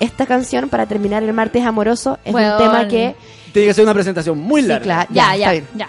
[0.00, 2.52] Esta canción, para terminar el martes amoroso, es Weón.
[2.52, 3.14] un tema que.
[3.52, 4.82] Tiene que ser una presentación muy Sí, larga.
[4.84, 5.68] claro, Ya, ya, ya, está bien.
[5.76, 5.88] ya.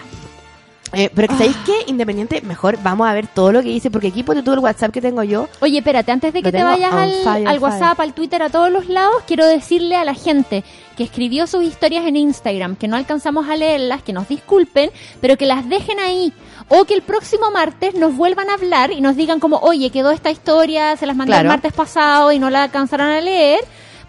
[0.93, 4.07] Eh, pero que sabéis que independiente, mejor vamos a ver todo lo que dice, porque
[4.07, 5.49] aquí ponte tú el WhatsApp que tengo yo.
[5.59, 7.61] Oye, espérate, antes de que te vayas al, fire, al fire.
[7.61, 10.63] WhatsApp, al Twitter, a todos los lados, quiero decirle a la gente
[10.95, 15.37] que escribió sus historias en Instagram, que no alcanzamos a leerlas, que nos disculpen, pero
[15.37, 16.31] que las dejen ahí.
[16.67, 20.11] O que el próximo martes nos vuelvan a hablar y nos digan como, oye, quedó
[20.11, 23.61] esta historia, se las mandé el martes pasado y no la alcanzaron a leer,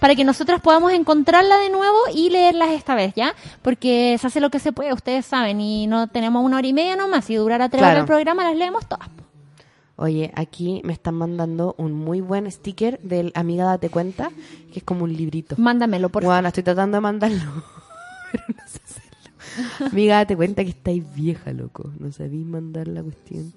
[0.05, 3.35] para que nosotras podamos encontrarla de nuevo y leerlas esta vez, ¿ya?
[3.63, 6.75] Porque se hace lo que se puede, ustedes saben, y no tenemos una hora y
[6.75, 7.93] media nomás, si durara tres Claro.
[7.93, 9.09] horas el programa, las leemos todas.
[9.97, 14.31] Oye, aquí me están mandando un muy buen sticker del Amiga Date Cuenta,
[14.75, 15.55] que es como un librito.
[15.57, 17.39] Mándamelo, por Bueno, estoy tratando de mandarlo,
[18.31, 19.91] pero no sé hacerlo.
[19.91, 21.91] Amiga, date cuenta que estáis vieja, loco.
[21.99, 23.55] No sabéis mandar la cuestión.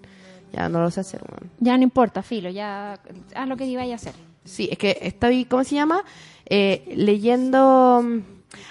[0.53, 1.51] Ya, no lo sé hacer, weón.
[1.59, 2.97] Ya no importa, filo, ya
[3.35, 4.13] haz lo que iba a hacer.
[4.47, 6.03] Sí, es que estoy, ¿cómo se llama?
[6.49, 8.01] Eh, leyendo...
[8.03, 8.19] mm,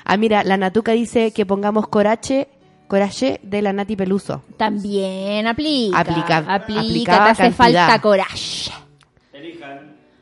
[0.04, 2.48] Ah, mira, la Natuca dice que pongamos Corache,
[2.88, 4.42] Corache de la Nati Peluso.
[4.56, 5.98] También aplica.
[5.98, 7.86] Aplica- aplica, te hace cantidad.
[7.88, 8.70] falta coraje.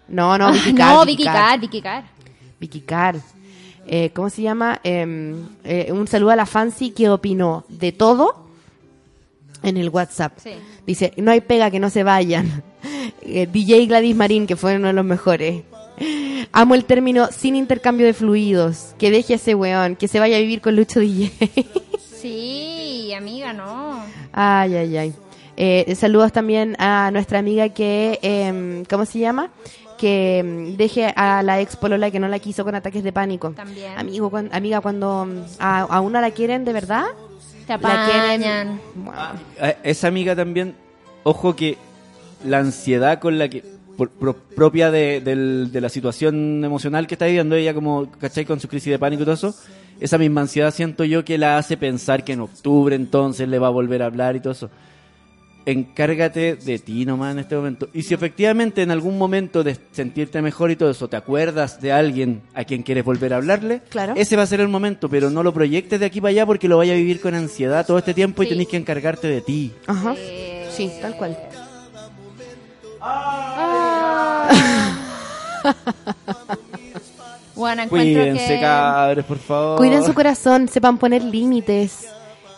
[0.08, 1.34] No, no, Vicky Ah, Carr, no, Vicky Vicky Carr.
[1.36, 2.04] Carr, Vicky Carr.
[2.60, 3.16] Vicky Carr.
[3.86, 4.80] Eh, ¿Cómo se llama?
[4.84, 8.46] Eh, eh, un saludo a la Fancy que opinó de todo
[9.62, 10.32] en el WhatsApp.
[10.38, 10.50] Sí.
[10.86, 12.62] Dice, no hay pega que no se vayan.
[13.26, 15.62] Eh, DJ Gladys Marín, que fue uno de los mejores.
[16.52, 18.94] Amo el término sin intercambio de fluidos.
[18.98, 21.30] Que deje a ese weón, que se vaya a vivir con Lucho DJ.
[22.24, 24.00] Sí, amiga, no.
[24.32, 25.14] ay, ay, ay.
[25.58, 29.50] Eh, saludos también a nuestra amiga que, em, ¿cómo se llama?
[29.98, 33.50] Que em, deje a la ex polola que no la quiso con ataques de pánico.
[33.50, 33.92] También.
[33.98, 37.04] Amigo, cuan- amiga, cuando mm, a, a una la quieren de verdad,
[37.66, 38.40] Te la quieren.
[38.42, 38.80] apañan.
[39.60, 40.74] A- Esa amiga también,
[41.24, 41.76] ojo que
[42.42, 43.62] la ansiedad con la que
[43.96, 48.44] por- pro- propia de, del- de la situación emocional que está viviendo ella como, ¿cachai?
[48.44, 49.54] Con su crisis de pánico y todo eso,
[50.00, 53.68] esa misma ansiedad siento yo que la hace pensar que en octubre entonces le va
[53.68, 54.70] a volver a hablar y todo eso.
[55.66, 57.88] Encárgate de ti nomás en este momento.
[57.94, 61.90] Y si efectivamente en algún momento de sentirte mejor y todo eso, te acuerdas de
[61.90, 64.12] alguien a quien quieres volver a hablarle, Claro.
[64.14, 66.68] ese va a ser el momento, pero no lo proyectes de aquí para allá porque
[66.68, 69.72] lo vaya a vivir con ansiedad todo este tiempo y tenés que encargarte de ti.
[69.86, 70.14] Ajá.
[70.70, 71.34] Sí, tal cual.
[77.54, 78.60] Bueno, encuentro Cuídense, que...
[78.60, 79.76] cabros, por favor.
[79.78, 82.08] Cuiden su corazón, sepan poner límites.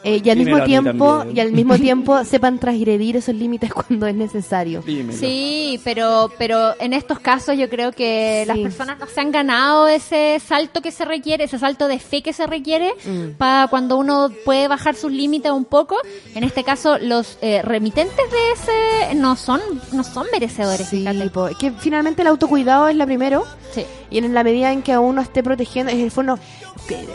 [0.07, 4.15] Eh, y al mismo tiempo y al mismo tiempo sepan transgredir esos límites cuando es
[4.15, 4.83] necesario.
[5.11, 9.89] Sí, pero, pero en estos casos yo creo que las personas no se han ganado
[9.89, 13.37] ese salto que se requiere, ese salto de fe que se requiere Mm.
[13.39, 15.97] para cuando uno puede bajar sus límites un poco.
[16.35, 19.61] En este caso, los eh, remitentes de ese no son,
[19.93, 20.89] no son merecedores.
[20.89, 23.45] Sí, po, es que finalmente el autocuidado es la primero.
[23.73, 23.85] Sí.
[24.11, 26.39] Y en la medida en que uno esté protegiendo, en el fondo,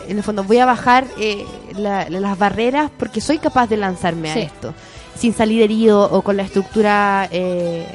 [0.08, 1.46] en el fondo voy a bajar eh,
[1.78, 4.74] la- las barreras porque soy capaz de lanzarme a esto.
[5.16, 7.86] Sin salir herido o con la estructura eh,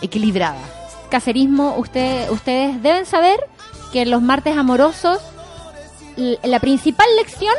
[0.00, 0.60] equilibrada.
[1.10, 3.38] Cacerismo, usted, ustedes deben saber
[3.92, 5.20] que los martes amorosos
[6.42, 7.54] la principal lección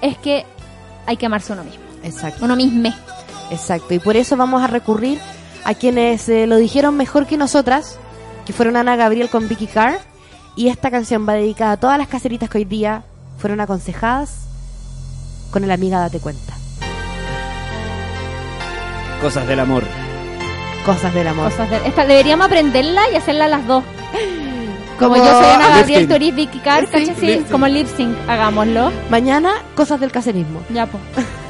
[0.00, 0.44] es que
[1.06, 1.84] hay que amarse uno mismo.
[2.02, 2.44] Exacto.
[2.44, 2.92] Uno mismo.
[3.50, 3.94] Exacto.
[3.94, 5.18] Y por eso vamos a recurrir
[5.64, 7.98] a quienes eh, lo dijeron mejor que nosotras,
[8.46, 9.98] que fueron Ana Gabriel con Vicky Carr.
[10.56, 13.04] Y esta canción va dedicada a todas las caseritas que hoy día
[13.40, 14.34] fueron aconsejadas
[15.50, 16.54] con el amiga Date Cuenta.
[19.20, 19.84] Cosas del amor.
[20.86, 21.50] Cosas del amor.
[21.50, 23.84] Cosas de- esta, deberíamos aprenderla y hacerla las dos.
[24.98, 26.86] Como, Como yo soy Ana lip Gabriel, tú eres Vicky Carr,
[27.18, 28.92] Sí, como lip sync, hagámoslo.
[29.10, 30.60] Mañana, cosas del caserismo.
[30.70, 31.02] Ya, pues.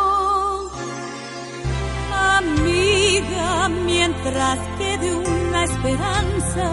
[2.41, 6.67] Amiga, mientras quede una esperanza,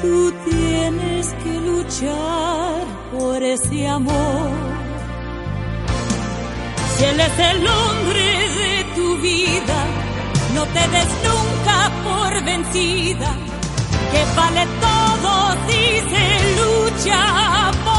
[0.00, 4.50] tú tienes que luchar por ese amor.
[6.96, 8.26] Si él es el hombre
[8.60, 9.78] de tu vida,
[10.54, 13.30] no te des nunca por vencida,
[14.12, 15.32] que vale todo
[15.66, 15.82] si
[16.12, 16.26] se
[16.58, 17.89] lucha por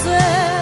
[0.00, 0.61] puedo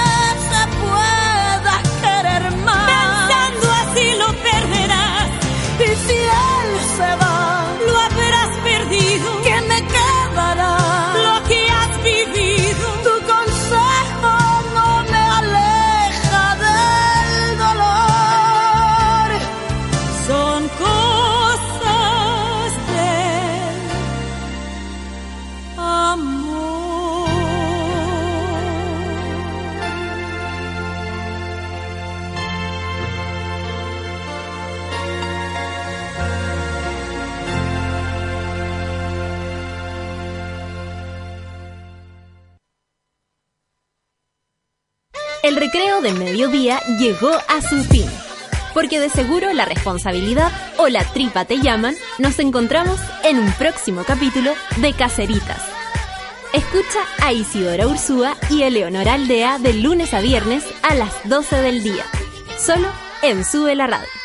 [46.01, 48.09] De mediodía llegó a su fin.
[48.73, 54.05] Porque de seguro la responsabilidad o la tripa te llaman, nos encontramos en un próximo
[54.05, 55.61] capítulo de Caceritas.
[56.53, 61.83] Escucha a Isidora Ursúa y Eleonora Aldea de lunes a viernes a las 12 del
[61.83, 62.05] día.
[62.57, 62.87] Solo
[63.21, 64.18] en Sube la Radio.